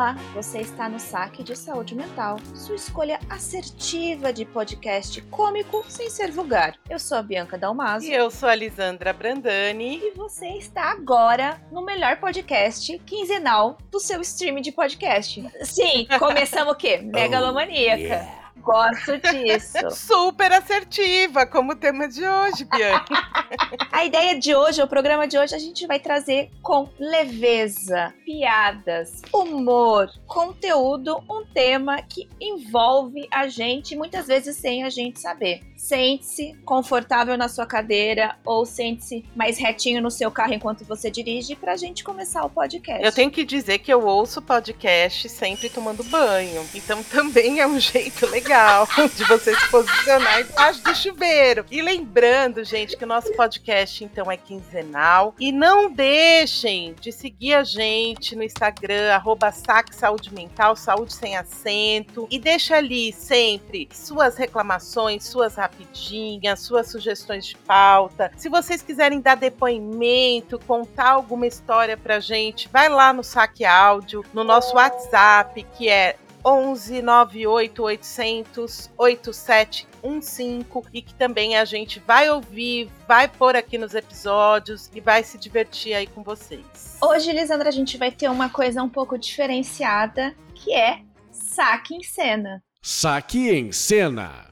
Olá, 0.00 0.16
você 0.32 0.60
está 0.60 0.88
no 0.88 0.98
Saque 0.98 1.42
de 1.42 1.54
Saúde 1.54 1.94
Mental, 1.94 2.38
sua 2.54 2.74
escolha 2.74 3.20
assertiva 3.28 4.32
de 4.32 4.46
podcast 4.46 5.20
cômico 5.24 5.84
sem 5.90 6.08
ser 6.08 6.30
vulgar. 6.30 6.74
Eu 6.88 6.98
sou 6.98 7.18
a 7.18 7.22
Bianca 7.22 7.58
Dalmaso. 7.58 8.06
E 8.06 8.10
eu 8.10 8.30
sou 8.30 8.48
a 8.48 8.54
Lisandra 8.54 9.12
Brandani. 9.12 9.98
E 10.02 10.12
você 10.12 10.46
está 10.56 10.90
agora 10.90 11.60
no 11.70 11.84
melhor 11.84 12.16
podcast 12.16 12.98
quinzenal 13.00 13.76
do 13.90 14.00
seu 14.00 14.22
stream 14.22 14.62
de 14.62 14.72
podcast. 14.72 15.46
Sim, 15.64 16.06
começamos 16.18 16.72
o 16.72 16.76
quê? 16.76 17.02
Megalomaníaca. 17.04 17.98
Oh, 17.98 18.06
yeah. 18.06 18.39
Gosto 18.60 19.18
disso. 19.18 19.90
Super 19.90 20.52
assertiva, 20.52 21.46
como 21.46 21.72
o 21.72 21.76
tema 21.76 22.06
de 22.08 22.22
hoje, 22.26 22.64
Bianca. 22.64 23.14
a 23.90 24.04
ideia 24.04 24.38
de 24.38 24.54
hoje, 24.54 24.82
o 24.82 24.86
programa 24.86 25.26
de 25.26 25.38
hoje, 25.38 25.54
a 25.54 25.58
gente 25.58 25.86
vai 25.86 25.98
trazer 25.98 26.50
com 26.62 26.88
leveza, 26.98 28.12
piadas, 28.24 29.22
humor, 29.32 30.10
conteúdo, 30.26 31.22
um 31.28 31.44
tema 31.44 32.02
que 32.02 32.28
envolve 32.40 33.26
a 33.30 33.48
gente, 33.48 33.96
muitas 33.96 34.26
vezes 34.26 34.56
sem 34.56 34.84
a 34.84 34.90
gente 34.90 35.18
saber. 35.20 35.60
Sente-se 35.76 36.54
confortável 36.64 37.38
na 37.38 37.48
sua 37.48 37.64
cadeira 37.64 38.36
ou 38.44 38.66
sente-se 38.66 39.24
mais 39.34 39.58
retinho 39.58 40.02
no 40.02 40.10
seu 40.10 40.30
carro 40.30 40.52
enquanto 40.52 40.84
você 40.84 41.10
dirige 41.10 41.56
pra 41.56 41.76
gente 41.76 42.04
começar 42.04 42.44
o 42.44 42.50
podcast. 42.50 43.02
Eu 43.02 43.12
tenho 43.12 43.30
que 43.30 43.44
dizer 43.44 43.78
que 43.78 43.92
eu 43.92 44.04
ouço 44.04 44.42
podcast 44.42 45.28
sempre 45.30 45.70
tomando 45.70 46.04
banho. 46.04 46.66
Então 46.74 47.02
também 47.02 47.60
é 47.60 47.66
um 47.66 47.80
jeito 47.80 48.26
legal 48.26 48.49
de 49.16 49.24
você 49.24 49.54
se 49.54 49.70
posicionar 49.70 50.40
embaixo 50.40 50.82
do 50.82 50.94
chuveiro. 50.94 51.64
E 51.70 51.80
lembrando, 51.80 52.64
gente, 52.64 52.96
que 52.96 53.04
o 53.04 53.06
nosso 53.06 53.32
podcast 53.34 54.02
então 54.02 54.30
é 54.30 54.36
quinzenal. 54.36 55.34
E 55.38 55.52
não 55.52 55.90
deixem 55.90 56.94
de 57.00 57.12
seguir 57.12 57.54
a 57.54 57.62
gente 57.62 58.34
no 58.34 58.42
Instagram, 58.42 59.12
arroba 59.12 59.52
Saúde 59.92 60.34
Mental, 60.34 60.74
saúde 60.74 61.12
sem 61.12 61.36
acento. 61.36 62.26
E 62.30 62.38
deixa 62.38 62.76
ali 62.76 63.12
sempre 63.12 63.88
suas 63.92 64.36
reclamações, 64.36 65.24
suas 65.24 65.54
rapidinhas, 65.54 66.60
suas 66.60 66.88
sugestões 66.88 67.46
de 67.46 67.56
pauta. 67.56 68.32
Se 68.36 68.48
vocês 68.48 68.82
quiserem 68.82 69.20
dar 69.20 69.36
depoimento, 69.36 70.58
contar 70.66 71.10
alguma 71.10 71.46
história 71.46 71.96
pra 71.96 72.18
gente, 72.18 72.68
vai 72.68 72.88
lá 72.88 73.12
no 73.12 73.22
Saque 73.22 73.64
Áudio, 73.64 74.24
no 74.32 74.42
nosso 74.42 74.74
WhatsApp, 74.74 75.64
que 75.76 75.88
é 75.88 76.16
11 76.44 77.02
98 77.02 77.82
800 77.82 78.90
8715 78.96 80.66
e 80.92 81.02
que 81.02 81.14
também 81.14 81.56
a 81.56 81.64
gente 81.64 82.00
vai 82.00 82.30
ouvir, 82.30 82.90
vai 83.06 83.28
pôr 83.28 83.56
aqui 83.56 83.78
nos 83.78 83.94
episódios 83.94 84.90
e 84.94 85.00
vai 85.00 85.22
se 85.22 85.38
divertir 85.38 85.94
aí 85.94 86.06
com 86.06 86.22
vocês. 86.22 86.98
Hoje, 87.02 87.32
Lisandra, 87.32 87.68
a 87.68 87.72
gente 87.72 87.96
vai 87.96 88.10
ter 88.10 88.28
uma 88.28 88.48
coisa 88.48 88.82
um 88.82 88.88
pouco 88.88 89.18
diferenciada, 89.18 90.34
que 90.54 90.72
é 90.72 91.00
saque 91.30 91.94
em 91.94 92.02
cena. 92.02 92.62
Saque 92.82 93.50
em 93.50 93.72
cena. 93.72 94.50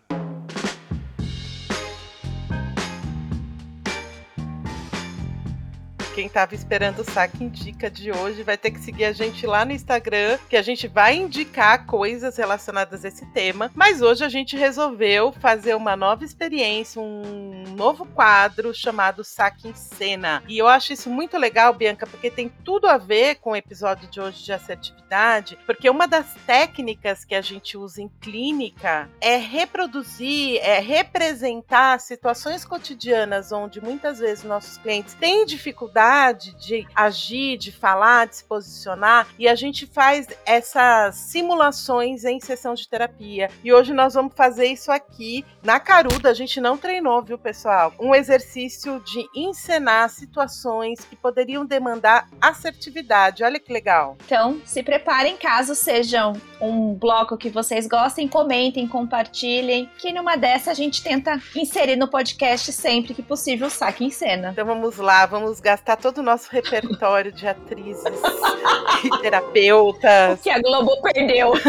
Quem 6.19 6.27
estava 6.27 6.53
esperando 6.53 6.99
o 6.99 7.05
saque 7.05 7.45
indica 7.45 7.89
de 7.89 8.11
hoje 8.11 8.43
vai 8.43 8.59
ter 8.59 8.73
que 8.73 8.81
seguir 8.81 9.05
a 9.05 9.13
gente 9.13 9.47
lá 9.47 9.65
no 9.65 9.71
Instagram, 9.71 10.37
que 10.49 10.57
a 10.57 10.63
gente 10.63 10.89
vai 10.89 11.15
indicar 11.15 11.87
coisas 11.87 12.37
relacionadas 12.37 13.05
a 13.05 13.09
esse 13.09 13.25
tema. 13.27 13.71
Mas 13.73 14.03
hoje 14.03 14.25
a 14.25 14.29
gente 14.29 14.57
resolveu 14.57 15.31
fazer 15.31 15.77
uma 15.77 15.95
nova 15.95 16.25
experiência, 16.25 17.01
um 17.01 17.63
novo 17.77 18.05
quadro 18.05 18.75
chamado 18.75 19.23
Saque 19.23 19.69
em 19.69 19.75
Cena. 19.75 20.43
E 20.49 20.59
eu 20.59 20.67
acho 20.67 20.93
isso 20.93 21.09
muito 21.09 21.39
legal, 21.39 21.73
Bianca, 21.73 22.05
porque 22.05 22.33
tem 22.33 22.49
tudo 22.65 22.89
a 22.89 22.99
ver 22.99 23.37
com 23.37 23.51
o 23.51 23.57
episódio 23.57 24.11
de 24.11 24.21
hoje 24.21 24.43
de 24.43 24.53
assertividade, 24.53 25.57
porque 25.67 25.89
uma 25.89 26.09
das 26.09 26.35
técnicas 26.45 27.25
que 27.25 27.37
a 27.37 27.41
gente 27.41 27.77
usa 27.77 28.03
em 28.03 28.11
clínica 28.21 29.09
é 29.21 29.37
reproduzir, 29.37 30.59
é 30.65 30.81
representar 30.81 32.01
situações 32.01 32.65
cotidianas 32.65 33.53
onde 33.53 33.81
muitas 33.81 34.19
vezes 34.19 34.43
nossos 34.43 34.79
clientes 34.79 35.15
têm 35.15 35.47
dificuldade 35.47 36.08
de 36.33 36.87
agir, 36.95 37.57
de 37.57 37.73
falar, 37.73 38.27
de 38.27 38.37
se 38.37 38.45
posicionar, 38.45 39.27
e 39.39 39.49
a 39.49 39.55
gente 39.55 39.87
faz 39.87 40.27
essas 40.47 41.17
simulações 41.17 42.25
em 42.25 42.41
sessão 42.41 42.75
de 42.75 42.89
terapia. 42.89 43.51
E 43.63 43.73
hoje 43.73 43.93
nós 43.93 44.15
vamos 44.15 44.33
fazer 44.35 44.67
isso 44.67 44.91
aqui 44.91 45.45
na 45.63 45.79
Caruda. 45.79 46.31
A 46.31 46.35
gente 46.35 46.61
não 46.61 46.77
treinou, 46.77 47.23
viu, 47.23 47.39
pessoal? 47.39 47.93
Um 47.99 48.15
exercício 48.15 49.01
de 49.01 49.27
encenar 49.35 50.09
situações 50.11 51.05
que 51.05 51.17
poderiam 51.17 51.65
demandar 51.65 52.29
assertividade. 52.41 53.45
Olha 53.45 53.61
que 53.61 53.73
legal. 53.73 54.17
Então, 54.25 54.61
se 54.65 54.83
preparem 54.83 55.37
caso 55.37 55.75
sejam 55.75 56.33
um 56.61 56.95
bloco 56.95 57.37
que 57.37 57.51
vocês 57.51 57.87
gostem, 57.87 58.27
comentem, 58.27 58.89
compartilhem, 58.89 59.91
que 59.99 60.13
numa 60.13 60.37
dessa 60.37 60.71
a 60.71 60.75
gente 60.75 61.03
tenta 61.03 61.41
inserir 61.55 61.97
no 61.97 62.09
podcast 62.09 62.73
sempre 62.73 63.15
que 63.15 63.23
possível 63.23 63.69
o 63.69 63.71
saque 63.71 64.05
em 64.05 64.11
cena. 64.11 64.51
Então 64.51 64.67
vamos 64.67 64.97
lá, 64.97 65.27
vamos 65.27 65.61
gastar 65.61 65.97
todo 66.01 66.19
o 66.19 66.23
nosso 66.23 66.51
repertório 66.51 67.33
de 67.33 67.47
atrizes 67.47 68.05
e 69.05 69.11
terapeutas. 69.21 70.39
O 70.39 70.43
que 70.43 70.51
a 70.51 70.61
Globo 70.61 71.01
perdeu. 71.03 71.53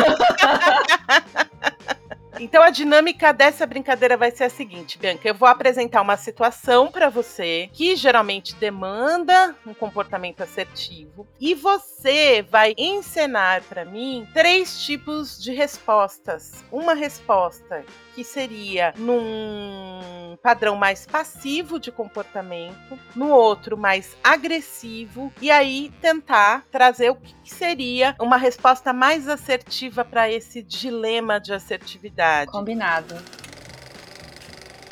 Então 2.40 2.64
a 2.64 2.70
dinâmica 2.70 3.34
dessa 3.34 3.66
brincadeira 3.66 4.16
vai 4.16 4.32
ser 4.32 4.46
a 4.46 4.50
seguinte, 4.50 4.98
Bianca, 4.98 5.28
eu 5.28 5.36
vou 5.36 5.48
apresentar 5.48 6.02
uma 6.02 6.16
situação 6.16 6.90
para 6.90 7.10
você 7.10 7.70
que 7.74 7.98
geralmente 7.98 8.56
demanda 8.56 9.54
um 9.68 9.74
comportamento 9.74 10.42
assertivo 10.42 11.28
e 11.38 11.54
você 11.54 12.42
vai 12.42 12.74
encenar 12.78 13.62
para 13.64 13.84
mim 13.84 14.26
três 14.34 14.82
tipos 14.82 15.38
de 15.38 15.52
respostas. 15.52 16.64
Uma 16.72 16.94
resposta 16.94 17.84
que 18.20 18.24
seria 18.26 18.94
num 18.98 20.38
padrão 20.44 20.76
mais 20.76 21.06
passivo 21.06 21.80
de 21.80 21.90
comportamento, 21.90 23.00
no 23.16 23.30
outro 23.30 23.78
mais 23.78 24.18
agressivo, 24.22 25.32
e 25.42 25.50
aí 25.50 25.90
tentar 26.02 26.66
trazer 26.70 27.12
o 27.12 27.16
que 27.16 27.34
seria 27.46 28.18
uma 28.20 28.36
resposta 28.36 28.92
mais 28.92 29.30
assertiva 29.30 30.04
para 30.04 30.30
esse 30.30 30.62
dilema 30.62 31.40
de 31.40 31.54
assertividade. 31.54 32.52
Combinado. 32.52 33.16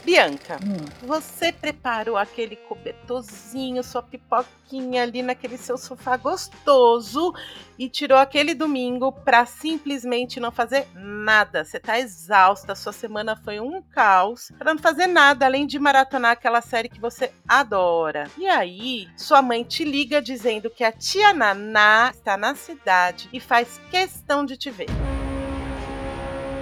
Bianca, 0.07 0.57
hum. 0.63 0.85
você 1.05 1.51
preparou 1.51 2.15
aquele 2.15 2.55
cobertorzinho, 2.55 3.83
sua 3.83 4.01
pipoquinha 4.01 5.03
ali 5.03 5.21
naquele 5.21 5.57
seu 5.57 5.77
sofá 5.77 6.15
gostoso 6.15 7.33
e 7.77 7.89
tirou 7.89 8.17
aquele 8.17 8.55
domingo 8.55 9.11
para 9.11 9.45
simplesmente 9.45 10.39
não 10.39 10.49
fazer 10.49 10.87
nada. 10.95 11.65
Você 11.65 11.77
tá 11.77 11.99
exausta, 11.99 12.73
sua 12.73 12.93
semana 12.93 13.35
foi 13.35 13.59
um 13.59 13.81
caos, 13.81 14.49
para 14.57 14.73
não 14.73 14.81
fazer 14.81 15.07
nada 15.07 15.45
além 15.45 15.67
de 15.67 15.77
maratonar 15.77 16.31
aquela 16.31 16.61
série 16.61 16.87
que 16.87 17.01
você 17.01 17.33
adora. 17.45 18.31
E 18.37 18.47
aí, 18.47 19.09
sua 19.17 19.41
mãe 19.41 19.61
te 19.61 19.83
liga 19.83 20.21
dizendo 20.21 20.69
que 20.69 20.85
a 20.85 20.91
tia 20.93 21.33
Naná 21.33 22.11
está 22.13 22.37
na 22.37 22.55
cidade 22.55 23.27
e 23.33 23.41
faz 23.41 23.77
questão 23.91 24.45
de 24.45 24.55
te 24.55 24.71
ver. 24.71 24.87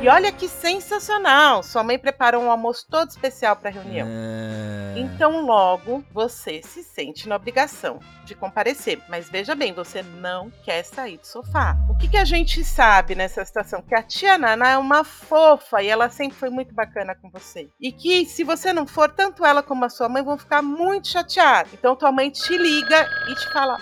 E 0.01 0.07
olha 0.07 0.31
que 0.31 0.47
sensacional! 0.47 1.63
Sua 1.63 1.83
mãe 1.83 1.97
preparou 1.97 2.44
um 2.44 2.51
almoço 2.51 2.85
todo 2.89 3.09
especial 3.09 3.56
para 3.56 3.69
a 3.69 3.73
reunião. 3.73 4.07
É... 4.07 4.75
Então, 4.97 5.45
logo, 5.45 6.03
você 6.13 6.61
se 6.63 6.83
sente 6.83 7.28
na 7.28 7.35
obrigação 7.35 8.00
de 8.23 8.34
comparecer. 8.34 9.01
Mas 9.09 9.29
veja 9.29 9.53
bem, 9.53 9.73
você 9.73 10.01
não 10.01 10.50
quer 10.63 10.84
sair 10.84 11.17
do 11.17 11.28
sofá. 11.28 11.78
O 11.90 11.97
que, 11.97 12.08
que 12.08 12.17
a 12.17 12.25
gente 12.25 12.64
sabe 12.64 13.14
nessa 13.14 13.43
situação? 13.43 13.81
Que 13.81 13.96
a 13.96 14.02
tia 14.02 14.37
Nana 14.37 14.69
é 14.69 14.78
uma 14.78 15.03
fofa 15.03 15.81
e 15.81 15.87
ela 15.87 16.09
sempre 16.09 16.37
foi 16.37 16.49
muito 16.49 16.73
bacana 16.73 17.16
com 17.16 17.29
você. 17.29 17.69
E 17.79 17.91
que 17.91 18.25
se 18.25 18.43
você 18.43 18.72
não 18.72 18.87
for, 18.87 19.11
tanto 19.11 19.46
ela 19.46 19.61
como 19.61 19.85
a 19.85 19.90
sua 19.90 20.08
mãe 20.08 20.23
vão 20.23 20.37
ficar 20.37 20.61
muito 20.61 21.09
chateadas. 21.09 21.73
Então, 21.73 21.96
tua 21.96 22.11
mãe 22.11 22.29
te 22.29 22.58
liga 22.58 23.08
e 23.29 23.35
te 23.35 23.52
fala: 23.52 23.78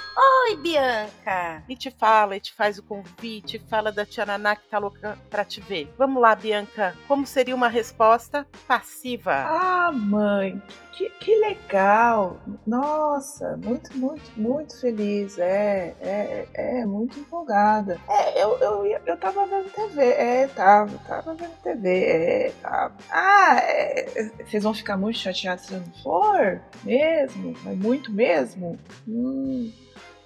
Oi, 0.48 0.58
Bianca! 0.58 1.64
E 1.70 1.76
te 1.76 1.92
fala, 1.92 2.36
e 2.36 2.40
te 2.40 2.54
faz 2.54 2.78
o 2.78 2.84
convite, 2.84 3.60
fala 3.70 3.92
da 3.92 4.06
tia 4.06 4.26
Naná 4.26 4.56
que 4.56 4.68
tá 4.68 4.80
louca 4.80 5.18
pra 5.30 5.46
te 5.46 5.62
ver. 5.62 5.94
Vamos 5.98 6.13
Vamos 6.14 6.30
lá, 6.30 6.36
Bianca. 6.36 6.96
Como 7.08 7.26
seria 7.26 7.56
uma 7.56 7.68
resposta 7.68 8.46
passiva? 8.68 9.34
Ah, 9.34 9.92
mãe, 9.92 10.62
que, 10.92 11.10
que 11.10 11.36
legal. 11.40 12.40
Nossa, 12.68 13.58
muito, 13.58 13.98
muito, 13.98 14.32
muito 14.38 14.80
feliz. 14.80 15.40
É, 15.40 15.96
é, 16.00 16.48
é, 16.54 16.86
muito 16.86 17.20
empolgada. 17.20 18.00
É, 18.08 18.44
eu, 18.44 18.60
eu, 18.60 19.02
eu 19.08 19.18
tava 19.18 19.44
vendo 19.48 19.72
TV. 19.72 20.04
É, 20.04 20.48
tava, 20.50 20.96
tava 21.00 21.34
vendo 21.34 21.62
TV. 21.64 21.90
É, 21.90 22.54
tava. 22.62 22.94
Ah, 23.10 23.58
é, 23.64 24.32
vocês 24.46 24.62
vão 24.62 24.76
ficar 24.76 24.96
muito 24.98 25.18
chateados 25.18 25.66
se 25.66 25.74
eu 25.74 25.80
não 25.80 25.94
for? 26.04 26.62
Mesmo? 26.84 27.56
Mas 27.64 27.76
muito 27.76 28.12
mesmo? 28.12 28.78
Hum, 29.08 29.74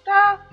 tá, 0.04 0.46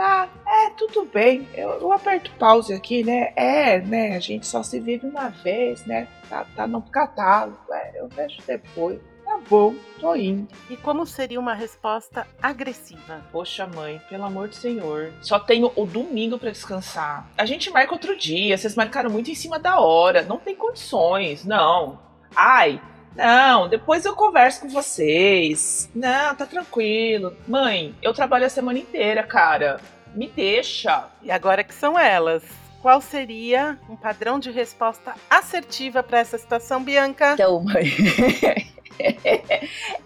tá, 0.00 0.30
é, 0.46 0.70
tudo 0.70 1.04
bem. 1.04 1.46
Eu, 1.52 1.72
eu 1.72 1.92
aperto 1.92 2.32
pause 2.38 2.72
aqui, 2.72 3.04
né? 3.04 3.34
É, 3.36 3.78
né? 3.80 4.16
A 4.16 4.18
gente 4.18 4.46
só 4.46 4.62
se 4.62 4.80
vive 4.80 5.06
uma 5.06 5.28
vez, 5.28 5.84
né? 5.84 6.08
Tá, 6.26 6.46
tá 6.56 6.66
no 6.66 6.80
catálogo. 6.80 7.58
É, 7.70 8.00
eu 8.00 8.08
vejo 8.08 8.38
depois. 8.46 8.98
Tá 9.22 9.38
bom, 9.48 9.74
tô 10.00 10.16
indo. 10.16 10.48
E 10.70 10.76
como 10.78 11.04
seria 11.04 11.38
uma 11.38 11.52
resposta 11.52 12.26
agressiva? 12.42 13.22
Poxa, 13.30 13.66
mãe, 13.66 14.00
pelo 14.08 14.24
amor 14.24 14.48
do 14.48 14.54
senhor. 14.54 15.12
Só 15.20 15.38
tenho 15.38 15.70
o 15.76 15.84
domingo 15.84 16.38
pra 16.38 16.50
descansar. 16.50 17.30
A 17.36 17.44
gente 17.44 17.70
marca 17.70 17.92
outro 17.92 18.16
dia. 18.16 18.56
Vocês 18.56 18.74
marcaram 18.74 19.10
muito 19.10 19.30
em 19.30 19.34
cima 19.34 19.58
da 19.58 19.78
hora. 19.80 20.22
Não 20.22 20.38
tem 20.38 20.56
condições, 20.56 21.44
não. 21.44 22.00
Ai, 22.34 22.80
não, 23.14 23.68
depois 23.68 24.04
eu 24.04 24.14
converso 24.14 24.60
com 24.62 24.68
vocês. 24.68 25.90
Não, 25.94 26.34
tá 26.34 26.46
tranquilo. 26.46 27.36
Mãe, 27.46 27.94
eu 28.02 28.14
trabalho 28.14 28.46
a 28.46 28.50
semana 28.50 28.78
inteira, 28.78 29.22
cara. 29.22 29.80
Me 30.14 30.28
deixa. 30.28 31.04
E 31.22 31.30
agora 31.30 31.64
que 31.64 31.74
são 31.74 31.98
elas. 31.98 32.42
Qual 32.80 33.00
seria 33.00 33.78
um 33.90 33.96
padrão 33.96 34.38
de 34.38 34.50
resposta 34.50 35.14
assertiva 35.28 36.02
para 36.02 36.20
essa 36.20 36.38
situação, 36.38 36.82
Bianca? 36.82 37.34
Então, 37.34 37.62
mãe. 37.62 37.84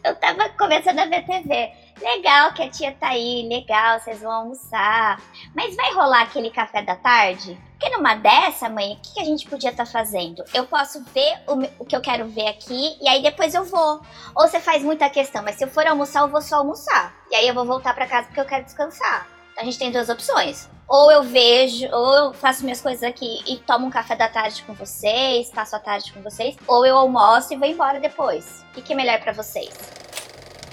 eu 0.03 0.17
tava 0.17 0.49
começando 0.51 0.99
a 0.99 1.07
ver 1.07 1.25
TV. 1.25 1.73
Legal 2.01 2.53
que 2.53 2.63
a 2.63 2.69
tia 2.69 2.93
tá 2.99 3.11
aí, 3.11 3.47
legal, 3.49 4.01
vocês 4.01 4.21
vão 4.21 4.33
almoçar. 4.33 5.21
Mas 5.55 5.77
vai 5.77 5.93
rolar 5.93 6.23
aquele 6.23 6.51
café 6.51 6.83
da 6.83 6.97
tarde? 6.97 7.57
Porque 7.85 7.99
numa 7.99 8.15
dessa, 8.15 8.67
mãe, 8.71 8.95
o 8.95 8.97
que, 8.97 9.21
a 9.21 9.25
gente 9.25 9.47
podia 9.47 9.69
estar 9.69 9.85
tá 9.85 9.91
fazendo? 9.91 10.43
Eu 10.55 10.65
posso 10.65 11.05
ver 11.13 11.35
o, 11.47 11.83
o, 11.83 11.85
que 11.85 11.95
eu 11.95 12.01
quero 12.01 12.27
ver 12.27 12.49
aqui 12.49 12.97
e 12.99 13.07
aí 13.07 13.23
depois 13.23 13.53
eu 13.53 13.63
vou. 13.63 14.01
Ou 14.35 14.49
você 14.49 14.59
faz 14.59 14.83
muita 14.83 15.11
questão, 15.11 15.43
mas 15.43 15.57
se 15.57 15.65
eu 15.65 15.69
for 15.69 15.87
almoçar, 15.87 16.23
eu 16.23 16.29
vou 16.29 16.41
só 16.41 16.57
almoçar. 16.57 17.15
E 17.31 17.35
aí 17.35 17.47
eu 17.47 17.53
vou 17.53 17.67
voltar 17.67 17.95
para 17.95 18.07
casa 18.07 18.27
porque 18.27 18.41
eu 18.41 18.47
quero 18.47 18.65
descansar. 18.65 19.29
A 19.59 19.65
gente 19.65 19.79
tem 19.79 19.93
duas 19.93 20.09
opções. 20.09 20.67
Ou 20.89 21.13
eu 21.13 21.25
vejo, 21.25 21.87
ou 21.93 22.15
eu 22.15 22.33
faço 22.33 22.65
minhas 22.65 22.81
coisas 22.81 23.03
aqui 23.03 23.43
e 23.47 23.59
tomo 23.59 23.87
um 23.87 23.91
café 23.91 24.17
da 24.17 24.29
tarde 24.29 24.63
com 24.63 24.73
vocês, 24.73 25.51
passo 25.51 25.77
a 25.77 25.79
tarde 25.79 26.11
com 26.11 26.23
vocês, 26.23 26.57
ou 26.67 26.87
eu 26.87 26.97
almoço 26.97 27.53
e 27.53 27.57
vou 27.59 27.69
embora 27.69 28.01
depois. 28.01 28.65
O 28.71 28.75
que, 28.77 28.81
que 28.81 28.93
é 28.95 28.97
melhor 28.97 29.21
para 29.21 29.33
vocês? 29.35 30.04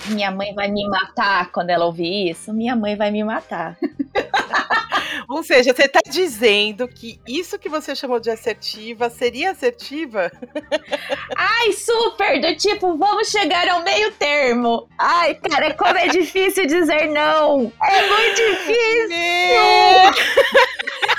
Minha 0.08 0.32
mãe 0.32 0.54
vai 0.54 0.70
me 0.70 0.88
matar 0.88 1.52
quando 1.52 1.70
ela 1.70 1.86
ouvir 1.86 2.30
isso. 2.32 2.54
Minha 2.54 2.76
mãe 2.76 2.96
vai 2.96 3.12
me 3.12 3.24
matar. 3.24 3.78
Ou 5.30 5.44
seja, 5.44 5.74
você 5.74 5.84
está 5.84 6.00
dizendo 6.06 6.88
que 6.88 7.20
isso 7.28 7.58
que 7.58 7.70
você 7.70 7.96
chamou 7.96 8.20
de 8.20 8.30
assertiva 8.30 9.10
seria 9.10 9.52
assertiva? 9.52 10.32
Ai, 11.38 11.72
super! 11.74 12.40
Do 12.42 12.56
tipo, 12.56 12.98
vamos 12.98 13.30
chegar 13.30 13.68
ao 13.70 13.84
meio 13.84 14.12
termo. 14.14 14.88
Ai, 14.98 15.36
cara, 15.36 15.74
como 15.74 15.98
é 15.98 16.08
difícil 16.08 16.66
dizer 16.66 17.08
não. 17.10 17.72
É 17.82 18.08
muito 18.08 18.36
difícil. 18.36 19.22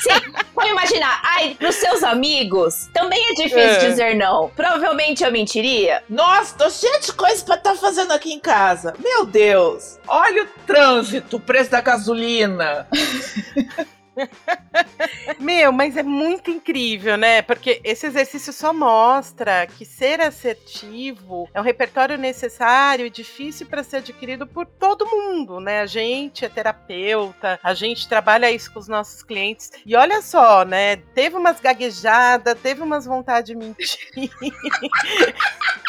Sim, 0.01 0.33
vamos 0.55 0.71
imaginar. 0.71 1.21
Ai, 1.23 1.55
pros 1.59 1.77
seus 1.77 2.03
amigos, 2.03 2.89
também 2.93 3.23
é 3.31 3.35
difícil 3.35 3.59
é. 3.59 3.89
dizer 3.89 4.17
não. 4.17 4.49
Provavelmente 4.51 5.25
eu 5.25 5.33
mentiria. 5.33 6.03
Nossa, 6.09 6.57
tô 6.57 6.71
cheia 6.71 7.01
de 7.01 7.13
coisa 7.13 7.45
pra 7.45 7.57
estar 7.57 7.73
tá 7.73 7.77
fazendo 7.77 8.13
aqui 8.13 8.33
em 8.33 8.41
casa. 8.41 8.95
Meu 8.99 9.25
Deus. 9.25 9.99
Olha 10.07 10.45
o 10.45 10.49
trânsito, 10.67 11.37
o 11.37 11.41
preço 11.41 11.71
da 11.71 11.81
gasolina. 11.81 12.87
Meu, 15.39 15.73
mas 15.73 15.97
é 15.97 16.03
muito 16.03 16.51
incrível, 16.51 17.17
né? 17.17 17.43
Porque 17.43 17.81
esse 17.85 18.07
exercício 18.07 18.53
só 18.53 18.73
mostra 18.73 19.67
que 19.67 19.85
ser 19.85 20.21
assertivo 20.21 21.49
é 21.55 21.61
um 21.61 21.65
repertório 21.65 22.19
necessário 22.19 23.07
e 23.07 23.11
difícil 23.11 23.67
para 23.67 23.83
ser 23.83 23.99
adquirido 23.99 24.47
por 24.47 24.67
todo 24.67 25.07
mundo, 25.07 25.61
né? 25.61 25.81
A 25.81 25.87
gente 25.87 26.45
é 26.45 26.49
terapeuta, 26.49 27.59
a 27.63 27.75
gente 27.75 28.09
trabalha 28.09 28.51
isso 28.51 28.73
com 28.73 28.79
os 28.79 28.89
nossos 28.89 29.23
clientes. 29.23 29.71
E 29.85 29.97
olha 29.97 30.21
só, 30.23 30.65
né? 30.65 30.97
Teve 30.97 31.37
umas 31.37 31.61
gaguejadas, 31.61 32.59
teve 32.61 32.83
umas 32.83 33.07
vontade 33.07 33.49
de 33.49 33.55
mentir. 33.55 33.99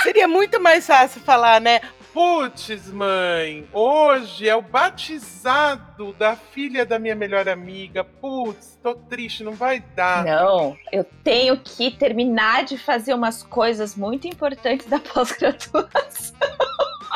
Seria 0.03 0.27
muito 0.27 0.59
mais 0.59 0.85
fácil 0.85 1.21
falar, 1.21 1.61
né? 1.61 1.81
Putz, 2.13 2.91
mãe, 2.91 3.67
hoje 3.73 4.47
é 4.47 4.55
o 4.55 4.61
batizado 4.61 6.13
da 6.13 6.35
filha 6.35 6.85
da 6.85 6.99
minha 6.99 7.15
melhor 7.15 7.49
amiga. 7.49 8.03
Putz, 8.03 8.77
tô 8.83 8.93
triste, 8.93 9.43
não 9.43 9.53
vai 9.53 9.79
dar. 9.79 10.23
Não, 10.23 10.77
eu 10.91 11.03
tenho 11.23 11.57
que 11.57 11.89
terminar 11.89 12.65
de 12.65 12.77
fazer 12.77 13.15
umas 13.15 13.41
coisas 13.41 13.95
muito 13.95 14.27
importantes 14.27 14.85
da 14.85 14.99
pós-graduação. 14.99 16.37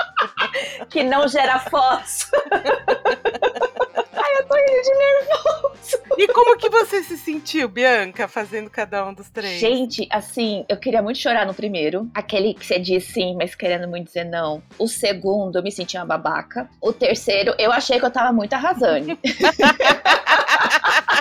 que 0.89 1.03
não 1.03 1.27
gera 1.27 1.59
fósforo. 1.59 2.41
Ai, 4.27 4.35
eu 4.39 4.47
tô 4.47 4.57
indo 4.57 4.81
de 4.81 4.94
nervoso. 4.94 5.97
E 6.18 6.27
como 6.27 6.57
que 6.57 6.69
você 6.69 7.01
se 7.03 7.18
sentiu, 7.18 7.69
Bianca, 7.69 8.27
fazendo 8.27 8.69
cada 8.69 9.06
um 9.06 9.13
dos 9.13 9.29
três? 9.29 9.59
Gente, 9.59 10.06
assim, 10.12 10.65
eu 10.68 10.75
queria 10.77 11.01
muito 11.01 11.19
chorar 11.19 11.45
no 11.45 11.53
primeiro. 11.53 12.09
Aquele 12.13 12.53
que 12.53 12.65
você 12.65 12.77
diz 12.77 13.06
sim, 13.06 13.35
mas 13.38 13.56
querendo 13.56 13.88
muito 13.88 14.07
dizer 14.07 14.25
não. 14.25 14.62
O 14.77 14.88
segundo, 14.88 15.57
eu 15.57 15.63
me 15.63 15.71
senti 15.71 15.95
uma 15.95 16.06
babaca. 16.06 16.69
O 16.81 16.91
terceiro, 16.91 17.53
eu 17.57 17.71
achei 17.71 18.00
que 18.00 18.06
eu 18.06 18.12
tava 18.12 18.33
muito 18.33 18.53
arrasando. 18.53 19.18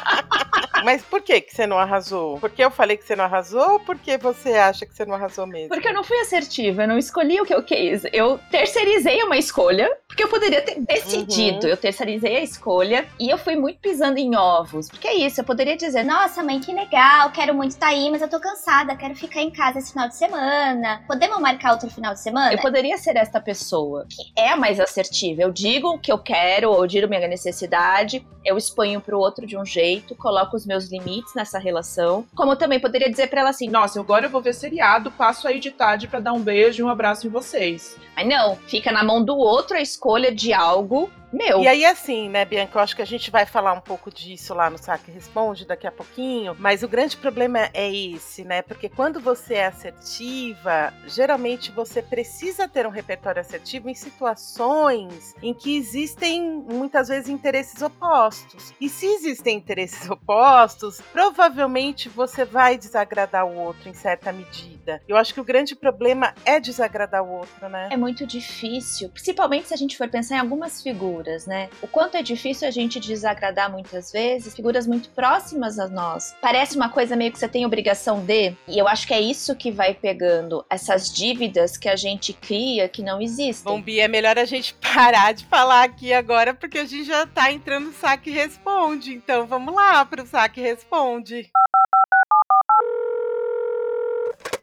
Mas 0.87 1.03
por 1.03 1.21
que 1.21 1.41
que 1.41 1.53
você 1.53 1.67
não 1.67 1.81
arrasou? 1.81 2.39
Porque 2.39 2.63
eu 2.63 2.71
falei 2.71 2.97
que 2.97 3.03
você 3.03 3.17
não 3.17 3.25
arrasou 3.25 3.73
ou 3.73 3.81
porque 3.81 4.17
você 4.17 4.53
acha 4.53 4.87
que 4.87 4.95
você 4.95 5.05
não 5.05 5.17
arrasou 5.17 5.45
mesmo? 5.45 5.69
Porque 5.69 5.89
eu 5.89 5.93
não 5.93 6.05
fui 6.05 6.17
assertiva, 6.21 6.85
eu 6.85 6.89
não 6.89 6.97
escolhi 6.97 7.41
o 7.41 7.45
que 7.45 7.53
eu 7.53 7.61
quis. 7.61 8.05
Eu 8.13 8.39
terceirizei 8.53 9.21
uma 9.25 9.37
escolha, 9.37 9.91
porque 10.07 10.23
eu 10.23 10.29
poderia 10.29 10.63
ter 10.63 10.79
decidido. 10.79 11.65
Uhum. 11.65 11.73
Eu 11.73 11.77
terceirizei 11.77 12.37
a 12.37 12.41
escolha 12.41 13.05
e 13.19 13.29
eu 13.29 13.37
fui 13.37 13.57
muito 13.57 13.81
pisando 13.81 14.19
em 14.19 14.37
ovos. 14.37 14.89
Porque 14.89 15.09
é 15.09 15.15
isso, 15.17 15.41
eu 15.41 15.45
poderia 15.45 15.77
dizer, 15.77 16.05
nossa 16.05 16.41
mãe, 16.45 16.61
que 16.61 16.73
legal, 16.73 17.33
quero 17.33 17.53
muito 17.53 17.73
estar 17.73 17.87
tá 17.89 17.93
aí, 17.93 18.09
mas 18.09 18.23
eu 18.23 18.29
tô 18.29 18.39
cansada, 18.39 18.95
quero 18.95 19.17
ficar 19.17 19.43
em 19.43 19.51
casa 19.51 19.81
esse 19.81 19.91
final 19.91 20.07
de 20.07 20.15
semana. 20.15 21.03
Podemos 21.09 21.41
marcar 21.41 21.73
outro 21.73 21.91
final 21.91 22.15
de 22.15 22.21
semana? 22.21 22.53
Eu 22.53 22.61
poderia 22.61 22.97
ser 22.97 23.17
esta 23.17 23.41
pessoa 23.41 24.07
que 24.09 24.23
é 24.41 24.51
a 24.51 24.57
mais 24.57 24.79
assertiva. 24.79 25.43
Eu 25.43 25.51
digo 25.51 25.89
o 25.89 25.99
que 25.99 26.13
eu 26.13 26.19
quero, 26.19 26.73
eu 26.73 26.87
digo 26.87 27.09
minha 27.09 27.27
necessidade, 27.27 28.25
eu 28.45 28.57
exponho 28.57 29.01
pro 29.01 29.19
outro 29.19 29.45
de 29.45 29.59
um 29.59 29.65
jeito, 29.65 30.15
coloco 30.15 30.57
os 30.57 30.65
meus 30.65 30.76
meus 30.77 30.91
limites 30.91 31.35
nessa 31.35 31.59
relação. 31.59 32.27
Como 32.35 32.53
eu 32.53 32.57
também 32.57 32.79
poderia 32.79 33.11
dizer 33.11 33.29
para 33.29 33.41
ela 33.41 33.51
assim: 33.51 33.69
Nossa, 33.69 33.99
agora 33.99 34.27
eu 34.27 34.31
vou 34.31 34.43
ver 34.43 34.55
seriado, 34.55 35.11
passo 35.11 35.49
aí 35.49 35.59
de 35.59 35.71
tarde 35.71 36.07
para 36.07 36.21
dar 36.21 36.33
um 36.33 36.41
beijo 36.41 36.83
e 36.83 36.85
um 36.85 36.89
abraço 36.89 37.27
em 37.27 37.31
vocês. 37.31 37.97
Mas 38.15 38.29
não, 38.29 38.57
fica 38.67 38.93
na 38.93 39.03
mão 39.03 39.25
do 39.25 39.37
outro 39.37 39.77
a 39.77 39.81
escolha 39.81 40.35
de 40.35 40.53
algo 40.53 41.11
meu. 41.33 41.61
E 41.61 41.69
aí, 41.69 41.85
assim, 41.85 42.29
né, 42.29 42.45
Bianca, 42.45 42.79
eu 42.79 42.83
acho 42.83 42.95
que 42.95 43.03
a 43.03 43.07
gente 43.07 43.31
vai 43.31 43.47
falar 43.47 43.73
um 43.73 43.81
pouco 43.81 44.11
disso 44.11 44.55
lá 44.55 44.71
no 44.71 44.79
Saque 44.79 45.11
Responde 45.11 45.67
daqui 45.67 45.87
a 45.87 45.93
pouquinho, 45.93 46.57
mas 46.59 46.83
o 46.83 46.89
grande 46.89 47.17
problema 47.17 47.69
é 47.73 47.93
esse, 47.93 48.45
né? 48.45 48.63
Porque 48.63 48.89
quando 48.89 49.21
você 49.21 49.55
é 49.55 49.67
assertiva, 49.67 50.93
geralmente 51.07 51.71
você 51.73 52.03
precisa 52.03 52.69
ter 52.69 52.87
um 52.87 52.91
repertório 52.91 53.41
assertivo 53.41 53.89
em 53.89 53.95
situações 53.95 55.35
em 55.43 55.53
que 55.53 55.77
existem 55.77 56.43
muitas 56.43 57.09
vezes 57.09 57.29
interesses 57.29 57.83
opostos. 57.83 58.73
E 58.81 58.89
se 58.89 59.07
existem 59.07 59.57
interesses 59.57 60.09
opostos, 60.11 61.01
provavelmente 61.13 62.09
você 62.09 62.45
vai 62.45 62.79
desagradar 62.79 63.47
o 63.47 63.57
outro 63.57 63.89
em 63.89 63.95
certa 63.95 64.33
medida. 64.33 65.03
Eu 65.09 65.17
acho 65.17 65.35
que 65.35 65.41
o 65.41 65.45
grande 65.45 65.75
problema 65.75 66.35
é 66.45 66.61
desagradar 66.61 67.23
o 67.23 67.31
outro, 67.31 67.69
né? 67.69 67.89
É 67.91 67.97
muito 67.97 68.27
difícil, 68.27 69.09
principalmente 69.11 69.69
se 69.69 69.75
a 69.75 69.77
gente 69.77 69.97
for 69.97 70.09
pensar 70.09 70.37
em 70.37 70.41
algumas 70.41 70.83
figuras 70.83 71.16
figuras, 71.17 71.47
né? 71.47 71.69
O 71.81 71.87
quanto 71.87 72.17
é 72.17 72.23
difícil 72.23 72.69
a 72.69 72.71
gente 72.71 73.01
desagradar 73.01 73.71
muitas 73.71 74.13
vezes 74.13 74.55
figuras 74.55 74.87
muito 74.87 75.09
próximas 75.11 75.79
a 75.79 75.89
nós. 75.89 76.35
Parece 76.41 76.77
uma 76.77 76.89
coisa 76.89 77.17
meio 77.17 77.33
que 77.33 77.39
você 77.39 77.49
tem 77.49 77.65
obrigação 77.65 78.21
de, 78.21 78.55
e 78.69 78.79
eu 78.79 78.87
acho 78.87 79.07
que 79.07 79.15
é 79.15 79.21
isso 79.21 79.55
que 79.55 79.71
vai 79.71 79.95
pegando 79.95 80.65
essas 80.69 81.11
dívidas 81.11 81.77
que 81.77 81.89
a 81.89 81.97
gente 81.97 82.33
cria 82.33 82.89
que 82.89 83.03
não 83.03 83.21
existem. 83.21 83.73
Bom, 83.73 83.81
Bia, 83.81 84.05
é 84.05 84.09
melhor 84.09 84.39
a 84.39 84.45
gente 84.45 84.75
parar 84.95 85.33
de 85.33 85.45
falar 85.47 85.85
aqui 85.85 86.13
agora, 86.13 86.53
porque 86.53 86.79
a 86.79 86.85
gente 86.85 87.05
já 87.05 87.27
tá 87.27 87.51
entrando 87.51 87.87
no 87.87 87.93
saque 87.93 88.31
responde. 88.31 89.15
Então 89.15 89.47
vamos 89.47 89.75
lá 89.75 90.05
pro 90.05 90.27
saque 90.27 90.61
responde. 90.61 91.51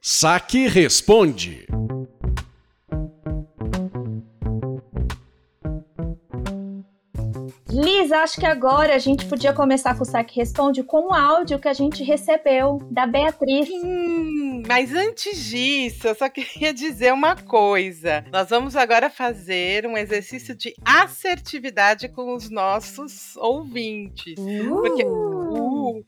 Saque 0.01 0.67
responde. 0.67 1.65
Liz, 7.83 8.13
acho 8.13 8.39
que 8.39 8.45
agora 8.45 8.95
a 8.95 8.97
gente 8.97 9.25
podia 9.25 9.51
começar 9.51 9.93
com 9.95 10.03
o 10.03 10.05
Saque 10.05 10.39
Responde 10.39 10.83
com 10.83 11.07
o 11.09 11.13
áudio 11.13 11.59
que 11.59 11.67
a 11.67 11.73
gente 11.73 12.01
recebeu 12.01 12.81
da 12.89 13.05
Beatriz. 13.05 13.67
Hum, 13.69 14.63
mas 14.65 14.93
antes 14.93 15.37
disso, 15.43 16.07
eu 16.07 16.15
só 16.15 16.29
queria 16.29 16.73
dizer 16.73 17.11
uma 17.11 17.35
coisa. 17.35 18.23
Nós 18.31 18.49
vamos 18.49 18.77
agora 18.77 19.09
fazer 19.09 19.85
um 19.85 19.97
exercício 19.97 20.55
de 20.55 20.73
assertividade 20.85 22.07
com 22.07 22.33
os 22.33 22.49
nossos 22.49 23.35
ouvintes. 23.35 24.35
Uh. 24.37 24.81
Porque. 24.81 25.03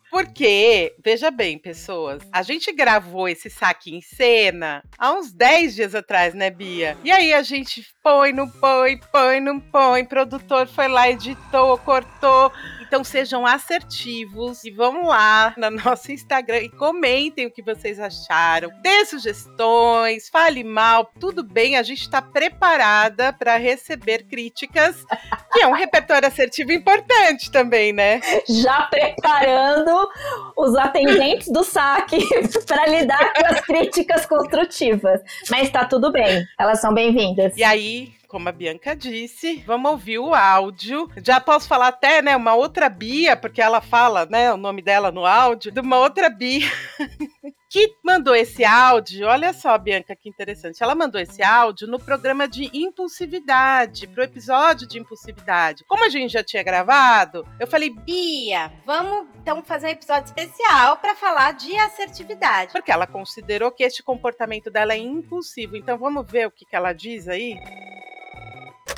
Porque, 0.09 0.95
veja 1.03 1.29
bem, 1.29 1.57
pessoas, 1.57 2.21
a 2.31 2.41
gente 2.41 2.71
gravou 2.71 3.27
esse 3.27 3.49
saque 3.49 3.95
em 3.95 4.01
cena 4.01 4.83
há 4.97 5.13
uns 5.13 5.31
10 5.31 5.75
dias 5.75 5.95
atrás, 5.95 6.33
né, 6.33 6.49
Bia? 6.49 6.97
E 7.03 7.11
aí 7.11 7.33
a 7.33 7.41
gente 7.41 7.85
põe, 8.01 8.31
não 8.31 8.49
põe, 8.49 8.97
põe, 9.11 9.39
não 9.39 9.59
põe, 9.59 10.05
produtor 10.05 10.67
foi 10.67 10.87
lá, 10.87 11.09
editou, 11.09 11.77
cortou. 11.79 12.51
Então 12.95 13.03
sejam 13.03 13.45
assertivos 13.45 14.63
e 14.63 14.71
vão 14.71 15.07
lá 15.07 15.53
no 15.57 15.69
nosso 15.69 16.13
Instagram 16.13 16.59
e 16.59 16.69
comentem 16.69 17.45
o 17.45 17.51
que 17.51 17.61
vocês 17.61 17.99
acharam. 17.99 18.71
Dê 18.81 19.05
sugestões, 19.05 20.29
fale 20.29 20.63
mal, 20.63 21.11
tudo 21.19 21.43
bem, 21.43 21.75
a 21.75 21.83
gente 21.83 22.03
está 22.03 22.21
preparada 22.21 23.33
para 23.33 23.57
receber 23.57 24.23
críticas, 24.29 25.03
que 25.51 25.61
é 25.61 25.67
um 25.67 25.73
repertório 25.73 26.25
assertivo 26.25 26.71
importante 26.71 27.51
também, 27.51 27.91
né? 27.91 28.21
Já 28.47 28.83
preparando 28.83 30.09
os 30.55 30.73
atendentes 30.77 31.49
do 31.49 31.65
saque 31.65 32.19
para 32.65 32.87
lidar 32.87 33.33
com 33.33 33.45
as 33.45 33.59
críticas 33.59 34.25
construtivas. 34.25 35.19
Mas 35.49 35.69
tá 35.69 35.83
tudo 35.83 36.13
bem, 36.13 36.45
elas 36.57 36.79
são 36.79 36.93
bem-vindas. 36.93 37.57
E 37.57 37.63
aí, 37.63 38.13
como 38.35 38.49
a 38.49 38.51
Bianca 38.51 38.93
disse, 38.93 39.63
vamos 39.65 39.89
ouvir 39.91 40.19
o 40.19 40.35
áudio. 40.35 41.09
Já 41.23 41.39
posso 41.39 41.69
falar 41.69 41.87
até, 41.87 42.21
né, 42.21 42.35
uma 42.35 42.53
outra 42.53 42.89
Bia, 42.89 43.33
porque 43.37 43.61
ela 43.61 43.79
fala, 43.79 44.25
né, 44.25 44.51
o 44.51 44.57
nome 44.57 44.81
dela 44.81 45.09
no 45.09 45.25
áudio, 45.25 45.71
de 45.71 45.79
uma 45.79 45.99
outra 45.99 46.29
Bia. 46.29 46.69
que 47.69 47.93
mandou 48.03 48.35
esse 48.35 48.63
áudio, 48.63 49.27
olha 49.27 49.51
só, 49.53 49.77
Bianca, 49.77 50.15
que 50.15 50.29
interessante. 50.29 50.83
Ela 50.83 50.95
mandou 50.95 51.19
esse 51.19 51.41
áudio 51.41 51.87
no 51.87 51.99
programa 51.99 52.47
de 52.47 52.69
impulsividade, 52.73 54.07
pro 54.07 54.23
episódio 54.23 54.85
de 54.87 54.99
impulsividade. 54.99 55.85
Como 55.85 56.05
a 56.05 56.09
gente 56.09 56.31
já 56.31 56.43
tinha 56.43 56.63
gravado, 56.63 57.45
eu 57.57 57.67
falei, 57.67 57.89
Bia, 57.89 58.71
vamos 58.85 59.27
então 59.41 59.63
fazer 59.63 59.87
um 59.87 59.91
episódio 59.91 60.25
especial 60.25 60.97
para 60.97 61.15
falar 61.15 61.53
de 61.53 61.75
assertividade. 61.77 62.73
Porque 62.73 62.91
ela 62.91 63.07
considerou 63.07 63.71
que 63.71 63.83
este 63.83 64.03
comportamento 64.03 64.69
dela 64.69 64.93
é 64.93 64.97
impulsivo. 64.97 65.77
Então 65.77 65.97
vamos 65.97 66.29
ver 66.29 66.47
o 66.47 66.51
que, 66.51 66.65
que 66.65 66.75
ela 66.75 66.91
diz 66.91 67.29
aí? 67.29 67.57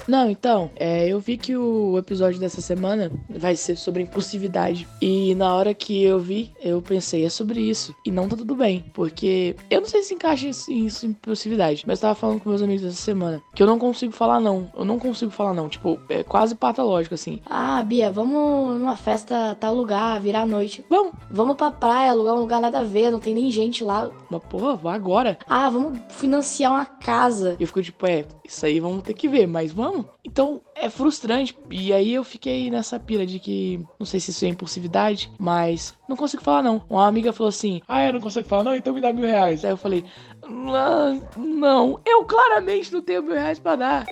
Não, 0.07 0.29
então, 0.29 0.71
é, 0.75 1.07
eu 1.07 1.19
vi 1.19 1.37
que 1.37 1.55
o 1.55 1.97
episódio 1.97 2.39
dessa 2.39 2.61
semana 2.61 3.11
vai 3.29 3.55
ser 3.55 3.75
sobre 3.75 4.03
impulsividade. 4.03 4.87
E 5.01 5.35
na 5.35 5.53
hora 5.53 5.73
que 5.73 6.03
eu 6.03 6.19
vi, 6.19 6.51
eu 6.61 6.81
pensei, 6.81 7.25
é 7.25 7.29
sobre 7.29 7.59
isso. 7.59 7.93
E 8.05 8.11
não 8.11 8.29
tá 8.29 8.35
tudo 8.35 8.55
bem. 8.55 8.85
Porque 8.93 9.55
eu 9.69 9.81
não 9.81 9.87
sei 9.87 10.03
se 10.03 10.13
encaixa 10.13 10.47
isso 10.47 10.71
em 10.71 11.09
impulsividade. 11.09 11.83
Mas 11.85 11.99
eu 11.99 12.03
tava 12.03 12.15
falando 12.15 12.39
com 12.39 12.49
meus 12.49 12.61
amigos 12.61 12.85
essa 12.85 12.95
semana 12.95 13.41
que 13.53 13.61
eu 13.61 13.67
não 13.67 13.77
consigo 13.77 14.13
falar 14.13 14.39
não. 14.39 14.71
Eu 14.75 14.85
não 14.85 14.97
consigo 14.97 15.31
falar 15.31 15.53
não. 15.53 15.67
Tipo, 15.67 15.99
é 16.09 16.23
quase 16.23 16.55
patológico, 16.55 17.15
assim. 17.15 17.41
Ah, 17.45 17.83
Bia, 17.83 18.11
vamos 18.11 18.79
numa 18.79 18.95
festa 18.95 19.55
tal 19.59 19.75
lugar, 19.75 20.19
virar 20.21 20.41
a 20.41 20.45
noite. 20.45 20.85
Vamos. 20.89 21.13
Vamos 21.29 21.55
pra 21.57 21.71
praia, 21.71 22.11
alugar 22.11 22.35
um 22.35 22.39
lugar 22.39 22.61
nada 22.61 22.79
a 22.79 22.83
ver, 22.83 23.11
não 23.11 23.19
tem 23.19 23.33
nem 23.33 23.51
gente 23.51 23.83
lá. 23.83 24.09
Mas, 24.29 24.41
porra, 24.43 24.75
vá 24.75 24.93
agora. 24.93 25.37
Ah, 25.47 25.69
vamos 25.69 25.99
financiar 26.09 26.71
uma 26.71 26.85
casa. 26.85 27.55
E 27.59 27.63
eu 27.63 27.67
fico 27.67 27.81
tipo, 27.81 28.07
é, 28.07 28.25
isso 28.45 28.65
aí 28.65 28.79
vamos 28.79 29.03
ter 29.03 29.13
que 29.13 29.27
ver, 29.27 29.47
mas 29.47 29.71
vamos. 29.71 29.96
Então 30.23 30.61
é 30.75 30.89
frustrante. 30.89 31.57
E 31.69 31.93
aí 31.93 32.13
eu 32.13 32.23
fiquei 32.23 32.69
nessa 32.69 32.99
pira 32.99 33.25
de 33.25 33.39
que, 33.39 33.83
não 33.99 34.05
sei 34.05 34.19
se 34.19 34.31
isso 34.31 34.45
é 34.45 34.49
impulsividade, 34.49 35.31
mas 35.39 35.93
não 36.07 36.15
consigo 36.15 36.43
falar 36.43 36.61
não. 36.61 36.83
Uma 36.89 37.07
amiga 37.07 37.33
falou 37.33 37.49
assim: 37.49 37.81
Ah, 37.87 38.05
eu 38.05 38.13
não 38.13 38.21
consigo 38.21 38.47
falar 38.47 38.63
não, 38.63 38.75
então 38.75 38.93
me 38.93 39.01
dá 39.01 39.13
mil 39.13 39.25
reais. 39.25 39.63
Aí 39.63 39.71
eu 39.71 39.77
falei: 39.77 40.03
Não, 40.47 41.21
não 41.37 42.01
eu 42.05 42.25
claramente 42.25 42.91
não 42.91 43.01
tenho 43.01 43.23
mil 43.23 43.33
reais 43.33 43.59
pra 43.59 43.75
dar. 43.75 44.05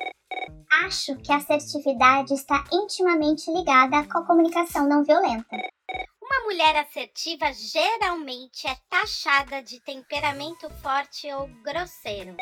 Acho 0.83 1.15
que 1.17 1.31
a 1.31 1.37
assertividade 1.37 2.33
está 2.33 2.63
intimamente 2.71 3.49
ligada 3.51 4.03
com 4.07 4.19
a 4.19 4.25
comunicação 4.25 4.87
não 4.87 5.03
violenta. 5.03 5.57
Uma 6.35 6.51
mulher 6.51 6.75
assertiva 6.75 7.45
geralmente 7.53 8.67
é 8.67 8.75
taxada 8.89 9.63
de 9.63 9.79
temperamento 9.79 10.69
forte 10.81 11.31
ou 11.31 11.47
grosseiro. 11.63 12.35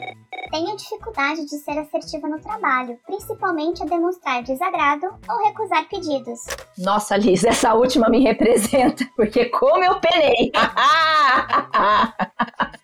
Tenho 0.49 0.75
dificuldade 0.75 1.45
de 1.45 1.59
ser 1.59 1.77
assertiva 1.77 2.27
no 2.27 2.41
trabalho, 2.41 2.99
principalmente 3.05 3.83
a 3.83 3.85
demonstrar 3.85 4.41
desagrado 4.41 5.05
ou 5.29 5.45
recusar 5.45 5.87
pedidos. 5.87 6.39
Nossa, 6.77 7.15
Liz, 7.15 7.43
essa 7.43 7.75
última 7.75 8.09
me 8.09 8.23
representa, 8.23 9.07
porque 9.15 9.45
como 9.45 9.83
eu 9.83 9.99
penei. 9.99 10.51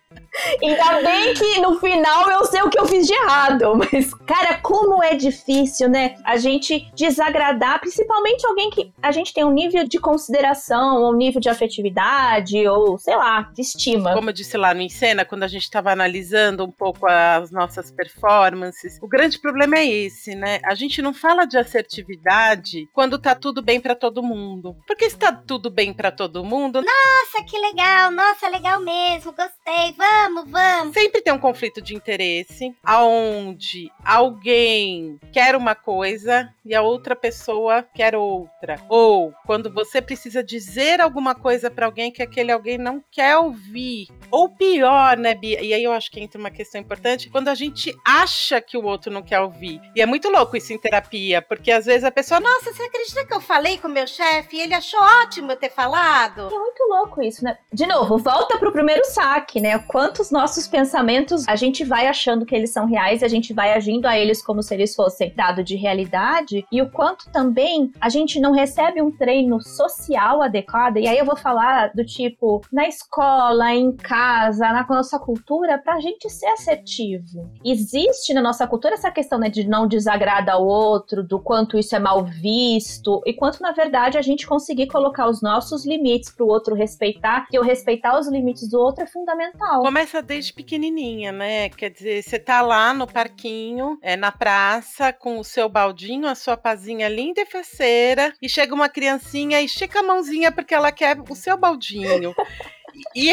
Ainda 0.62 1.02
bem 1.02 1.34
que 1.34 1.60
no 1.60 1.78
final 1.78 2.30
eu 2.30 2.44
sei 2.44 2.62
o 2.62 2.70
que 2.70 2.78
eu 2.78 2.86
fiz 2.86 3.06
de 3.06 3.12
errado. 3.12 3.74
Mas, 3.92 4.14
cara, 4.14 4.58
como 4.58 5.02
é 5.02 5.14
difícil, 5.14 5.88
né? 5.88 6.14
A 6.24 6.36
gente 6.36 6.90
desagradar, 6.94 7.80
principalmente 7.80 8.46
alguém 8.46 8.70
que 8.70 8.92
a 9.02 9.10
gente 9.12 9.32
tem 9.32 9.44
um 9.44 9.50
nível 9.50 9.86
de 9.86 9.98
consideração, 9.98 11.10
um 11.10 11.14
nível 11.14 11.40
de 11.40 11.48
afetividade, 11.48 12.66
ou 12.68 12.98
sei 12.98 13.16
lá, 13.16 13.50
de 13.52 13.62
estima. 13.62 14.14
Como 14.14 14.30
eu 14.30 14.34
disse 14.34 14.56
lá 14.56 14.72
no 14.72 14.80
Encena, 14.80 15.24
quando 15.24 15.42
a 15.42 15.48
gente 15.48 15.62
estava 15.62 15.90
analisando 15.90 16.64
um 16.64 16.70
pouco 16.70 17.06
as 17.06 17.50
nossas 17.50 17.90
performances, 17.90 18.98
o 19.02 19.08
grande 19.08 19.38
problema 19.38 19.78
é 19.78 19.86
esse, 19.86 20.34
né? 20.34 20.60
A 20.64 20.74
gente 20.74 21.02
não 21.02 21.12
fala 21.12 21.44
de 21.44 21.58
assertividade 21.58 22.88
quando 22.92 23.18
tá 23.18 23.34
tudo 23.34 23.62
bem 23.62 23.80
para 23.80 23.94
todo 23.94 24.22
mundo. 24.22 24.76
Porque 24.86 25.08
se 25.08 25.16
tá 25.16 25.32
tudo 25.32 25.70
bem 25.70 25.92
para 25.92 26.10
todo 26.10 26.44
mundo, 26.44 26.82
Nossa, 26.82 27.44
que 27.44 27.58
legal! 27.58 28.10
Nossa, 28.10 28.48
legal 28.48 28.80
mesmo, 28.80 29.32
gostei, 29.32 29.94
vamos, 29.96 30.19
vamos! 30.46 30.94
sempre 30.94 31.22
tem 31.22 31.32
um 31.32 31.38
conflito 31.38 31.80
de 31.80 31.94
interesse, 31.94 32.74
aonde 32.84 33.90
alguém 34.04 35.18
quer 35.32 35.56
uma 35.56 35.74
coisa 35.74 36.52
e 36.64 36.74
a 36.74 36.82
outra 36.82 37.16
pessoa 37.16 37.82
quer 37.94 38.14
outra. 38.14 38.78
Ou 38.88 39.32
quando 39.46 39.72
você 39.72 40.02
precisa 40.02 40.42
dizer 40.42 41.00
alguma 41.00 41.34
coisa 41.34 41.70
para 41.70 41.86
alguém 41.86 42.12
que 42.12 42.22
aquele 42.22 42.52
alguém 42.52 42.78
não 42.78 43.02
quer 43.10 43.36
ouvir. 43.36 44.08
Ou 44.30 44.48
pior, 44.48 45.16
né, 45.16 45.34
Bia? 45.34 45.62
E 45.62 45.72
aí 45.72 45.82
eu 45.82 45.92
acho 45.92 46.10
que 46.10 46.20
entra 46.20 46.38
uma 46.38 46.50
questão 46.50 46.80
importante, 46.80 47.30
quando 47.30 47.48
a 47.48 47.54
gente 47.54 47.96
acha 48.06 48.60
que 48.60 48.76
o 48.76 48.84
outro 48.84 49.10
não 49.10 49.22
quer 49.22 49.40
ouvir. 49.40 49.80
E 49.94 50.00
é 50.00 50.06
muito 50.06 50.28
louco 50.28 50.56
isso 50.56 50.72
em 50.72 50.78
terapia, 50.78 51.42
porque 51.42 51.70
às 51.70 51.86
vezes 51.86 52.04
a 52.04 52.10
pessoa, 52.10 52.40
Nossa, 52.40 52.72
você 52.72 52.82
acredita 52.82 53.24
que 53.24 53.34
eu 53.34 53.40
falei 53.40 53.78
com 53.78 53.88
o 53.88 53.90
meu 53.90 54.06
chefe 54.06 54.56
e 54.56 54.60
ele 54.60 54.74
achou 54.74 55.00
ótimo 55.00 55.52
eu 55.52 55.56
ter 55.56 55.70
falado? 55.70 56.48
É 56.52 56.58
muito 56.58 56.82
louco 56.88 57.22
isso, 57.22 57.44
né? 57.44 57.58
De 57.72 57.86
novo, 57.86 58.18
volta 58.18 58.58
pro 58.58 58.72
primeiro 58.72 59.04
saque, 59.04 59.60
né? 59.60 59.78
Quantos 60.10 60.32
nossos 60.32 60.66
pensamentos 60.66 61.46
a 61.46 61.54
gente 61.54 61.84
vai 61.84 62.08
achando 62.08 62.44
que 62.44 62.52
eles 62.52 62.72
são 62.72 62.84
reais 62.84 63.22
e 63.22 63.24
a 63.24 63.28
gente 63.28 63.54
vai 63.54 63.74
agindo 63.74 64.06
a 64.06 64.18
eles 64.18 64.42
como 64.42 64.60
se 64.60 64.74
eles 64.74 64.92
fossem 64.92 65.32
dado 65.36 65.62
de 65.62 65.76
realidade 65.76 66.66
e 66.72 66.82
o 66.82 66.90
quanto 66.90 67.30
também 67.30 67.92
a 68.00 68.08
gente 68.08 68.40
não 68.40 68.50
recebe 68.50 69.00
um 69.00 69.12
treino 69.12 69.60
social 69.60 70.42
adequado. 70.42 70.96
E 70.96 71.06
aí 71.06 71.16
eu 71.16 71.24
vou 71.24 71.36
falar 71.36 71.92
do 71.94 72.04
tipo 72.04 72.60
na 72.72 72.88
escola, 72.88 73.72
em 73.72 73.92
casa, 73.92 74.72
na 74.72 74.84
nossa 74.90 75.16
cultura, 75.16 75.78
pra 75.78 76.00
gente 76.00 76.28
ser 76.28 76.48
assertivo. 76.48 77.48
Existe 77.64 78.34
na 78.34 78.42
nossa 78.42 78.66
cultura 78.66 78.94
essa 78.94 79.12
questão 79.12 79.38
né, 79.38 79.48
de 79.48 79.62
não 79.62 79.86
desagradar 79.86 80.60
o 80.60 80.66
outro, 80.66 81.22
do 81.22 81.38
quanto 81.38 81.78
isso 81.78 81.94
é 81.94 82.00
mal 82.00 82.24
visto 82.24 83.22
e 83.24 83.32
quanto 83.32 83.62
na 83.62 83.70
verdade 83.70 84.18
a 84.18 84.22
gente 84.22 84.44
conseguir 84.44 84.88
colocar 84.88 85.28
os 85.28 85.40
nossos 85.40 85.86
limites 85.86 86.32
pro 86.32 86.48
outro 86.48 86.74
respeitar, 86.74 87.46
que 87.48 87.60
o 87.60 87.62
respeitar 87.62 88.18
os 88.18 88.26
limites 88.26 88.68
do 88.68 88.80
outro 88.80 89.04
é 89.04 89.06
fundamental. 89.06 89.86
Começa 90.00 90.22
desde 90.22 90.54
pequenininha, 90.54 91.30
né? 91.30 91.68
Quer 91.68 91.90
dizer, 91.90 92.22
você 92.22 92.38
tá 92.38 92.62
lá 92.62 92.94
no 92.94 93.06
parquinho, 93.06 93.98
é, 94.00 94.16
na 94.16 94.32
praça, 94.32 95.12
com 95.12 95.38
o 95.38 95.44
seu 95.44 95.68
baldinho, 95.68 96.26
a 96.26 96.34
sua 96.34 96.56
pazinha 96.56 97.06
linda 97.06 97.42
e 97.42 97.44
faceira, 97.44 98.32
e 98.40 98.48
chega 98.48 98.74
uma 98.74 98.88
criancinha 98.88 99.60
e 99.60 99.66
estica 99.66 100.00
a 100.00 100.02
mãozinha 100.02 100.50
porque 100.50 100.72
ela 100.74 100.90
quer 100.90 101.18
o 101.28 101.34
seu 101.34 101.58
baldinho. 101.58 102.34
E 103.14 103.32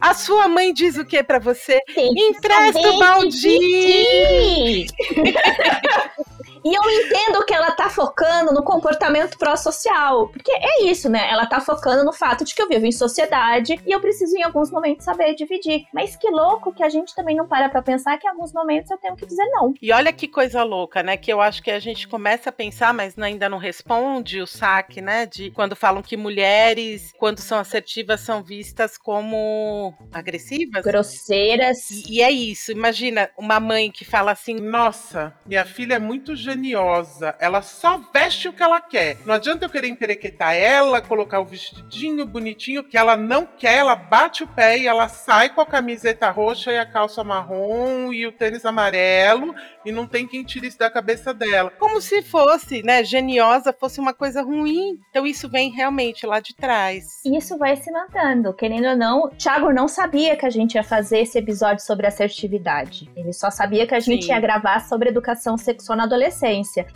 a 0.00 0.14
sua 0.14 0.48
mãe 0.48 0.72
diz 0.72 0.96
o 0.96 1.04
que 1.04 1.22
para 1.22 1.38
você? 1.38 1.78
Empresta 1.94 2.90
o 2.90 2.98
baldinho! 2.98 4.86
E 6.64 6.74
eu 6.74 6.82
entendo 6.82 7.44
que 7.44 7.52
ela 7.52 7.70
tá 7.72 7.90
focando 7.90 8.52
no 8.52 8.62
comportamento 8.62 9.36
pró-social. 9.36 10.28
Porque 10.28 10.50
é 10.50 10.84
isso, 10.84 11.10
né? 11.10 11.30
Ela 11.30 11.46
tá 11.46 11.60
focando 11.60 12.04
no 12.04 12.12
fato 12.12 12.44
de 12.44 12.54
que 12.54 12.62
eu 12.62 12.68
vivo 12.68 12.86
em 12.86 12.92
sociedade 12.92 13.78
e 13.86 13.92
eu 13.92 14.00
preciso, 14.00 14.34
em 14.36 14.42
alguns 14.42 14.70
momentos, 14.70 15.04
saber 15.04 15.34
dividir. 15.34 15.84
Mas 15.92 16.16
que 16.16 16.30
louco 16.30 16.72
que 16.72 16.82
a 16.82 16.88
gente 16.88 17.14
também 17.14 17.36
não 17.36 17.46
para 17.46 17.68
pra 17.68 17.82
pensar 17.82 18.16
que 18.18 18.26
em 18.26 18.30
alguns 18.30 18.52
momentos 18.52 18.90
eu 18.90 18.96
tenho 18.96 19.14
que 19.14 19.26
dizer 19.26 19.44
não. 19.50 19.74
E 19.80 19.92
olha 19.92 20.12
que 20.12 20.26
coisa 20.26 20.62
louca, 20.62 21.02
né? 21.02 21.16
Que 21.16 21.32
eu 21.32 21.40
acho 21.40 21.62
que 21.62 21.70
a 21.70 21.78
gente 21.78 22.08
começa 22.08 22.48
a 22.48 22.52
pensar, 22.52 22.94
mas 22.94 23.18
ainda 23.18 23.48
não 23.48 23.58
responde 23.58 24.40
o 24.40 24.46
saque, 24.46 25.02
né? 25.02 25.26
De 25.26 25.50
quando 25.50 25.76
falam 25.76 26.02
que 26.02 26.16
mulheres, 26.16 27.12
quando 27.18 27.40
são 27.40 27.58
assertivas, 27.58 28.20
são 28.20 28.42
vistas 28.42 28.96
como 28.96 29.92
agressivas. 30.12 30.82
Grosseiras. 30.82 31.90
E, 31.90 32.16
e 32.16 32.22
é 32.22 32.30
isso. 32.30 32.72
Imagina 32.72 33.28
uma 33.36 33.60
mãe 33.60 33.90
que 33.90 34.04
fala 34.04 34.32
assim: 34.32 34.54
Nossa, 34.54 35.34
minha 35.44 35.64
filha 35.64 35.94
é 35.94 35.98
muito 35.98 36.34
geniosa. 36.54 37.34
Ela 37.38 37.62
só 37.62 38.00
veste 38.12 38.48
o 38.48 38.52
que 38.52 38.62
ela 38.62 38.80
quer. 38.80 39.18
Não 39.26 39.34
adianta 39.34 39.64
eu 39.64 39.70
querer 39.70 39.88
emperequetar 39.88 40.54
ela, 40.54 41.02
colocar 41.02 41.40
o 41.40 41.44
vestidinho 41.44 42.24
bonitinho, 42.26 42.84
que 42.84 42.96
ela 42.96 43.16
não 43.16 43.46
quer, 43.46 43.78
ela 43.78 43.96
bate 43.96 44.44
o 44.44 44.46
pé 44.46 44.78
e 44.78 44.86
ela 44.86 45.08
sai 45.08 45.50
com 45.50 45.60
a 45.60 45.66
camiseta 45.66 46.30
roxa 46.30 46.72
e 46.72 46.78
a 46.78 46.86
calça 46.86 47.22
marrom 47.24 48.12
e 48.12 48.26
o 48.26 48.32
tênis 48.32 48.64
amarelo 48.64 49.54
e 49.84 49.92
não 49.92 50.06
tem 50.06 50.26
quem 50.26 50.42
tire 50.42 50.68
isso 50.68 50.78
da 50.78 50.90
cabeça 50.90 51.34
dela. 51.34 51.70
Como 51.78 52.00
se 52.00 52.22
fosse, 52.22 52.82
né, 52.82 53.04
geniosa 53.04 53.72
fosse 53.72 54.00
uma 54.00 54.14
coisa 54.14 54.42
ruim. 54.42 54.98
Então 55.10 55.26
isso 55.26 55.48
vem 55.48 55.70
realmente 55.70 56.26
lá 56.26 56.40
de 56.40 56.54
trás. 56.54 57.20
E 57.24 57.36
isso 57.36 57.58
vai 57.58 57.76
se 57.76 57.90
mantendo. 57.90 58.54
Querendo 58.54 58.88
ou 58.88 58.96
não, 58.96 59.30
Thiago 59.30 59.72
não 59.72 59.88
sabia 59.88 60.36
que 60.36 60.46
a 60.46 60.50
gente 60.50 60.74
ia 60.74 60.84
fazer 60.84 61.20
esse 61.20 61.38
episódio 61.38 61.84
sobre 61.84 62.06
assertividade. 62.06 63.10
Ele 63.16 63.32
só 63.32 63.50
sabia 63.50 63.86
que 63.86 63.94
a 63.94 64.00
gente 64.00 64.26
Sim. 64.26 64.32
ia 64.32 64.40
gravar 64.40 64.80
sobre 64.80 65.08
educação 65.08 65.58
sexual 65.58 65.96
na 65.96 66.04
adolescência. 66.04 66.43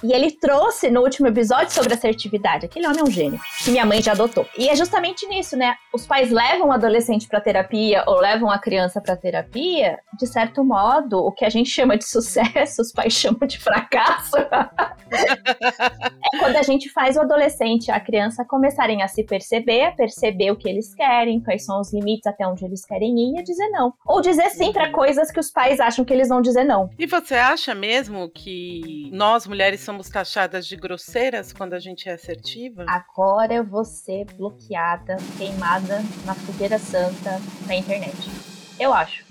E 0.03 0.13
ele 0.13 0.31
trouxe 0.31 0.91
no 0.91 1.03
último 1.03 1.29
episódio 1.29 1.73
sobre 1.73 1.95
assertividade. 1.95 2.67
Aquele 2.67 2.87
homem 2.87 3.01
é 3.01 3.05
um 3.05 3.11
gênio, 3.11 3.41
que 3.65 3.71
minha 3.71 3.87
mãe 3.87 4.03
já 4.03 4.13
adotou. 4.13 4.47
E 4.57 4.69
é 4.69 4.77
justamente 4.77 5.27
nisso, 5.27 5.57
né? 5.57 5.75
Os 5.93 6.07
pais 6.07 6.31
levam 6.31 6.69
o 6.69 6.73
adolescente 6.73 7.29
pra 7.29 7.41
terapia 7.41 8.05
ou 8.07 8.21
levam 8.21 8.51
a 8.51 8.59
criança 8.59 9.01
pra 9.01 9.17
terapia, 9.17 9.99
de 10.19 10.27
certo 10.27 10.65
modo, 10.65 11.19
o 11.19 11.33
que 11.33 11.45
a 11.45 11.51
gente 11.51 11.71
chama 11.71 11.97
de 11.97 12.05
sucesso, 12.05 12.83
os 12.83 12.93
pais 12.93 13.13
chamam 13.13 13.47
de 13.47 13.59
fracasso. 13.59 14.37
é 15.13 16.39
quando 16.39 16.57
a 16.57 16.63
gente 16.63 16.91
faz 16.91 17.17
o 17.17 17.21
adolescente, 17.21 17.91
a 17.91 18.01
criança 18.01 18.45
começarem 18.45 19.03
a 19.03 19.09
se 19.09 19.25
perceber, 19.25 19.85
a 19.85 19.93
perceber 19.93 20.51
o 20.51 20.57
que 20.57 20.69
eles 20.69 20.95
querem, 20.95 21.41
quais 21.41 21.65
são 21.65 21.81
os 21.81 21.93
limites 21.93 22.27
até 22.27 22.47
onde 22.47 22.65
eles 22.65 22.85
querem 22.85 23.19
ir 23.19 23.37
e 23.37 23.39
a 23.39 23.43
dizer 23.43 23.69
não. 23.71 23.93
Ou 24.07 24.21
dizer 24.21 24.51
sim 24.51 24.73
pra 24.73 24.91
coisas 24.91 25.31
que 25.31 25.41
os 25.41 25.51
pais 25.51 25.81
acham 25.81 26.05
que 26.05 26.13
eles 26.13 26.29
vão 26.29 26.41
dizer 26.41 26.65
não. 26.65 26.91
E 26.99 27.07
você 27.07 27.35
acha 27.35 27.75
mesmo 27.75 28.29
que 28.31 29.11
nós 29.13 29.38
mulheres 29.47 29.81
somos 29.81 30.09
taxadas 30.09 30.67
de 30.67 30.77
grosseiras 30.77 31.53
quando 31.53 31.75
a 31.75 31.79
gente 31.79 32.09
é 32.09 32.13
assertiva? 32.13 32.87
Agora 32.89 33.55
eu 33.55 33.65
vou 33.65 33.85
ser 33.85 34.25
bloqueada, 34.35 35.17
queimada 35.37 36.01
na 36.25 36.35
fogueira 36.35 36.79
santa 36.79 37.41
na 37.67 37.75
internet. 37.75 38.17
Eu 38.81 38.93
acho. 38.93 39.28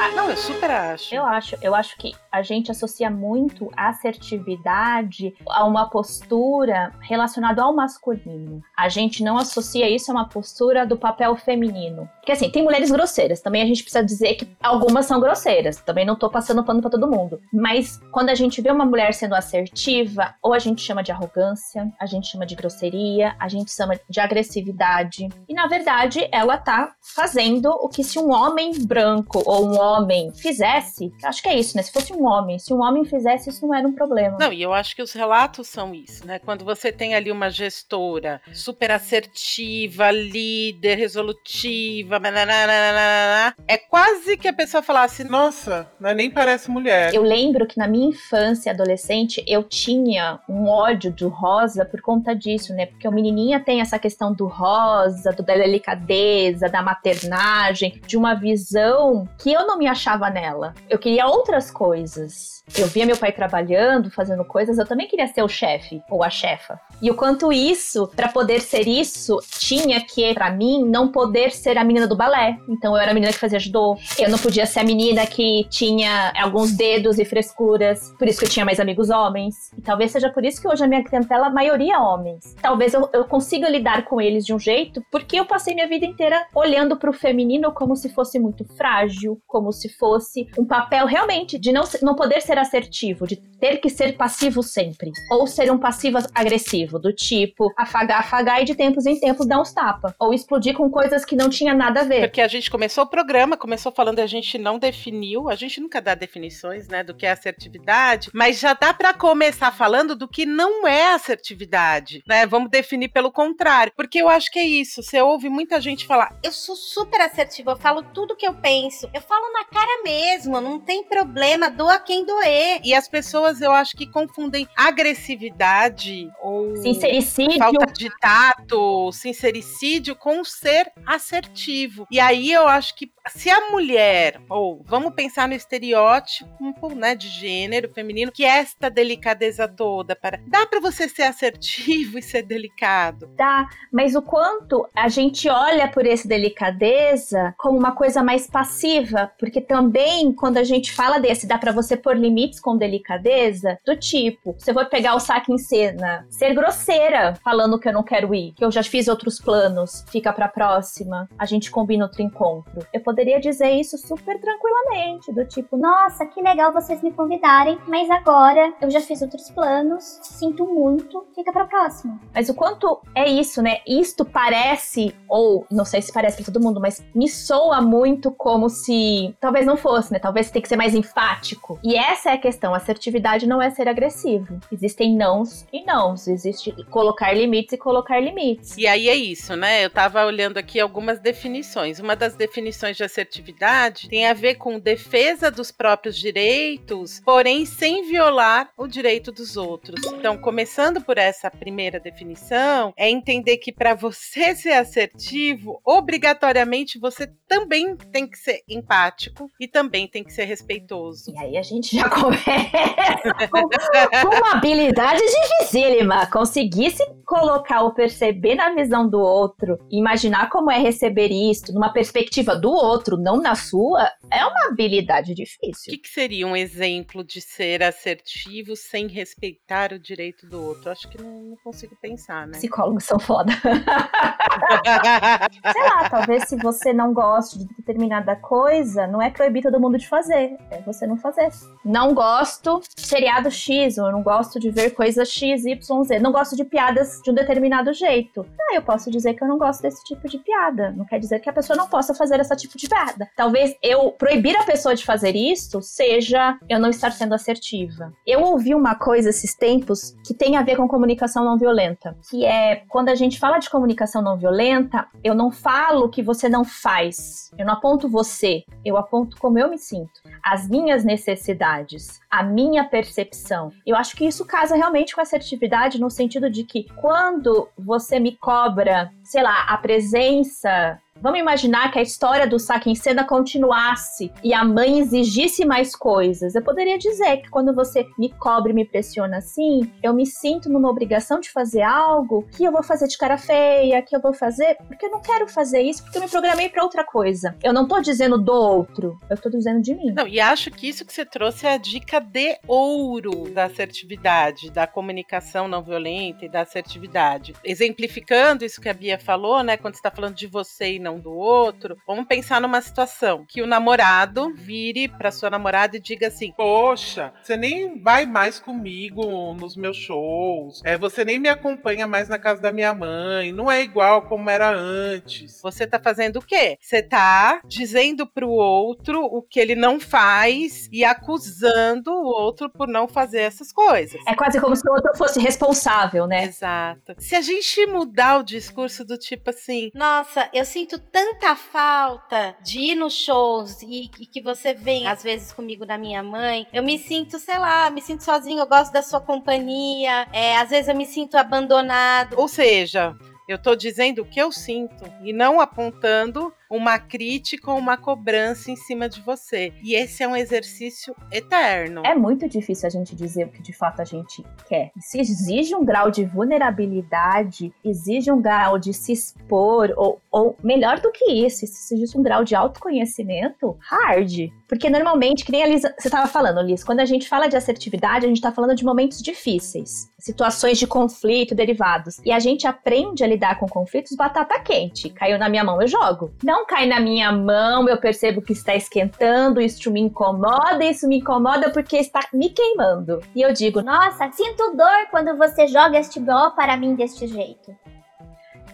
Ah, 0.00 0.12
não, 0.12 0.30
eu 0.30 0.36
super 0.36 0.70
acho. 0.70 1.12
Eu 1.12 1.24
acho, 1.24 1.56
eu 1.60 1.74
acho 1.74 1.96
que 1.96 2.12
a 2.30 2.40
gente 2.40 2.70
associa 2.70 3.10
muito 3.10 3.68
a 3.76 3.88
assertividade 3.88 5.34
a 5.48 5.64
uma 5.64 5.90
postura 5.90 6.92
relacionada 7.00 7.62
ao 7.62 7.74
masculino. 7.74 8.62
A 8.76 8.88
gente 8.88 9.24
não 9.24 9.36
associa 9.36 9.90
isso 9.90 10.12
a 10.12 10.14
uma 10.14 10.28
postura 10.28 10.86
do 10.86 10.96
papel 10.96 11.34
feminino. 11.34 12.08
Porque 12.20 12.30
assim, 12.30 12.48
tem 12.48 12.62
mulheres 12.62 12.92
grosseiras, 12.92 13.40
também 13.40 13.60
a 13.60 13.66
gente 13.66 13.82
precisa 13.82 14.04
dizer 14.04 14.34
que 14.34 14.48
algumas 14.62 15.06
são 15.06 15.18
grosseiras. 15.18 15.78
Também 15.78 16.04
não 16.04 16.14
tô 16.14 16.30
passando 16.30 16.62
pano 16.62 16.80
pra 16.80 16.90
todo 16.90 17.10
mundo. 17.10 17.40
Mas 17.52 17.98
quando 18.12 18.28
a 18.28 18.34
gente 18.36 18.62
vê 18.62 18.70
uma 18.70 18.84
mulher 18.84 19.12
sendo 19.12 19.34
assertiva, 19.34 20.32
ou 20.40 20.54
a 20.54 20.60
gente 20.60 20.80
chama 20.80 21.02
de 21.02 21.10
arrogância, 21.10 21.92
a 21.98 22.06
gente 22.06 22.28
chama 22.28 22.46
de 22.46 22.54
grosseria, 22.54 23.34
a 23.40 23.48
gente 23.48 23.72
chama 23.72 23.98
de 24.08 24.20
agressividade. 24.20 25.28
E 25.48 25.54
na 25.54 25.66
verdade, 25.66 26.28
ela 26.30 26.56
tá 26.56 26.92
fazendo 27.00 27.70
o 27.70 27.88
que 27.88 28.04
se 28.04 28.18
um 28.18 28.30
homem 28.30 28.72
branco 28.84 29.42
ou 29.44 29.66
um 29.66 29.80
homem 29.80 29.87
fizesse, 30.34 31.12
acho 31.24 31.42
que 31.42 31.48
é 31.48 31.58
isso, 31.58 31.76
né? 31.76 31.82
Se 31.82 31.92
fosse 31.92 32.12
um 32.12 32.26
homem, 32.26 32.58
se 32.58 32.72
um 32.72 32.80
homem 32.80 33.04
fizesse, 33.04 33.50
isso 33.50 33.66
não 33.66 33.74
era 33.74 33.86
um 33.86 33.92
problema. 33.92 34.36
Não, 34.38 34.52
e 34.52 34.62
eu 34.62 34.72
acho 34.72 34.94
que 34.94 35.02
os 35.02 35.12
relatos 35.12 35.68
são 35.68 35.94
isso, 35.94 36.26
né? 36.26 36.38
Quando 36.38 36.64
você 36.64 36.92
tem 36.92 37.14
ali 37.14 37.30
uma 37.30 37.50
gestora 37.50 38.40
super 38.52 38.90
assertiva, 38.90 40.10
líder, 40.10 40.96
resolutiva, 40.96 42.18
nananana, 42.18 43.54
é 43.66 43.76
quase 43.76 44.36
que 44.36 44.48
a 44.48 44.52
pessoa 44.52 44.82
falasse, 44.82 45.24
Nossa, 45.24 45.90
né, 46.00 46.14
nem 46.14 46.30
parece 46.30 46.70
mulher. 46.70 47.14
Eu 47.14 47.22
lembro 47.22 47.66
que 47.66 47.78
na 47.78 47.86
minha 47.86 48.08
infância, 48.08 48.72
adolescente, 48.72 49.42
eu 49.46 49.62
tinha 49.62 50.40
um 50.48 50.68
ódio 50.68 51.12
do 51.12 51.28
rosa 51.28 51.84
por 51.84 52.00
conta 52.00 52.34
disso, 52.34 52.72
né? 52.74 52.86
Porque 52.86 53.06
o 53.06 53.12
menininha 53.12 53.60
tem 53.60 53.80
essa 53.80 53.98
questão 53.98 54.32
do 54.32 54.46
rosa, 54.46 55.32
do, 55.32 55.42
da 55.42 55.54
delicadeza, 55.54 56.68
da 56.68 56.82
maternagem, 56.82 58.00
de 58.06 58.16
uma 58.16 58.34
visão 58.34 59.28
que 59.38 59.52
eu 59.52 59.66
não 59.66 59.77
me 59.78 59.86
achava 59.86 60.28
nela. 60.28 60.74
Eu 60.88 60.98
queria 60.98 61.26
outras 61.26 61.70
coisas. 61.70 62.58
Eu 62.76 62.86
via 62.86 63.06
meu 63.06 63.16
pai 63.16 63.32
trabalhando, 63.32 64.10
fazendo 64.10 64.44
coisas, 64.44 64.78
eu 64.78 64.86
também 64.86 65.08
queria 65.08 65.26
ser 65.26 65.42
o 65.42 65.48
chefe 65.48 66.02
ou 66.10 66.22
a 66.22 66.28
chefa. 66.28 66.78
E 67.00 67.10
o 67.10 67.14
quanto 67.14 67.52
isso, 67.52 68.08
para 68.14 68.28
poder 68.28 68.60
ser 68.60 68.86
isso, 68.86 69.38
tinha 69.58 70.00
que, 70.00 70.34
para 70.34 70.50
mim, 70.50 70.84
não 70.84 71.10
poder 71.10 71.50
ser 71.50 71.78
a 71.78 71.84
menina 71.84 72.06
do 72.06 72.16
balé. 72.16 72.58
Então 72.68 72.94
eu 72.94 73.00
era 73.00 73.12
a 73.12 73.14
menina 73.14 73.32
que 73.32 73.38
fazia 73.38 73.58
judô. 73.58 73.96
Eu 74.18 74.28
não 74.28 74.38
podia 74.38 74.66
ser 74.66 74.80
a 74.80 74.84
menina 74.84 75.26
que 75.26 75.66
tinha 75.70 76.32
alguns 76.36 76.76
dedos 76.76 77.18
e 77.18 77.24
frescuras. 77.24 78.12
Por 78.18 78.28
isso 78.28 78.40
que 78.40 78.44
eu 78.44 78.50
tinha 78.50 78.66
mais 78.66 78.80
amigos 78.80 79.08
homens. 79.08 79.72
E 79.76 79.80
talvez 79.80 80.10
seja 80.10 80.28
por 80.28 80.44
isso 80.44 80.60
que 80.60 80.68
hoje 80.68 80.84
a 80.84 80.88
minha 80.88 81.04
clientela, 81.04 81.46
a 81.46 81.50
maioria 81.50 81.94
é 81.94 81.98
homens. 81.98 82.54
Talvez 82.60 82.92
eu, 82.92 83.08
eu 83.12 83.24
consiga 83.24 83.68
lidar 83.68 84.04
com 84.04 84.20
eles 84.20 84.44
de 84.44 84.52
um 84.52 84.58
jeito, 84.58 85.02
porque 85.10 85.38
eu 85.38 85.46
passei 85.46 85.74
minha 85.74 85.88
vida 85.88 86.04
inteira 86.04 86.46
olhando 86.54 86.96
pro 86.96 87.12
feminino 87.12 87.72
como 87.72 87.96
se 87.96 88.08
fosse 88.08 88.38
muito 88.38 88.64
frágil, 88.76 89.40
como 89.46 89.67
se 89.72 89.88
fosse 89.88 90.48
um 90.58 90.64
papel 90.64 91.06
realmente 91.06 91.58
de 91.58 91.72
não, 91.72 91.84
não 92.02 92.14
poder 92.14 92.40
ser 92.40 92.58
assertivo, 92.58 93.26
de 93.26 93.36
ter 93.36 93.78
que 93.78 93.90
ser 93.90 94.16
passivo 94.16 94.62
sempre. 94.62 95.10
Ou 95.30 95.46
ser 95.46 95.70
um 95.70 95.78
passivo 95.78 96.18
agressivo, 96.34 96.98
do 96.98 97.12
tipo 97.12 97.72
afagar, 97.76 98.20
afagar 98.20 98.62
e 98.62 98.64
de 98.64 98.74
tempos 98.74 99.06
em 99.06 99.18
tempos 99.18 99.46
dar 99.46 99.60
uns 99.60 99.72
tapa. 99.72 100.14
Ou 100.18 100.32
explodir 100.32 100.74
com 100.74 100.90
coisas 100.90 101.24
que 101.24 101.36
não 101.36 101.48
tinha 101.48 101.74
nada 101.74 102.00
a 102.00 102.04
ver. 102.04 102.20
Porque 102.22 102.40
a 102.40 102.48
gente 102.48 102.70
começou 102.70 103.04
o 103.04 103.08
programa, 103.08 103.56
começou 103.56 103.92
falando, 103.92 104.20
a 104.20 104.26
gente 104.26 104.58
não 104.58 104.78
definiu, 104.78 105.48
a 105.48 105.54
gente 105.54 105.80
nunca 105.80 106.00
dá 106.00 106.14
definições, 106.14 106.88
né, 106.88 107.02
do 107.02 107.14
que 107.14 107.26
é 107.26 107.30
assertividade, 107.30 108.30
mas 108.32 108.58
já 108.58 108.74
dá 108.74 108.92
pra 108.94 109.12
começar 109.12 109.72
falando 109.72 110.14
do 110.14 110.28
que 110.28 110.46
não 110.46 110.86
é 110.86 111.14
assertividade, 111.14 112.22
né? 112.26 112.46
Vamos 112.46 112.70
definir 112.70 113.08
pelo 113.08 113.30
contrário, 113.30 113.92
porque 113.96 114.20
eu 114.20 114.28
acho 114.28 114.50
que 114.50 114.58
é 114.58 114.64
isso. 114.64 115.02
Você 115.02 115.20
ouve 115.20 115.48
muita 115.48 115.80
gente 115.80 116.06
falar, 116.06 116.36
Eu 116.42 116.52
sou 116.52 116.76
super 116.76 117.20
assertiva, 117.20 117.72
eu 117.72 117.76
falo 117.76 118.02
tudo 118.02 118.36
que 118.36 118.46
eu 118.46 118.54
penso. 118.54 119.08
Eu 119.12 119.20
falo 119.20 119.52
na 119.52 119.57
cara 119.64 120.02
mesmo, 120.02 120.60
não 120.60 120.78
tem 120.78 121.04
problema, 121.04 121.70
doa 121.70 121.98
quem 121.98 122.24
doer. 122.24 122.80
e 122.84 122.94
as 122.94 123.08
pessoas 123.08 123.60
eu 123.60 123.72
acho 123.72 123.96
que 123.96 124.06
confundem 124.06 124.68
agressividade 124.76 126.30
ou 126.42 126.76
Sincericídio. 126.76 127.58
falta 127.58 127.86
de 127.92 128.10
tato, 128.18 129.12
sincericídio 129.12 130.14
com 130.14 130.44
ser 130.44 130.90
assertivo. 131.06 132.06
E 132.10 132.20
aí 132.20 132.52
eu 132.52 132.66
acho 132.66 132.94
que 132.96 133.10
se 133.28 133.50
a 133.50 133.70
mulher, 133.70 134.40
ou 134.48 134.82
vamos 134.86 135.14
pensar 135.14 135.48
no 135.48 135.54
estereótipo, 135.54 136.94
né, 136.94 137.14
de 137.14 137.28
gênero 137.28 137.90
feminino, 137.92 138.32
que 138.32 138.44
é 138.44 138.58
esta 138.58 138.88
delicadeza 138.90 139.68
toda 139.68 140.16
para 140.16 140.40
dá 140.46 140.66
para 140.66 140.80
você 140.80 141.08
ser 141.08 141.22
assertivo 141.24 142.18
e 142.18 142.22
ser 142.22 142.42
delicado. 142.42 143.28
Dá, 143.36 143.68
mas 143.92 144.14
o 144.14 144.22
quanto 144.22 144.88
a 144.94 145.08
gente 145.08 145.48
olha 145.48 145.88
por 145.88 146.06
esse 146.06 146.26
delicadeza 146.26 147.54
como 147.58 147.78
uma 147.78 147.92
coisa 147.92 148.22
mais 148.22 148.46
passiva, 148.46 149.30
porque 149.48 149.62
também 149.62 150.30
quando 150.30 150.58
a 150.58 150.62
gente 150.62 150.92
fala 150.92 151.18
desse, 151.18 151.46
dá 151.46 151.56
pra 151.56 151.72
você 151.72 151.96
pôr 151.96 152.14
limites 152.14 152.60
com 152.60 152.76
delicadeza, 152.76 153.78
do 153.84 153.96
tipo, 153.96 154.54
se 154.58 154.70
eu 154.70 154.74
vou 154.74 154.84
pegar 154.84 155.14
o 155.14 155.20
saque 155.20 155.50
em 155.50 155.56
cena, 155.56 156.26
ser 156.28 156.54
grosseira, 156.54 157.34
falando 157.42 157.78
que 157.78 157.88
eu 157.88 157.92
não 157.92 158.02
quero 158.02 158.34
ir, 158.34 158.52
que 158.52 158.64
eu 158.64 158.70
já 158.70 158.82
fiz 158.82 159.08
outros 159.08 159.40
planos, 159.40 160.04
fica 160.10 160.32
pra 160.32 160.48
próxima, 160.48 161.28
a 161.38 161.46
gente 161.46 161.70
combina 161.70 162.04
outro 162.04 162.20
encontro. 162.20 162.86
Eu 162.92 163.00
poderia 163.00 163.40
dizer 163.40 163.70
isso 163.70 163.96
super 163.96 164.38
tranquilamente, 164.38 165.32
do 165.32 165.44
tipo, 165.46 165.78
Nossa, 165.78 166.26
que 166.26 166.42
legal 166.42 166.72
vocês 166.72 167.02
me 167.02 167.10
convidarem, 167.12 167.78
mas 167.86 168.10
agora 168.10 168.74
eu 168.82 168.90
já 168.90 169.00
fiz 169.00 169.22
outros 169.22 169.48
planos, 169.50 170.18
sinto 170.22 170.66
muito, 170.66 171.24
fica 171.34 171.52
pra 171.52 171.64
próxima. 171.64 172.20
Mas 172.34 172.50
o 172.50 172.54
quanto 172.54 173.00
é 173.14 173.26
isso, 173.26 173.62
né? 173.62 173.78
Isto 173.86 174.24
parece, 174.26 175.14
ou 175.26 175.66
não 175.70 175.86
sei 175.86 176.02
se 176.02 176.12
parece 176.12 176.36
pra 176.36 176.52
todo 176.52 176.62
mundo, 176.62 176.80
mas 176.80 177.02
me 177.14 177.28
soa 177.28 177.80
muito 177.80 178.30
como 178.30 178.68
se. 178.68 179.34
Talvez 179.40 179.64
não 179.64 179.76
fosse, 179.76 180.12
né? 180.12 180.18
Talvez 180.18 180.50
tem 180.50 180.60
que 180.60 180.68
ser 180.68 180.76
mais 180.76 180.94
enfático. 180.94 181.78
E 181.82 181.96
essa 181.96 182.30
é 182.30 182.32
a 182.34 182.38
questão. 182.38 182.74
Assertividade 182.74 183.46
não 183.46 183.62
é 183.62 183.70
ser 183.70 183.88
agressivo. 183.88 184.58
Existem 184.72 185.14
nãos 185.14 185.64
e 185.72 185.84
nãos. 185.84 186.26
Existe 186.26 186.72
colocar 186.86 187.32
limites 187.32 187.72
e 187.72 187.78
colocar 187.78 188.18
limites. 188.18 188.76
E 188.76 188.86
aí 188.86 189.08
é 189.08 189.14
isso, 189.14 189.54
né? 189.54 189.84
Eu 189.84 189.90
tava 189.90 190.24
olhando 190.24 190.58
aqui 190.58 190.80
algumas 190.80 191.20
definições. 191.20 192.00
Uma 192.00 192.16
das 192.16 192.34
definições 192.34 192.96
de 192.96 193.04
assertividade 193.04 194.08
tem 194.08 194.26
a 194.26 194.34
ver 194.34 194.56
com 194.56 194.80
defesa 194.80 195.50
dos 195.50 195.70
próprios 195.70 196.16
direitos, 196.16 197.20
porém 197.24 197.64
sem 197.64 198.08
violar 198.08 198.70
o 198.76 198.88
direito 198.88 199.30
dos 199.30 199.56
outros. 199.56 200.04
Então, 200.06 200.36
começando 200.36 201.00
por 201.00 201.16
essa 201.16 201.48
primeira 201.50 202.00
definição, 202.00 202.92
é 202.96 203.08
entender 203.08 203.58
que 203.58 203.72
para 203.72 203.94
você 203.94 204.54
ser 204.56 204.72
assertivo, 204.72 205.80
obrigatoriamente 205.84 206.98
você 206.98 207.28
também 207.46 207.96
tem 207.96 208.26
que 208.26 208.36
ser 208.36 208.62
empático 208.68 209.17
empático 209.18 209.50
e 209.58 209.66
também 209.66 210.06
tem 210.06 210.22
que 210.22 210.32
ser 210.32 210.44
respeitoso. 210.44 211.32
E 211.32 211.38
aí 211.38 211.56
a 211.56 211.62
gente 211.62 211.96
já 211.96 212.08
começa 212.08 213.48
com, 213.50 213.68
com 213.68 214.36
uma 214.36 214.52
habilidade 214.52 215.20
dificílima. 215.20 216.26
Conseguir 216.26 216.92
se 216.92 217.04
colocar 217.24 217.82
ou 217.82 217.92
perceber 217.92 218.54
na 218.54 218.74
visão 218.74 219.08
do 219.08 219.18
outro, 219.18 219.78
imaginar 219.90 220.48
como 220.48 220.70
é 220.70 220.78
receber 220.78 221.28
isto 221.28 221.72
numa 221.72 221.92
perspectiva 221.92 222.56
do 222.56 222.70
outro, 222.70 223.16
não 223.16 223.40
na 223.40 223.54
sua, 223.54 224.10
é 224.30 224.44
uma 224.44 224.68
habilidade 224.68 225.32
O 225.32 225.34
difícil. 225.34 225.92
que, 225.92 225.98
que 225.98 226.08
seria 226.08 226.46
um 226.46 226.56
exemplo 226.56 227.24
de 227.24 227.40
ser 227.40 227.82
assertivo 227.82 228.76
sem 228.76 229.08
respeitar 229.08 229.92
o 229.92 229.98
direito 229.98 230.46
do 230.46 230.62
outro? 230.62 230.90
Acho 230.90 231.08
que 231.08 231.20
não, 231.20 231.42
não 231.42 231.56
consigo 231.56 231.96
pensar, 232.00 232.46
né? 232.46 232.58
Psicólogos 232.58 233.04
são 233.04 233.18
foda. 233.18 233.52
Sei 235.72 235.82
lá, 235.82 236.08
talvez 236.08 236.44
se 236.44 236.56
você 236.56 236.92
não 236.92 237.12
gosta 237.12 237.58
de 237.58 237.66
determinada 237.76 238.36
coisa, 238.36 239.07
não 239.08 239.20
é 239.20 239.30
proibir 239.30 239.62
todo 239.62 239.80
mundo 239.80 239.98
de 239.98 240.08
fazer, 240.08 240.56
é 240.70 240.80
você 240.82 241.06
não 241.06 241.16
fazer. 241.16 241.48
Não 241.84 242.14
gosto 242.14 242.80
seriado 242.96 243.50
X, 243.50 243.98
ou 243.98 244.10
não 244.12 244.22
gosto 244.22 244.60
de 244.60 244.70
ver 244.70 244.90
coisas 244.90 245.28
X, 245.28 245.64
Y, 245.64 246.04
Z. 246.04 246.18
Não 246.18 246.32
gosto 246.32 246.56
de 246.56 246.64
piadas 246.64 247.20
de 247.22 247.30
um 247.30 247.34
determinado 247.34 247.92
jeito. 247.92 248.46
Ah, 248.60 248.74
eu 248.74 248.82
posso 248.82 249.10
dizer 249.10 249.34
que 249.34 249.42
eu 249.42 249.48
não 249.48 249.58
gosto 249.58 249.82
desse 249.82 250.04
tipo 250.04 250.28
de 250.28 250.38
piada. 250.38 250.92
Não 250.92 251.04
quer 251.04 251.18
dizer 251.18 251.40
que 251.40 251.48
a 251.48 251.52
pessoa 251.52 251.76
não 251.76 251.88
possa 251.88 252.14
fazer 252.14 252.38
esse 252.40 252.54
tipo 252.56 252.76
de 252.76 252.88
piada. 252.88 253.28
Talvez 253.36 253.74
eu 253.82 254.10
proibir 254.12 254.56
a 254.56 254.64
pessoa 254.64 254.94
de 254.94 255.04
fazer 255.04 255.34
isso 255.34 255.80
seja 255.80 256.58
eu 256.68 256.78
não 256.78 256.90
estar 256.90 257.12
sendo 257.12 257.34
assertiva. 257.34 258.12
Eu 258.26 258.42
ouvi 258.42 258.74
uma 258.74 258.94
coisa 258.94 259.30
esses 259.30 259.54
tempos 259.54 260.14
que 260.26 260.34
tem 260.34 260.56
a 260.56 260.62
ver 260.62 260.76
com 260.76 260.86
comunicação 260.86 261.44
não 261.44 261.56
violenta, 261.56 262.16
que 262.28 262.44
é 262.44 262.82
quando 262.88 263.08
a 263.08 263.14
gente 263.14 263.38
fala 263.38 263.58
de 263.58 263.70
comunicação 263.70 264.20
não 264.20 264.36
violenta, 264.36 265.06
eu 265.24 265.34
não 265.34 265.50
falo 265.50 266.08
que 266.08 266.22
você 266.22 266.48
não 266.48 266.64
faz. 266.64 267.50
Eu 267.56 267.64
não 267.64 267.74
aponto 267.74 268.08
você, 268.08 268.64
eu 268.84 268.96
aponto 268.98 269.36
como 269.38 269.58
eu 269.58 269.70
me 269.70 269.78
sinto, 269.78 270.20
as 270.42 270.68
minhas 270.68 271.04
necessidades, 271.04 272.20
a 272.30 272.42
minha 272.42 272.84
percepção. 272.84 273.72
Eu 273.86 273.96
acho 273.96 274.16
que 274.16 274.26
isso 274.26 274.44
casa 274.44 274.76
realmente 274.76 275.14
com 275.14 275.20
assertividade 275.20 276.00
no 276.00 276.10
sentido 276.10 276.50
de 276.50 276.64
que 276.64 276.84
quando 276.96 277.68
você 277.76 278.18
me 278.18 278.36
cobra, 278.36 279.10
sei 279.24 279.42
lá, 279.42 279.64
a 279.64 279.76
presença 279.78 281.00
Vamos 281.20 281.40
imaginar 281.40 281.90
que 281.90 281.98
a 281.98 282.02
história 282.02 282.46
do 282.46 282.58
saque 282.58 282.90
em 282.90 282.94
cena 282.94 283.24
continuasse 283.24 284.32
e 284.42 284.54
a 284.54 284.64
mãe 284.64 285.00
exigisse 285.00 285.64
mais 285.64 285.96
coisas. 285.96 286.54
Eu 286.54 286.62
poderia 286.62 286.96
dizer 286.96 287.38
que 287.38 287.50
quando 287.50 287.74
você 287.74 288.06
me 288.16 288.30
cobre 288.30 288.72
me 288.72 288.84
pressiona 288.84 289.38
assim, 289.38 289.90
eu 290.02 290.14
me 290.14 290.24
sinto 290.24 290.68
numa 290.68 290.88
obrigação 290.88 291.40
de 291.40 291.50
fazer 291.50 291.82
algo 291.82 292.46
que 292.56 292.64
eu 292.64 292.70
vou 292.70 292.82
fazer 292.82 293.08
de 293.08 293.18
cara 293.18 293.36
feia, 293.36 294.02
que 294.02 294.14
eu 294.14 294.20
vou 294.20 294.32
fazer 294.32 294.76
porque 294.86 295.06
eu 295.06 295.10
não 295.10 295.20
quero 295.20 295.48
fazer 295.48 295.80
isso, 295.80 296.02
porque 296.04 296.18
eu 296.18 296.22
me 296.22 296.28
programei 296.28 296.68
para 296.68 296.84
outra 296.84 297.04
coisa. 297.04 297.56
Eu 297.62 297.72
não 297.72 297.86
tô 297.86 298.00
dizendo 298.00 298.38
do 298.38 298.52
outro, 298.52 299.18
eu 299.28 299.36
tô 299.36 299.50
dizendo 299.50 299.80
de 299.80 299.94
mim. 299.94 300.12
Não, 300.12 300.26
e 300.26 300.38
acho 300.40 300.70
que 300.70 300.88
isso 300.88 301.04
que 301.04 301.12
você 301.12 301.24
trouxe 301.24 301.66
é 301.66 301.74
a 301.74 301.78
dica 301.78 302.20
de 302.20 302.58
ouro 302.66 303.50
da 303.50 303.64
assertividade, 303.64 304.70
da 304.70 304.86
comunicação 304.86 305.66
não 305.66 305.82
violenta 305.82 306.44
e 306.44 306.48
da 306.48 306.60
assertividade. 306.62 307.54
Exemplificando 307.64 308.64
isso 308.64 308.80
que 308.80 308.88
a 308.88 308.94
Bia 308.94 309.18
falou, 309.18 309.62
né? 309.62 309.76
Quando 309.76 309.94
você 309.94 309.98
está 309.98 310.10
falando 310.10 310.34
de 310.34 310.46
você 310.46 310.94
e 310.94 310.98
não 310.98 311.07
do 311.16 311.32
outro, 311.32 311.96
vamos 312.04 312.26
pensar 312.26 312.60
numa 312.60 312.80
situação 312.80 313.46
que 313.48 313.62
o 313.62 313.66
namorado 313.66 314.52
vire 314.56 315.06
para 315.06 315.30
sua 315.30 315.48
namorada 315.48 315.96
e 315.96 316.00
diga 316.00 316.26
assim: 316.26 316.52
Poxa, 316.56 317.32
você 317.40 317.56
nem 317.56 318.02
vai 318.02 318.26
mais 318.26 318.58
comigo 318.58 319.54
nos 319.54 319.76
meus 319.76 319.96
shows. 319.96 320.82
É, 320.84 320.98
você 320.98 321.24
nem 321.24 321.38
me 321.38 321.48
acompanha 321.48 322.06
mais 322.06 322.28
na 322.28 322.38
casa 322.38 322.60
da 322.60 322.72
minha 322.72 322.92
mãe. 322.92 323.52
Não 323.52 323.70
é 323.70 323.82
igual 323.82 324.22
como 324.22 324.50
era 324.50 324.70
antes. 324.70 325.60
Você 325.62 325.86
tá 325.86 326.00
fazendo 326.00 326.38
o 326.38 326.42
quê? 326.42 326.76
Você 326.80 327.02
tá 327.02 327.60
dizendo 327.64 328.26
pro 328.26 328.48
outro 328.48 329.24
o 329.24 329.42
que 329.42 329.60
ele 329.60 329.74
não 329.74 330.00
faz 330.00 330.88
e 330.90 331.04
acusando 331.04 332.10
o 332.10 332.26
outro 332.26 332.68
por 332.70 332.88
não 332.88 333.06
fazer 333.06 333.42
essas 333.42 333.72
coisas. 333.72 334.20
É 334.26 334.34
quase 334.34 334.60
como 334.60 334.74
se 334.74 334.88
o 334.88 334.92
outro 334.92 335.16
fosse 335.16 335.40
responsável, 335.40 336.26
né? 336.26 336.44
Exato. 336.44 337.14
Se 337.18 337.34
a 337.34 337.40
gente 337.40 337.86
mudar 337.86 338.38
o 338.38 338.42
discurso 338.42 339.04
do 339.04 339.16
tipo 339.16 339.50
assim, 339.50 339.90
Nossa, 339.94 340.48
eu 340.52 340.64
sinto 340.64 340.97
tanta 340.98 341.54
falta 341.56 342.56
de 342.62 342.78
ir 342.78 342.94
nos 342.94 343.14
shows 343.14 343.82
e, 343.82 344.10
e 344.18 344.26
que 344.26 344.42
você 344.42 344.74
vem 344.74 345.06
às 345.06 345.22
vezes 345.22 345.52
comigo 345.52 345.86
da 345.86 345.98
minha 345.98 346.22
mãe. 346.22 346.66
Eu 346.72 346.82
me 346.82 346.98
sinto, 346.98 347.38
sei 347.38 347.58
lá, 347.58 347.90
me 347.90 348.00
sinto 348.00 348.24
sozinho, 348.24 348.60
eu 348.60 348.66
gosto 348.66 348.92
da 348.92 349.02
sua 349.02 349.20
companhia. 349.20 350.26
É, 350.32 350.56
às 350.56 350.70
vezes 350.70 350.88
eu 350.88 350.96
me 350.96 351.06
sinto 351.06 351.36
abandonado. 351.36 352.34
ou 352.38 352.48
seja, 352.48 353.16
eu 353.48 353.56
tô 353.56 353.74
dizendo 353.74 354.22
o 354.22 354.26
que 354.26 354.40
eu 354.40 354.52
sinto 354.52 355.04
e 355.22 355.32
não 355.32 355.58
apontando 355.58 356.52
uma 356.70 356.98
crítica 356.98 357.70
ou 357.70 357.78
uma 357.78 357.96
cobrança 357.96 358.70
em 358.70 358.76
cima 358.76 359.08
de 359.08 359.20
você. 359.20 359.72
E 359.82 359.94
esse 359.94 360.22
é 360.22 360.28
um 360.28 360.36
exercício 360.36 361.14
eterno. 361.32 362.02
É 362.04 362.14
muito 362.14 362.48
difícil 362.48 362.86
a 362.86 362.90
gente 362.90 363.14
dizer 363.14 363.46
o 363.46 363.48
que 363.48 363.62
de 363.62 363.72
fato 363.72 364.00
a 364.00 364.04
gente 364.04 364.44
quer. 364.68 364.90
Se 364.98 365.18
exige 365.20 365.74
um 365.74 365.84
grau 365.84 366.10
de 366.10 366.24
vulnerabilidade, 366.24 367.72
exige 367.84 368.30
um 368.30 368.40
grau 368.40 368.78
de 368.78 368.92
se 368.92 369.12
expor, 369.12 369.92
ou, 369.96 370.20
ou 370.30 370.56
melhor 370.62 371.00
do 371.00 371.10
que 371.10 371.32
isso, 371.32 371.66
se 371.66 371.94
exige 371.94 372.18
um 372.18 372.22
grau 372.22 372.44
de 372.44 372.54
autoconhecimento 372.54 373.76
hard. 373.80 374.50
Porque 374.68 374.90
normalmente, 374.90 375.44
que 375.44 375.52
nem 375.52 375.62
a 375.62 375.66
Liz, 375.66 375.82
você 375.82 376.08
estava 376.08 376.26
falando, 376.26 376.60
Liz, 376.60 376.84
quando 376.84 377.00
a 377.00 377.06
gente 377.06 377.28
fala 377.28 377.48
de 377.48 377.56
assertividade, 377.56 378.26
a 378.26 378.28
gente 378.28 378.36
está 378.36 378.52
falando 378.52 378.74
de 378.74 378.84
momentos 378.84 379.22
difíceis, 379.22 380.10
situações 380.18 380.78
de 380.78 380.86
conflito 380.86 381.54
derivados. 381.54 382.18
E 382.24 382.30
a 382.30 382.38
gente 382.38 382.66
aprende 382.66 383.24
a 383.24 383.26
lidar 383.26 383.58
com 383.58 383.66
conflitos 383.66 384.14
batata 384.14 384.60
quente. 384.60 385.08
Caiu 385.08 385.38
na 385.38 385.48
minha 385.48 385.64
mão, 385.64 385.80
eu 385.80 385.88
jogo. 385.88 386.32
Não 386.42 386.57
cai 386.66 386.86
na 386.86 387.00
minha 387.00 387.30
mão, 387.32 387.88
eu 387.88 387.98
percebo 387.98 388.42
que 388.42 388.52
está 388.52 388.74
esquentando, 388.74 389.60
isso 389.60 389.90
me 389.90 390.00
incomoda, 390.00 390.84
isso 390.84 391.08
me 391.08 391.18
incomoda 391.18 391.70
porque 391.70 391.96
está 391.96 392.20
me 392.32 392.50
queimando. 392.50 393.20
E 393.34 393.42
eu 393.42 393.52
digo, 393.52 393.82
Nossa, 393.82 394.30
sinto 394.32 394.76
dor 394.76 395.08
quando 395.10 395.36
você 395.36 395.66
joga 395.66 395.98
este 395.98 396.20
BO 396.20 396.50
para 396.54 396.76
mim 396.76 396.94
deste 396.94 397.26
jeito. 397.26 397.76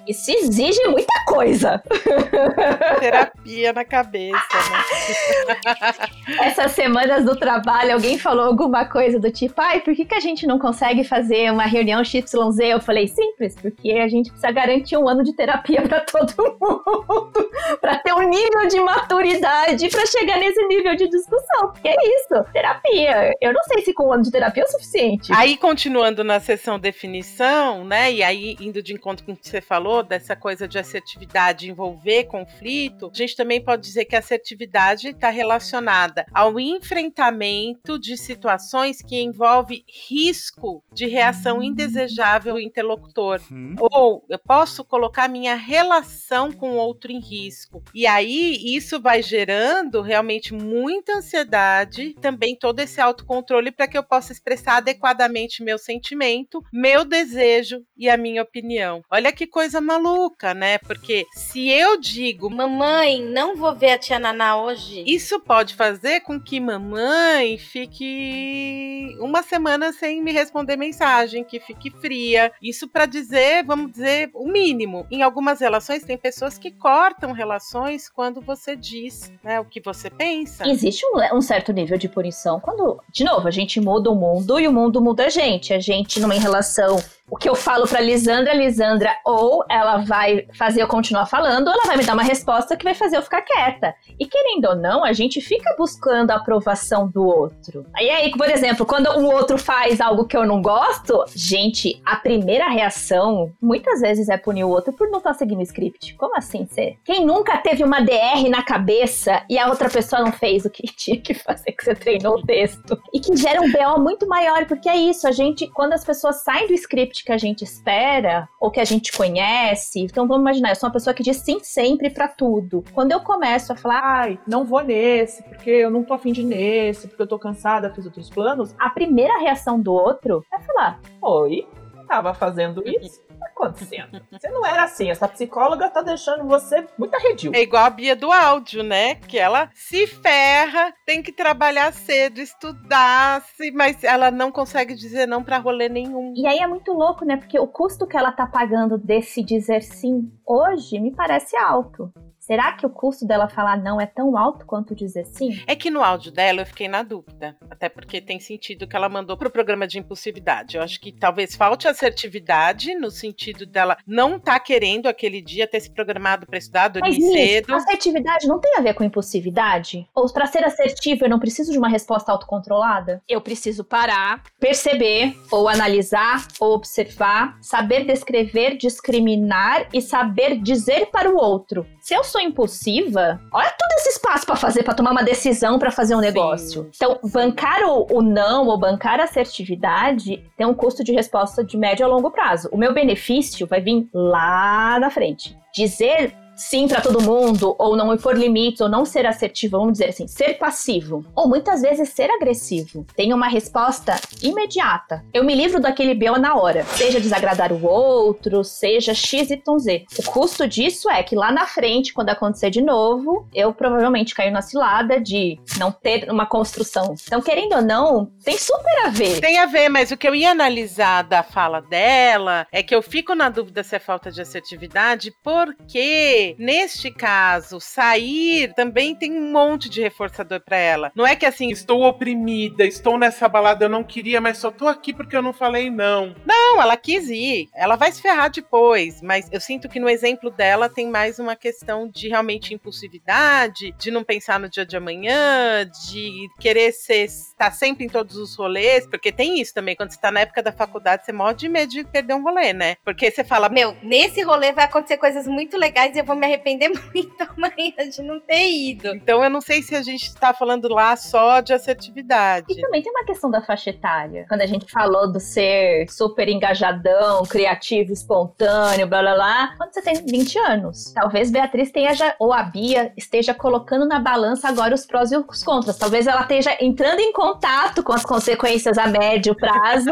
Isso 0.07 0.31
exige 0.31 0.83
muita 0.89 1.13
coisa. 1.27 1.83
Terapia 3.01 3.73
na 3.73 3.85
cabeça, 3.85 4.37
né? 4.37 6.09
Essas 6.43 6.73
semanas 6.73 7.25
do 7.25 7.37
trabalho, 7.37 7.95
alguém 7.95 8.19
falou 8.19 8.45
alguma 8.47 8.85
coisa 8.85 9.19
do 9.19 9.31
tipo, 9.31 9.61
ai, 9.61 9.81
por 9.81 9.95
que, 9.95 10.05
que 10.05 10.15
a 10.15 10.21
gente 10.21 10.47
não 10.47 10.59
consegue 10.59 11.05
fazer 11.05 11.51
uma 11.51 11.65
reunião 11.65 12.05
XYZ? 12.05 12.59
Eu 12.61 12.81
falei, 12.81 13.09
simples, 13.09 13.55
porque 13.61 13.93
a 13.93 14.09
gente 14.09 14.31
precisa 14.31 14.53
garantir 14.53 14.97
um 14.97 15.09
ano 15.09 15.23
de 15.23 15.35
terapia 15.35 15.83
para 15.83 16.01
todo 16.01 16.59
mundo, 16.61 17.51
para 17.81 17.97
ter 17.99 18.13
um 18.13 18.29
nível 18.29 18.69
de 18.69 18.81
maturidade 18.81 19.89
para 19.89 20.07
chegar 20.07 20.39
nesse 20.39 20.63
nível 20.67 20.95
de 20.97 21.09
discussão. 21.09 21.73
Porque 21.73 21.89
é 21.89 21.97
isso, 22.17 22.45
terapia. 22.53 23.33
Eu 23.41 23.53
não 23.53 23.63
sei 23.65 23.83
se 23.83 23.93
com 23.93 24.09
um 24.09 24.13
ano 24.13 24.23
de 24.23 24.31
terapia 24.31 24.63
é 24.63 24.67
o 24.67 24.71
suficiente. 24.71 25.33
Aí, 25.35 25.57
continuando 25.57 26.23
na 26.23 26.41
sessão 26.41 26.79
definição, 26.79 27.85
né? 27.85 28.13
E 28.13 28.23
aí, 28.23 28.57
indo 28.61 28.83
de 28.83 28.93
encontro 28.93 29.25
com 29.25 29.33
o 29.33 29.37
que 29.37 29.49
você 29.49 29.61
falou, 29.95 30.03
dessa 30.03 30.35
coisa 30.35 30.67
de 30.67 30.79
assertividade 30.79 31.71
envolver 31.71 32.25
conflito, 32.25 33.11
a 33.13 33.17
gente 33.17 33.37
também 33.37 33.63
pode 33.63 33.83
dizer 33.83 34.05
que 34.07 34.17
a 34.17 34.19
assertividade 34.19 35.09
está 35.09 35.31
relacionada 35.31 36.27
ao 36.33 36.59
enfrentamento 36.59 37.99
de 37.99 38.17
situações 38.17 39.01
que 39.01 39.21
envolve 39.21 39.85
risco 40.09 40.83
de 40.93 41.07
reação 41.07 41.63
indesejável 41.63 42.55
do 42.55 42.61
interlocutor. 42.61 43.41
Ou 43.79 44.25
eu 44.29 44.39
posso 44.39 44.85
colocar 44.85 45.29
minha 45.29 45.55
relação 45.55 46.51
com 46.51 46.73
o 46.73 46.77
outro 46.77 47.13
em 47.13 47.21
risco. 47.21 47.83
E 47.95 48.07
aí, 48.07 48.57
isso 48.75 49.01
vai 49.01 49.23
gerando 49.23 50.01
realmente 50.01 50.53
muita 50.53 51.19
ansiedade, 51.19 52.15
também 52.21 52.57
todo 52.57 52.81
esse 52.81 53.01
autocontrole 53.01 53.71
para 53.71 53.87
que 53.87 53.99
eu 53.99 54.03
possa 54.03 54.33
expressar 54.33 54.79
adequadamente 54.79 55.63
meu 55.63 55.79
sentimento, 55.79 56.63
meu 56.73 57.05
desejo 57.05 57.85
e 57.97 58.09
a 58.09 58.17
minha 58.17 58.43
opinião. 58.43 59.03
Olha 59.11 59.33
que 59.33 59.47
coisa 59.47 59.81
maluca, 59.85 60.55
né? 60.55 60.79
Porque 60.79 61.27
se 61.33 61.69
eu 61.69 62.01
digo, 62.01 62.51
Mamãe, 62.51 63.23
não 63.23 63.55
vou 63.57 63.75
ver 63.75 63.93
a 63.93 63.99
tia 63.99 64.19
Naná 64.19 64.57
hoje. 64.57 65.05
isso 65.07 65.39
pode 65.41 65.75
fazer 65.75 66.21
com 66.21 66.41
que 66.41 66.59
mamãe 66.59 67.59
fique 67.59 69.17
uma 69.21 69.43
semana 69.43 69.93
sem 69.93 70.23
me 70.23 70.33
responder 70.33 70.77
mensagem, 70.77 71.45
que 71.45 71.61
fique 71.61 71.91
fria. 71.91 72.53
Isso 72.63 72.89
para 72.89 73.07
dizer, 73.07 73.65
vamos 73.65 73.93
dizer, 73.93 74.31
o 74.35 74.47
mínimo. 74.47 75.07
Em 75.11 75.23
algumas 75.23 75.61
relações 75.61 76.05
tem 76.05 76.17
pessoas 76.17 76.59
que 76.59 76.71
cortam 76.71 77.33
relações 77.33 78.09
quando 78.09 78.41
você 78.41 78.75
diz, 78.77 79.33
né, 79.43 79.61
o 79.61 79.65
que 79.65 79.81
você 79.81 80.11
pensa. 80.11 80.67
Existe 80.67 81.05
um, 81.07 81.37
um 81.37 81.41
certo 81.41 81.73
nível 81.73 81.99
de 81.99 82.09
punição 82.09 82.61
quando, 82.61 83.01
de 83.13 83.25
novo, 83.25 83.47
a 83.47 83.51
gente 83.51 83.81
muda 83.81 84.11
o 84.11 84.15
mundo 84.15 84.59
e 84.59 84.67
o 84.67 84.73
mundo 84.73 85.01
muda 85.01 85.27
a 85.27 85.29
gente. 85.29 85.73
A 85.73 85.81
gente, 85.81 86.21
numa 86.21 86.35
relação 86.35 86.97
o 87.31 87.37
que 87.37 87.49
eu 87.49 87.55
falo 87.55 87.87
pra 87.89 88.01
Lisandra, 88.01 88.53
Lisandra, 88.53 89.11
ou 89.25 89.65
ela 89.71 89.99
vai 89.99 90.47
fazer 90.53 90.83
eu 90.83 90.89
continuar 90.89 91.27
falando, 91.27 91.69
ou 91.69 91.73
ela 91.73 91.87
vai 91.87 91.97
me 91.97 92.05
dar 92.05 92.13
uma 92.13 92.23
resposta 92.23 92.77
que 92.77 92.85
vai 92.85 92.95
fazer 92.95 93.17
eu 93.17 93.23
ficar 93.23 93.41
quieta. 93.43 93.95
E 94.19 94.27
querendo 94.27 94.67
ou 94.67 94.77
não, 94.77 95.03
a 95.03 95.13
gente 95.13 95.41
fica 95.41 95.75
buscando 95.77 96.31
a 96.31 96.37
aprovação 96.37 97.09
do 97.09 97.25
outro. 97.25 97.87
E 97.99 98.11
aí, 98.11 98.31
por 98.33 98.51
exemplo, 98.51 98.85
quando 98.85 99.07
o 99.09 99.33
outro 99.33 99.57
faz 99.57 100.01
algo 100.01 100.27
que 100.27 100.37
eu 100.37 100.47
não 100.47 100.61
gosto, 100.61 101.25
gente, 101.35 102.01
a 102.05 102.17
primeira 102.17 102.69
reação 102.69 103.53
muitas 103.61 104.01
vezes 104.01 104.29
é 104.29 104.37
punir 104.37 104.65
o 104.65 104.69
outro 104.69 104.93
por 104.93 105.09
não 105.09 105.19
estar 105.19 105.33
tá 105.33 105.39
seguindo 105.39 105.61
o 105.61 105.63
script. 105.63 106.15
Como 106.17 106.37
assim 106.37 106.67
ser? 106.67 106.99
Quem 107.05 107.25
nunca 107.25 107.57
teve 107.59 107.83
uma 107.83 108.01
DR 108.01 108.49
na 108.51 108.63
cabeça 108.63 109.43
e 109.49 109.59
a 109.59 109.69
outra 109.69 109.89
pessoa 109.89 110.21
não 110.21 110.33
fez 110.33 110.65
o 110.67 110.71
que 110.71 110.83
tinha 110.95 111.19
que 111.19 111.33
fazer, 111.33 111.73
que 111.73 111.85
você 111.85 111.95
treinou 111.95 112.37
o 112.37 112.43
texto? 112.43 113.01
E 113.13 113.19
que 113.19 113.35
gera 113.35 113.63
um 113.63 113.73
BO 113.73 114.01
muito 114.01 114.29
maior, 114.29 114.67
porque 114.67 114.89
é 114.89 114.97
isso, 114.97 115.27
a 115.27 115.33
gente, 115.33 115.67
quando 115.69 115.95
as 115.95 116.05
pessoas 116.05 116.43
saem 116.43 116.67
do 116.67 116.75
script 116.75 117.14
que 117.23 117.31
a 117.31 117.39
gente 117.39 117.63
espera, 117.63 118.49
ou 118.59 118.71
que 118.71 118.81
a 118.81 118.85
gente 118.85 119.13
conhece, 119.13 120.01
então 120.01 120.27
vamos 120.27 120.43
imaginar, 120.43 120.71
eu 120.71 120.77
sou 120.77 120.89
uma 120.89 120.93
pessoa 120.93 121.13
que 121.13 121.23
diz 121.23 121.37
sim 121.37 121.59
sempre 121.63 122.11
para 122.11 122.27
tudo. 122.27 122.83
Quando 122.93 123.13
eu 123.13 123.21
começo 123.21 123.73
a 123.73 123.77
falar, 123.77 124.01
ai, 124.03 124.39
não 124.47 124.65
vou 124.65 124.83
nesse, 124.83 125.43
porque 125.43 125.71
eu 125.71 125.91
não 125.91 126.03
tô 126.03 126.15
afim 126.15 126.33
de 126.33 126.43
nesse, 126.43 127.07
porque 127.07 127.23
eu 127.23 127.27
tô 127.27 127.39
cansada, 127.39 127.93
fiz 127.93 128.07
outros 128.07 128.31
planos, 128.31 128.75
a 128.79 128.91
primeira 128.91 129.39
reação 129.39 129.81
do 129.81 129.93
outro 129.93 130.45
é 130.53 130.59
falar: 130.61 131.01
Oi, 131.21 131.69
tava 132.09 132.35
fazendo 132.35 132.83
isso? 132.87 133.24
Tá 133.35 133.47
acontecendo? 133.47 134.21
Você 134.31 134.49
não 134.49 134.65
era 134.67 134.85
assim, 134.85 135.11
essa 135.11 135.29
psicóloga 135.29 135.89
tá 135.89 136.03
deixando 136.03 136.45
você 136.45 136.87
muito 136.99 137.15
arredio. 137.15 137.53
É 137.55 137.63
igual 137.63 137.85
a 137.85 137.91
Bia 137.91 138.17
do 138.17 138.31
áudio, 138.31 138.83
né? 138.83 139.17
Que 139.17 139.39
ela 139.39 139.71
se 139.75 140.07
ferra, 140.07 140.93
tem 141.07 141.23
que 141.23 141.33
trabalhar 141.33 141.93
cedo, 141.93 142.41
estudar, 142.41 143.45
mas 143.75 144.03
ela 144.05 144.31
não 144.31 144.51
consegue 144.51 144.95
dizer 144.95 145.27
não 145.27 145.43
para 145.43 145.59
rolê 145.59 145.89
nenhum. 145.89 146.33
E 146.37 146.47
aí 146.47 146.59
é 146.59 146.67
muito 146.67 146.93
louco, 146.93 147.25
né? 147.25 147.37
Porque 147.37 147.59
o 147.59 147.67
custo 147.67 148.07
que 148.07 148.17
ela 148.17 148.33
tá 148.33 148.47
pagando 148.47 148.99
desse 148.99 149.43
dizer 149.43 149.83
sim 149.83 150.31
hoje 150.47 151.01
me 151.01 151.15
parece 151.15 151.57
alto. 151.57 152.13
Será 152.47 152.73
que 152.73 152.85
o 152.85 152.91
custo 152.91 153.27
dela 153.27 153.49
falar 153.49 153.79
não 153.79 153.99
é 153.99 154.05
tão 154.05 154.37
alto 154.37 154.67
quanto 154.67 154.95
dizer 154.95 155.25
sim? 155.25 155.59
É 155.67 155.75
que 155.75 155.91
no 155.91 156.05
áudio 156.05 156.31
dela 156.31 156.61
eu 156.61 156.67
fiquei 156.67 156.87
na 156.87 157.03
dúvida. 157.03 157.57
Até 157.71 157.89
porque 157.89 158.21
tem 158.21 158.39
sentido 158.39 158.87
que 158.87 158.95
ela 158.95 159.09
mandou 159.09 159.35
pro 159.35 159.51
programa 159.51 159.87
de 159.87 159.99
impulsividade. 159.99 160.77
Eu 160.77 160.83
acho 160.83 161.01
que 161.01 161.11
talvez 161.11 161.57
falte 161.57 161.89
assertividade 161.89 162.95
no 162.97 163.11
sentido 163.11 163.65
dela 163.65 163.97
não 164.07 164.39
tá 164.39 164.61
querendo 164.61 165.07
aquele 165.07 165.41
dia 165.41 165.67
ter 165.67 165.81
se 165.81 165.91
programado 165.91 166.47
para 166.47 166.59
estudar, 166.59 166.89
dormir 166.89 167.19
Mas, 167.19 167.33
cedo. 167.33 167.75
assertividade 167.75 168.47
não 168.47 168.61
tem 168.61 168.77
a 168.77 168.83
ver 168.83 168.93
com 168.93 169.03
impulsividade? 169.03 170.07
Ou 170.15 170.31
para 170.31 170.45
ser 170.45 170.65
assertivo 170.65 171.25
eu 171.25 171.31
não 171.31 171.39
preciso 171.39 171.73
de 171.73 171.79
uma 171.79 171.89
resposta 171.89 172.31
autocontrolada? 172.31 173.23
Eu 173.27 173.41
preciso 173.41 173.83
parar, 173.83 174.43
perceber, 174.61 175.35
ou 175.51 175.67
analisar, 175.67 176.47
ou 176.61 176.75
observar, 176.75 177.57
saber 177.63 178.05
descrever, 178.05 178.77
discriminar 178.77 179.89
e 179.95 180.03
saber 180.03 180.61
dizer 180.61 181.07
para 181.07 181.31
o 181.31 181.39
outro. 181.39 181.87
Se 182.03 182.13
eu 182.15 182.23
sou 182.35 182.41
impulsiva, 182.41 183.41
olha 183.53 183.71
todo 183.71 183.93
esse 183.99 184.09
espaço 184.09 184.45
para 184.45 184.57
fazer, 184.57 184.83
para 184.83 184.95
tomar 184.95 185.13
uma 185.13 185.23
decisão, 185.23 185.79
para 185.79 185.93
fazer 185.93 186.17
um 186.17 186.21
negócio. 186.21 186.83
Sim. 186.83 186.91
Então, 186.97 187.21
bancar 187.31 187.81
o, 187.85 188.09
o, 188.11 188.23
não 188.23 188.67
ou 188.67 188.77
bancar 188.77 189.21
a 189.21 189.25
assertividade 189.25 190.43
tem 190.57 190.67
um 190.67 190.75
custo 190.75 191.05
de 191.05 191.13
resposta 191.13 191.63
de 191.63 191.77
médio 191.77 192.05
a 192.05 192.09
longo 192.09 192.33
prazo. 192.33 192.69
O 192.73 192.77
meu 192.77 192.93
benefício 192.93 193.69
vai 193.69 193.81
vir 193.81 194.09
lá 194.13 194.99
na 194.99 195.11
frente. 195.11 195.57
Dizer 195.73 196.35
sim 196.57 196.87
para 196.89 197.01
todo 197.01 197.23
mundo, 197.23 197.75
ou 197.79 197.97
não 197.97 198.13
impor 198.13 198.37
limites, 198.37 198.81
ou 198.81 198.89
não 198.89 199.05
ser 199.05 199.27
assertivo, 199.27 199.79
vamos 199.79 199.95
dizer 199.95 200.11
assim, 200.11 200.27
ser 200.27 200.55
passivo, 200.55 201.25
ou 201.35 201.49
muitas 201.49 201.83
vezes 201.83 202.11
ser 202.11 202.31
agressivo, 202.31 203.07
tem 203.17 203.33
uma 203.33 203.49
resposta 203.49 204.15
imediata. 204.43 205.25
Eu 205.33 205.45
me 205.45 205.55
livro 205.55 205.81
daquele 205.81 206.15
BO 206.15 206.39
na 206.39 206.55
hora, 206.55 206.85
seja 206.85 207.21
desagradar 207.21 207.73
o 207.73 207.85
outro, 207.85 208.65
seja 208.65 209.15
X, 209.15 209.51
Y, 209.51 209.79
Z. 209.79 210.05
O 210.19 210.23
custo 210.31 210.67
disso 210.67 211.11
é 211.11 211.23
que 211.23 211.35
lá 211.35 211.51
na 211.51 211.67
frente, 211.67 212.13
quando 212.13 212.31
acontecer 212.31 212.71
de 212.71 212.81
novo, 212.81 213.49
eu 213.55 213.73
provavelmente 213.73 214.35
caio 214.35 214.53
na 214.53 214.63
cilada 214.63 215.21
de 215.21 215.59
não 215.79 215.91
ter 215.91 216.31
uma 216.31 216.47
construção. 216.47 217.15
Então, 217.27 217.41
querendo 217.41 217.77
ou 217.77 217.83
não, 217.83 218.31
tem 218.45 218.59
super 218.59 219.07
a 219.07 219.09
ver. 219.09 219.41
Tem 219.41 219.59
a 219.59 219.67
ver, 219.67 219.89
mas 219.89 220.11
o 220.11 220.17
que 220.17 220.29
eu 220.29 220.35
ia 220.35 220.51
analisar 220.51 221.23
da 221.23 221.43
fala 221.43 221.81
dela 221.81 222.67
é 222.71 222.83
que 222.83 222.95
eu 222.95 223.03
fico 223.03 223.35
na 223.35 223.49
dúvida 223.49 223.83
se 223.83 223.97
é 223.97 223.99
falta 223.99 224.31
de 224.31 224.41
assertividade, 224.41 225.33
porque 225.43 226.44
neste 226.59 227.11
caso, 227.11 227.81
sair 227.81 228.73
também 228.75 229.15
tem 229.15 229.33
um 229.33 229.53
monte 229.53 229.89
de 229.89 230.01
reforçador 230.01 230.61
para 230.61 230.77
ela. 230.77 231.13
Não 231.15 231.27
é 231.27 231.37
que 231.37 231.47
assim, 231.47 231.71
estou 231.71 232.03
oprimida, 232.03 232.85
estou 232.85 233.19
nessa 233.19 233.49
balada, 233.49 233.85
eu 233.85 233.89
não 233.89 234.05
queria, 234.05 234.41
mas 234.41 234.59
só 234.59 234.71
tô 234.71 234.87
aqui 234.87 235.13
porque 235.13 235.37
eu 235.37 235.43
não 235.43 235.53
falei 235.53 235.91
não. 235.91 236.35
Não, 236.45 236.81
ela 236.81 236.97
quis 236.97 237.29
ir. 237.29 237.69
Ela 237.75 237.97
vai 237.97 238.13
se 238.13 238.21
ferrar 238.21 238.51
depois, 238.51 239.23
mas 239.23 239.49
eu 239.53 239.61
sinto 239.61 239.89
que 239.89 240.01
no 240.01 240.09
exemplo 240.09 240.51
dela 240.51 240.89
tem 240.89 241.09
mais 241.09 241.39
uma 241.39 241.57
questão 241.57 242.09
de 242.09 242.29
realmente 242.29 242.75
impulsividade, 242.75 243.93
de 243.99 244.11
não 244.11 244.25
pensar 244.25 244.59
no 244.61 244.69
dia 244.69 244.85
de 244.85 244.97
amanhã, 244.97 245.89
de 246.09 246.49
querer 246.61 246.93
ser 246.93 247.29
estar 247.65 247.71
sempre 247.73 248.05
em 248.05 248.09
todos 248.09 248.37
os 248.37 248.55
rolês, 248.55 249.07
porque 249.07 249.33
tem 249.33 249.61
isso 249.61 249.73
também, 249.73 249.97
quando 249.97 250.11
você 250.11 250.21
tá 250.21 250.31
na 250.31 250.41
época 250.41 250.63
da 250.63 250.73
faculdade, 250.73 251.25
você 251.25 251.33
morre 251.33 251.55
de 251.55 251.69
medo 251.69 251.91
de 251.91 252.05
perder 252.05 252.35
um 252.35 252.43
rolê, 252.43 252.73
né? 252.73 252.97
Porque 253.05 253.31
você 253.31 253.45
fala, 253.45 253.69
meu, 253.69 253.97
nesse 254.03 254.43
rolê 254.43 254.73
vai 254.73 254.85
acontecer 254.85 255.17
coisas 255.17 255.47
muito 255.47 255.77
legais 255.77 256.15
e 256.15 256.19
eu 256.19 256.25
vou 256.25 256.37
me 256.37 256.47
arrepender 256.47 256.91
muito 257.15 257.35
amanhã 257.41 258.11
de 258.11 258.23
não 258.23 258.41
ter 258.41 258.71
ido. 258.71 259.09
Então 259.15 259.43
eu 259.43 259.51
não 259.51 259.61
sei 259.61 259.83
se 259.83 259.95
a 259.95 260.03
gente 260.03 260.35
tá 260.35 260.53
falando 260.53 260.89
lá 260.89 261.17
só 261.17 261.61
de 261.61 261.73
assertividade. 261.73 262.67
E 262.69 262.81
também 262.81 263.03
tem 263.03 263.13
uma 263.13 263.25
questão 263.25 263.51
da 263.51 263.63
faixa 263.63 263.91
etária. 263.91 264.47
Quando 264.49 264.63
a 264.63 264.67
gente 264.67 264.91
falou 264.91 265.31
do 265.31 265.41
ser 265.41 266.09
super 266.11 266.49
engajadão, 266.49 267.45
criativo, 267.45 268.13
espontâneo, 268.13 269.07
blá 269.07 269.21
blá 269.21 269.35
blá. 269.35 269.75
Quando 269.77 269.93
você 269.93 270.03
tem 270.03 270.15
20 270.15 270.59
anos, 270.59 271.13
talvez 271.13 271.51
Beatriz 271.51 271.91
tenha 271.91 272.15
já, 272.15 272.35
ou 272.39 272.53
a 272.53 272.63
Bia 272.63 273.13
esteja 273.17 273.55
colocando 273.55 274.07
na 274.07 274.19
balança 274.19 274.69
agora 274.69 274.95
os 274.95 275.07
prós 275.07 275.33
e 275.33 275.37
os 275.37 275.63
contras. 275.63 275.97
Talvez 275.97 276.27
ela 276.27 276.43
esteja 276.43 276.77
entrando 276.81 277.21
em 277.21 277.33
contato 277.55 278.03
com 278.03 278.13
as 278.13 278.25
consequências 278.25 278.99
a 278.99 279.07
médio 279.07 279.55
prazo 279.55 280.11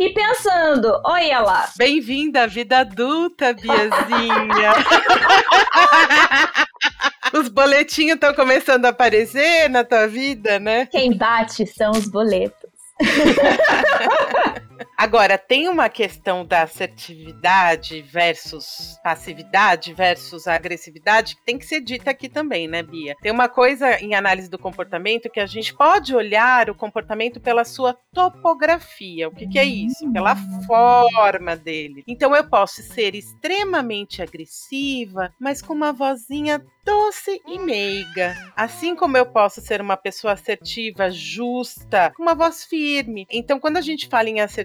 e 0.00 0.08
pensando: 0.10 0.98
olha 1.04 1.40
lá. 1.40 1.68
Bem-vinda 1.76 2.44
à 2.44 2.46
vida 2.46 2.78
adulta, 2.78 3.52
Biazinha. 3.52 4.72
Os 7.34 7.48
boletinhos 7.48 8.14
estão 8.14 8.32
começando 8.34 8.86
a 8.86 8.90
aparecer 8.90 9.68
na 9.68 9.84
tua 9.84 10.06
vida, 10.06 10.58
né? 10.58 10.86
Quem 10.86 11.14
bate 11.16 11.66
são 11.66 11.90
os 11.90 12.06
boletos. 12.06 12.70
Agora, 14.96 15.36
tem 15.36 15.68
uma 15.68 15.88
questão 15.88 16.44
da 16.44 16.62
assertividade 16.62 18.02
versus 18.02 18.98
passividade 19.02 19.92
versus 19.92 20.46
agressividade 20.46 21.36
que 21.36 21.44
tem 21.44 21.58
que 21.58 21.66
ser 21.66 21.80
dita 21.80 22.10
aqui 22.10 22.28
também, 22.28 22.66
né, 22.68 22.82
Bia? 22.82 23.14
Tem 23.20 23.30
uma 23.30 23.48
coisa 23.48 24.00
em 24.00 24.14
análise 24.14 24.48
do 24.48 24.58
comportamento 24.58 25.30
que 25.30 25.40
a 25.40 25.46
gente 25.46 25.74
pode 25.74 26.14
olhar 26.14 26.70
o 26.70 26.74
comportamento 26.74 27.40
pela 27.40 27.64
sua 27.64 27.96
topografia. 28.12 29.28
O 29.28 29.34
que, 29.34 29.46
que 29.46 29.58
é 29.58 29.64
isso? 29.64 30.10
Pela 30.12 30.36
forma 30.66 31.56
dele. 31.56 32.02
Então, 32.06 32.34
eu 32.34 32.48
posso 32.48 32.82
ser 32.82 33.14
extremamente 33.14 34.22
agressiva, 34.22 35.32
mas 35.40 35.60
com 35.60 35.72
uma 35.72 35.92
vozinha 35.92 36.64
doce 36.84 37.40
e 37.46 37.58
meiga. 37.58 38.36
Assim 38.54 38.94
como 38.94 39.16
eu 39.16 39.26
posso 39.26 39.60
ser 39.60 39.80
uma 39.80 39.96
pessoa 39.96 40.34
assertiva, 40.34 41.10
justa, 41.10 42.12
com 42.14 42.22
uma 42.22 42.34
voz 42.34 42.64
firme. 42.64 43.26
Então, 43.30 43.58
quando 43.58 43.78
a 43.78 43.80
gente 43.80 44.08
fala 44.08 44.28
em 44.28 44.40
assertividade, 44.40 44.63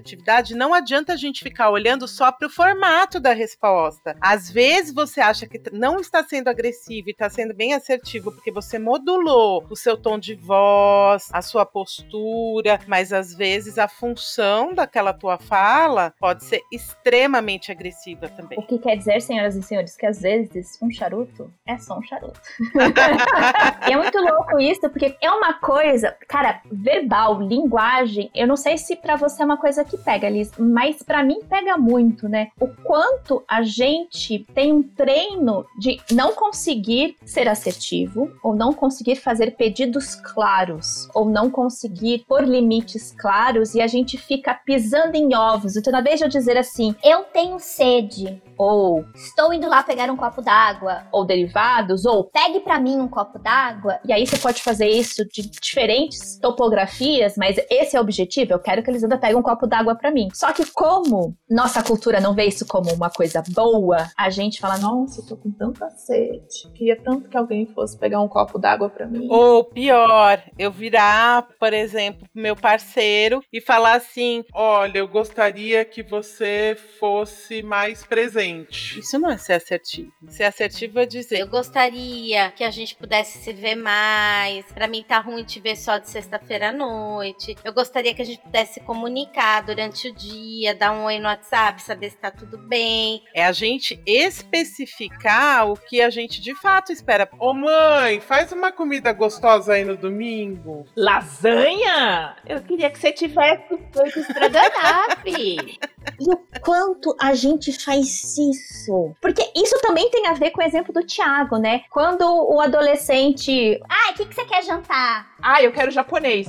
não 0.55 0.73
adianta 0.73 1.13
a 1.13 1.17
gente 1.17 1.43
ficar 1.43 1.69
olhando 1.69 2.07
só 2.07 2.31
para 2.31 2.47
o 2.47 2.51
formato 2.51 3.19
da 3.19 3.33
resposta. 3.33 4.15
Às 4.21 4.49
vezes 4.49 4.93
você 4.93 5.21
acha 5.21 5.47
que 5.47 5.61
não 5.71 5.99
está 5.99 6.23
sendo 6.23 6.47
agressivo 6.47 7.09
e 7.09 7.11
está 7.11 7.29
sendo 7.29 7.53
bem 7.53 7.73
assertivo 7.73 8.31
porque 8.31 8.51
você 8.51 8.79
modulou 8.79 9.65
o 9.69 9.75
seu 9.75 9.97
tom 9.97 10.17
de 10.17 10.35
voz, 10.35 11.29
a 11.31 11.41
sua 11.41 11.65
postura, 11.65 12.79
mas 12.87 13.13
às 13.13 13.33
vezes 13.33 13.77
a 13.77 13.87
função 13.87 14.73
daquela 14.73 15.13
tua 15.13 15.37
fala 15.37 16.13
pode 16.19 16.43
ser 16.43 16.61
extremamente 16.71 17.71
agressiva 17.71 18.29
também. 18.29 18.57
O 18.57 18.63
que 18.63 18.77
quer 18.77 18.95
dizer, 18.95 19.21
senhoras 19.21 19.55
e 19.55 19.63
senhores, 19.63 19.95
que 19.95 20.05
às 20.05 20.21
vezes 20.21 20.77
um 20.81 20.91
charuto 20.91 21.51
é 21.65 21.77
só 21.77 21.97
um 21.97 22.03
charuto. 22.03 22.39
é 23.89 23.95
muito 23.95 24.17
louco 24.19 24.59
isso, 24.59 24.89
porque 24.89 25.15
é 25.21 25.31
uma 25.31 25.53
coisa, 25.55 26.15
cara, 26.27 26.61
verbal, 26.71 27.41
linguagem, 27.41 28.29
eu 28.33 28.47
não 28.47 28.55
sei 28.55 28.77
se 28.77 28.95
para 28.95 29.15
você 29.15 29.41
é 29.41 29.45
uma 29.45 29.57
coisa 29.57 29.83
que 29.89 29.97
pega, 29.97 30.29
Liz, 30.29 30.51
mas 30.57 31.01
para 31.01 31.23
mim 31.23 31.39
pega 31.47 31.77
muito, 31.77 32.29
né? 32.29 32.49
O 32.59 32.67
quanto 32.67 33.43
a 33.47 33.63
gente 33.63 34.45
tem 34.53 34.71
um 34.71 34.83
treino 34.83 35.65
de 35.77 35.99
não 36.11 36.33
conseguir 36.33 37.15
ser 37.25 37.47
assertivo, 37.47 38.31
ou 38.43 38.55
não 38.55 38.73
conseguir 38.73 39.15
fazer 39.15 39.55
pedidos 39.55 40.15
claros, 40.15 41.09
ou 41.13 41.25
não 41.25 41.49
conseguir 41.49 42.25
pôr 42.27 42.43
limites 42.43 43.13
claros, 43.17 43.73
e 43.75 43.81
a 43.81 43.87
gente 43.87 44.17
fica 44.17 44.53
pisando 44.53 45.15
em 45.15 45.35
ovos. 45.35 45.75
Então, 45.75 45.91
na 45.91 46.01
vez 46.01 46.19
de 46.19 46.25
eu 46.25 46.29
dizer 46.29 46.57
assim, 46.57 46.95
eu 47.03 47.23
tenho 47.23 47.59
sede, 47.59 48.41
ou 48.59 49.05
Estou 49.15 49.53
indo 49.53 49.67
lá 49.69 49.81
pegar 49.81 50.11
um 50.11 50.17
copo 50.17 50.41
d'água. 50.41 51.03
ou 51.11 51.25
derivados, 51.25 52.05
ou 52.05 52.25
Pegue 52.25 52.59
pra 52.59 52.79
mim 52.79 52.97
um 52.97 53.07
copo 53.07 53.39
d'água. 53.39 53.99
e 54.05 54.11
aí 54.13 54.27
você 54.27 54.37
pode 54.37 54.61
fazer 54.61 54.87
isso 54.87 55.25
de 55.25 55.49
diferentes 55.49 56.37
topografias, 56.39 57.35
mas 57.37 57.57
esse 57.69 57.95
é 57.95 57.99
o 57.99 58.03
objetivo. 58.03 58.53
Eu 58.53 58.59
quero 58.59 58.83
que 58.83 58.89
a 58.89 58.91
Elisandra 58.93 59.17
pegue 59.17 59.35
um 59.35 59.41
copo 59.41 59.65
d'água 59.65 59.95
pra 59.95 60.11
mim. 60.11 60.27
Só 60.33 60.51
que 60.51 60.65
como 60.71 61.35
nossa 61.49 61.81
cultura 61.81 62.19
não 62.19 62.33
vê 62.35 62.45
isso 62.45 62.65
como 62.67 62.93
uma 62.93 63.09
coisa 63.09 63.41
boa, 63.49 64.09
a 64.17 64.29
gente 64.29 64.59
fala, 64.59 64.77
não, 64.77 64.99
Nossa, 65.01 65.21
eu 65.21 65.25
tô 65.27 65.37
com 65.37 65.51
tanta 65.51 65.89
sede. 65.91 66.67
Queria 66.75 67.01
tanto 67.01 67.29
que 67.29 67.37
alguém 67.37 67.65
fosse 67.67 67.97
pegar 67.97 68.19
um 68.21 68.27
copo 68.27 68.59
d'água 68.59 68.89
pra 68.89 69.07
mim. 69.07 69.27
Ou 69.31 69.63
pior, 69.63 70.41
eu 70.57 70.71
virar, 70.71 71.47
por 71.59 71.71
exemplo, 71.71 72.27
pro 72.33 72.41
meu 72.41 72.55
parceiro 72.55 73.41
e 73.53 73.61
falar 73.61 73.93
assim: 73.93 74.43
Olha, 74.53 74.97
eu 74.99 75.07
gostaria 75.07 75.85
que 75.85 76.03
você 76.03 76.77
fosse 76.99 77.63
mais 77.63 78.03
presente. 78.03 78.48
Isso 78.97 79.17
não 79.19 79.29
é 79.29 79.37
ser 79.37 79.53
assertivo. 79.53 80.11
Ser 80.27 80.43
assertivo 80.43 80.99
é 80.99 81.05
dizer. 81.05 81.39
Eu 81.39 81.47
gostaria 81.47 82.51
que 82.51 82.63
a 82.63 82.71
gente 82.71 82.95
pudesse 82.95 83.39
se 83.39 83.53
ver 83.53 83.75
mais. 83.75 84.65
Pra 84.73 84.87
mim 84.87 85.03
tá 85.07 85.19
ruim 85.19 85.43
te 85.43 85.59
ver 85.59 85.75
só 85.75 85.97
de 85.97 86.09
sexta-feira 86.09 86.69
à 86.69 86.71
noite. 86.71 87.55
Eu 87.63 87.73
gostaria 87.73 88.13
que 88.13 88.21
a 88.21 88.25
gente 88.25 88.41
pudesse 88.41 88.75
se 88.75 88.79
comunicar 88.81 89.61
durante 89.63 90.09
o 90.09 90.13
dia, 90.13 90.75
dar 90.75 90.91
um 90.91 91.05
oi 91.05 91.19
no 91.19 91.25
WhatsApp, 91.25 91.81
saber 91.81 92.09
se 92.09 92.17
tá 92.17 92.31
tudo 92.31 92.57
bem. 92.57 93.23
É 93.33 93.45
a 93.45 93.51
gente 93.51 94.01
especificar 94.05 95.69
o 95.69 95.75
que 95.75 96.01
a 96.01 96.09
gente 96.09 96.41
de 96.41 96.53
fato 96.55 96.91
espera. 96.91 97.29
Ô 97.39 97.53
mãe, 97.53 98.19
faz 98.19 98.51
uma 98.51 98.71
comida 98.71 99.11
gostosa 99.13 99.73
aí 99.73 99.83
no 99.83 99.97
domingo. 99.97 100.85
Lasanha? 100.95 102.35
Eu 102.45 102.61
queria 102.61 102.89
que 102.89 102.99
você 102.99 103.11
tivesse 103.11 103.67
feito 103.67 104.19
estrogonofe. 104.19 105.79
E 106.19 106.33
o 106.33 106.37
quanto 106.61 107.15
a 107.19 107.33
gente 107.33 107.71
faz 107.71 108.09
isso? 108.51 109.15
Porque 109.21 109.43
isso 109.55 109.77
também 109.81 110.09
tem 110.09 110.27
a 110.27 110.33
ver 110.33 110.51
com 110.51 110.61
o 110.61 110.63
exemplo 110.63 110.93
do 110.93 111.05
Thiago, 111.05 111.57
né? 111.57 111.81
Quando 111.89 112.23
o 112.23 112.59
adolescente. 112.59 113.79
Ai, 113.89 114.11
o 114.11 114.15
que, 114.15 114.25
que 114.25 114.35
você 114.35 114.45
quer 114.45 114.63
jantar? 114.63 115.27
ah, 115.41 115.61
eu 115.61 115.71
quero 115.71 115.91
japonês. 115.91 116.47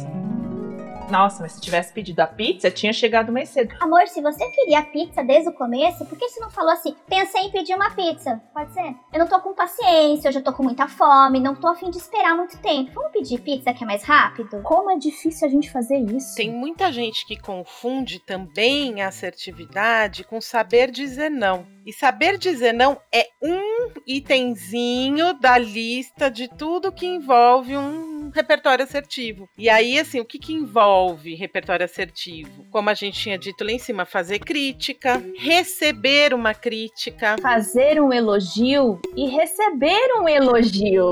Nossa, 1.11 1.42
mas 1.42 1.53
se 1.53 1.61
tivesse 1.61 1.92
pedido 1.92 2.20
a 2.20 2.27
pizza, 2.27 2.70
tinha 2.70 2.92
chegado 2.92 3.33
mais 3.33 3.49
cedo. 3.49 3.75
Amor, 3.81 4.07
se 4.07 4.20
você 4.20 4.49
queria 4.51 4.83
pizza 4.83 5.23
desde 5.25 5.49
o 5.49 5.53
começo, 5.53 6.05
por 6.07 6.16
que 6.16 6.29
você 6.29 6.40
não 6.40 6.51
falou 6.51 6.73
assim? 6.73 6.94
Pensei 7.09 7.42
em 7.42 7.51
pedir 7.51 7.75
uma 7.75 7.90
pizza. 7.90 8.40
Pode 8.55 8.73
ser? 8.73 8.94
Eu 9.12 9.18
não 9.18 9.27
tô 9.27 9.40
com 9.40 9.53
paciência, 9.55 10.29
eu 10.29 10.33
já 10.33 10.40
tô 10.40 10.53
com 10.53 10.62
muita 10.62 10.87
fome, 10.87 11.40
não 11.40 11.55
tô 11.55 11.66
afim 11.68 11.90
de 11.90 11.99
esperar 11.99 12.37
muito 12.37 12.59
tempo. 12.59 12.92
Vamos 12.94 13.12
pedir 13.12 13.40
pizza 13.40 13.73
que 13.73 13.83
é 13.83 13.87
mais 13.87 14.05
rápido? 14.05 14.62
Como 14.62 14.90
é 14.90 14.96
difícil 14.96 15.49
a 15.49 15.51
gente 15.51 15.70
fazer 15.70 15.99
isso? 15.99 16.37
Tem 16.37 16.51
muita 16.51 16.92
gente 16.92 17.27
que 17.27 17.37
confunde 17.37 18.20
também 18.20 19.03
a 19.03 19.09
assertividade 19.09 20.25
com 20.25 20.40
saber 20.40 20.90
dizer 20.90 21.31
não. 21.31 21.66
E 21.85 21.92
saber 21.92 22.38
dizer 22.38 22.73
não 22.73 23.01
é 23.12 23.27
um 23.42 23.90
itemzinho 24.07 25.35
da 25.35 25.59
lista 25.59 26.31
de 26.31 26.46
tudo 26.46 26.92
que 26.92 27.07
envolve 27.07 27.77
um 27.77 28.10
repertório 28.31 28.85
assertivo. 28.85 29.49
E 29.57 29.69
aí, 29.69 29.99
assim, 29.99 30.21
o 30.21 30.25
que, 30.25 30.38
que 30.38 30.53
envolve 30.53 31.35
repertório 31.35 31.85
assertivo? 31.85 32.66
Como 32.71 32.90
a 32.90 32.95
gente 32.95 33.21
tinha 33.21 33.38
dito 33.38 33.64
lá 33.64 33.73
em 33.73 33.79
cima, 33.79 34.05
fazer 34.05 34.38
crítica, 34.38 35.23
receber 35.37 36.33
uma 36.35 36.55
crítica. 36.55 37.37
Fazer 37.40 38.01
um 38.01 38.12
elogio 38.12 39.01
e 39.16 39.29
receber 39.29 40.09
um 40.21 40.29
elogio. 40.29 41.11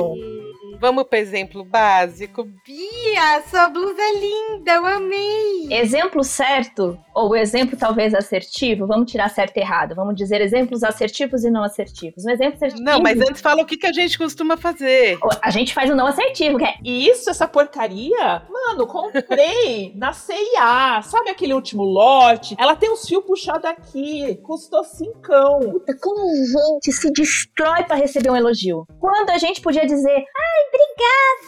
Vamos 0.80 1.04
para 1.04 1.18
exemplo 1.18 1.64
básico. 1.64 2.44
Bia, 2.64 3.42
sua 3.50 3.68
blusa 3.68 4.00
é 4.00 4.12
linda, 4.14 4.72
eu 4.72 4.86
amei. 4.86 5.68
Exemplo 5.70 6.22
certo, 6.22 6.96
ou 7.12 7.34
exemplo 7.34 7.76
talvez 7.76 8.14
assertivo, 8.14 8.86
vamos 8.86 9.10
tirar 9.10 9.28
certo 9.28 9.56
e 9.56 9.60
errado. 9.60 9.94
Vamos 9.96 10.14
dizer 10.14 10.40
exemplos 10.40 10.84
assertivos 10.84 11.44
e 11.44 11.50
não 11.50 11.64
assertivos. 11.64 12.24
Um 12.24 12.30
exemplo 12.30 12.54
assertivo. 12.54 12.82
Não, 12.82 13.00
mas 13.00 13.18
antes 13.20 13.40
fala 13.40 13.62
o 13.62 13.66
que, 13.66 13.76
que 13.76 13.86
a 13.86 13.92
gente 13.92 14.16
costuma 14.16 14.56
fazer. 14.56 15.18
A 15.42 15.50
gente 15.50 15.74
faz 15.74 15.90
o 15.90 15.96
não 15.96 16.06
assertivo, 16.06 16.58
que 16.58 16.64
é 16.64 16.74
Isso, 16.84 17.28
essa 17.28 17.48
porcaria? 17.48 18.42
Mano, 18.48 18.86
comprei 18.86 19.92
na 19.98 20.12
CIA. 20.12 21.02
Sabe 21.02 21.30
aquele 21.30 21.54
último 21.54 21.82
lote? 21.82 22.54
Ela 22.56 22.76
tem 22.76 22.92
os 22.92 23.04
fios 23.04 23.24
puxados 23.24 23.64
aqui. 23.64 24.36
Custou 24.44 24.84
cincão. 24.84 25.58
Puta, 25.58 25.96
como 26.00 26.20
a 26.20 26.74
gente 26.74 26.92
se 26.92 27.12
destrói 27.12 27.82
pra 27.82 27.96
receber 27.96 28.30
um 28.30 28.36
elogio. 28.36 28.86
Quando 29.00 29.30
a 29.30 29.38
gente 29.38 29.60
podia 29.60 29.84
dizer, 29.84 30.24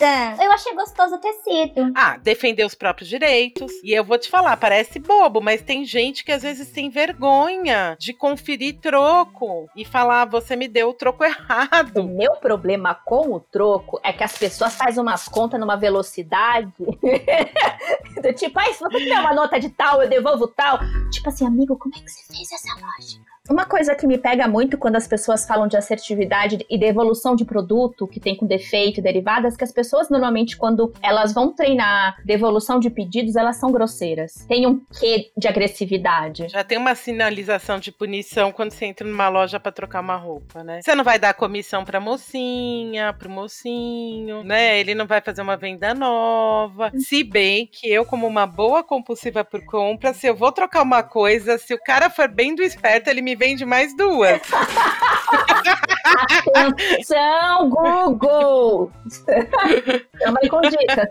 Nada. 0.01 0.43
Eu 0.43 0.53
achei 0.53 0.75
gostoso 0.75 1.17
o 1.17 1.19
tecido. 1.19 1.93
Ah, 1.95 2.17
defender 2.17 2.65
os 2.65 2.75
próprios 2.75 3.09
direitos. 3.09 3.71
E 3.85 3.93
eu 3.93 4.03
vou 4.03 4.19
te 4.19 4.31
falar, 4.31 4.57
parece 4.57 4.99
bobo, 4.99 5.41
mas 5.41 5.63
tem 5.63 5.85
gente 5.85 6.25
que 6.25 6.33
às 6.33 6.43
vezes 6.43 6.71
tem 6.71 6.89
vergonha 6.89 7.97
de 7.99 8.13
conferir 8.13 8.79
troco 8.81 9.69
e 9.77 9.85
falar, 9.85 10.25
você 10.25 10.57
me 10.57 10.67
deu 10.67 10.89
o 10.91 10.95
troco 10.95 11.23
o 11.23 11.27
errado. 11.27 12.05
meu 12.05 12.37
problema 12.37 12.95
com 12.95 13.35
o 13.35 13.41
troco 13.41 14.01
é 14.03 14.13
que 14.13 14.25
as 14.25 14.37
pessoas 14.37 14.75
fazem 14.75 15.03
umas 15.03 15.29
contas 15.29 15.61
numa 15.61 15.77
velocidade. 15.77 16.73
do 18.23 18.33
tipo, 18.35 18.59
ai, 18.59 18.73
se 18.73 18.81
você 18.81 18.99
tiver 18.99 19.21
uma 19.21 19.35
nota 19.35 19.59
de 19.59 19.69
tal, 19.71 20.03
eu 20.03 20.09
devolvo 20.09 20.49
tal. 20.49 20.79
Tipo 21.11 21.29
assim, 21.29 21.47
amigo, 21.47 21.77
como 21.77 21.95
é 21.95 22.01
que 22.01 22.11
você 22.11 22.33
fez 22.33 22.51
essa 22.53 22.75
lógica? 22.75 23.30
Uma 23.51 23.65
coisa 23.65 23.97
que 23.97 24.07
me 24.07 24.17
pega 24.17 24.47
muito 24.47 24.79
quando 24.79 24.95
as 24.95 25.09
pessoas 25.09 25.45
falam 25.45 25.67
de 25.67 25.77
assertividade 25.77 26.65
e 26.71 26.79
devolução 26.79 27.35
de 27.35 27.45
produto 27.45 28.07
que 28.07 28.21
tem 28.21 28.37
com 28.37 28.47
defeito 28.47 29.01
e 29.01 29.03
derivadas, 29.03 29.57
que 29.57 29.65
as 29.65 29.73
pessoas 29.73 30.09
normalmente, 30.09 30.57
quando 30.57 30.93
elas 31.03 31.35
vão 31.35 31.53
treinar 31.53 32.17
devolução 32.25 32.79
de 32.79 32.89
pedidos, 32.89 33.35
elas 33.35 33.57
são 33.57 33.73
grosseiras. 33.73 34.47
Tem 34.47 34.69
um 34.69 34.81
quê 35.01 35.33
de 35.37 35.49
agressividade. 35.49 36.47
Já 36.49 36.63
tem 36.63 36.79
uma 36.79 36.95
sinalização 36.95 37.81
de 37.81 37.91
punição 37.91 38.53
quando 38.53 38.71
você 38.71 38.85
entra 38.85 39.05
numa 39.05 39.29
loja 39.29 39.59
pra 39.59 39.73
trocar 39.73 39.99
uma 39.99 40.15
roupa, 40.15 40.63
né? 40.63 40.81
Você 40.81 40.95
não 40.95 41.03
vai 41.03 41.19
dar 41.19 41.35
comissão 41.35 41.85
pra 41.85 41.99
mocinha, 41.99 43.13
pro 43.13 43.29
mocinho, 43.29 44.45
né? 44.45 44.79
Ele 44.79 44.95
não 44.95 45.09
vai 45.09 45.21
fazer 45.21 45.43
uma 45.43 45.57
venda 45.57 45.93
nova. 45.93 46.93
Se 46.97 47.25
bem 47.25 47.67
que 47.67 47.91
eu, 47.91 48.05
como 48.05 48.29
uma 48.29 48.47
boa 48.47 48.85
compulsiva 48.85 49.45
por 49.45 49.65
compra, 49.65 50.15
se 50.15 50.29
eu 50.29 50.37
vou 50.37 50.53
trocar 50.53 50.83
uma 50.83 51.03
coisa, 51.03 51.59
se 51.59 51.75
o 51.75 51.83
cara 51.83 52.09
for 52.09 52.29
bem 52.29 52.55
do 52.55 52.63
esperto, 52.63 53.11
ele 53.11 53.21
me 53.21 53.40
vende 53.41 53.65
mais 53.65 53.97
duas. 53.97 54.43
Atenção, 56.55 57.71
Google! 57.71 58.93
Chama 60.23 60.39
aí 60.43 60.49
com 60.49 60.61
dicas. 60.61 61.09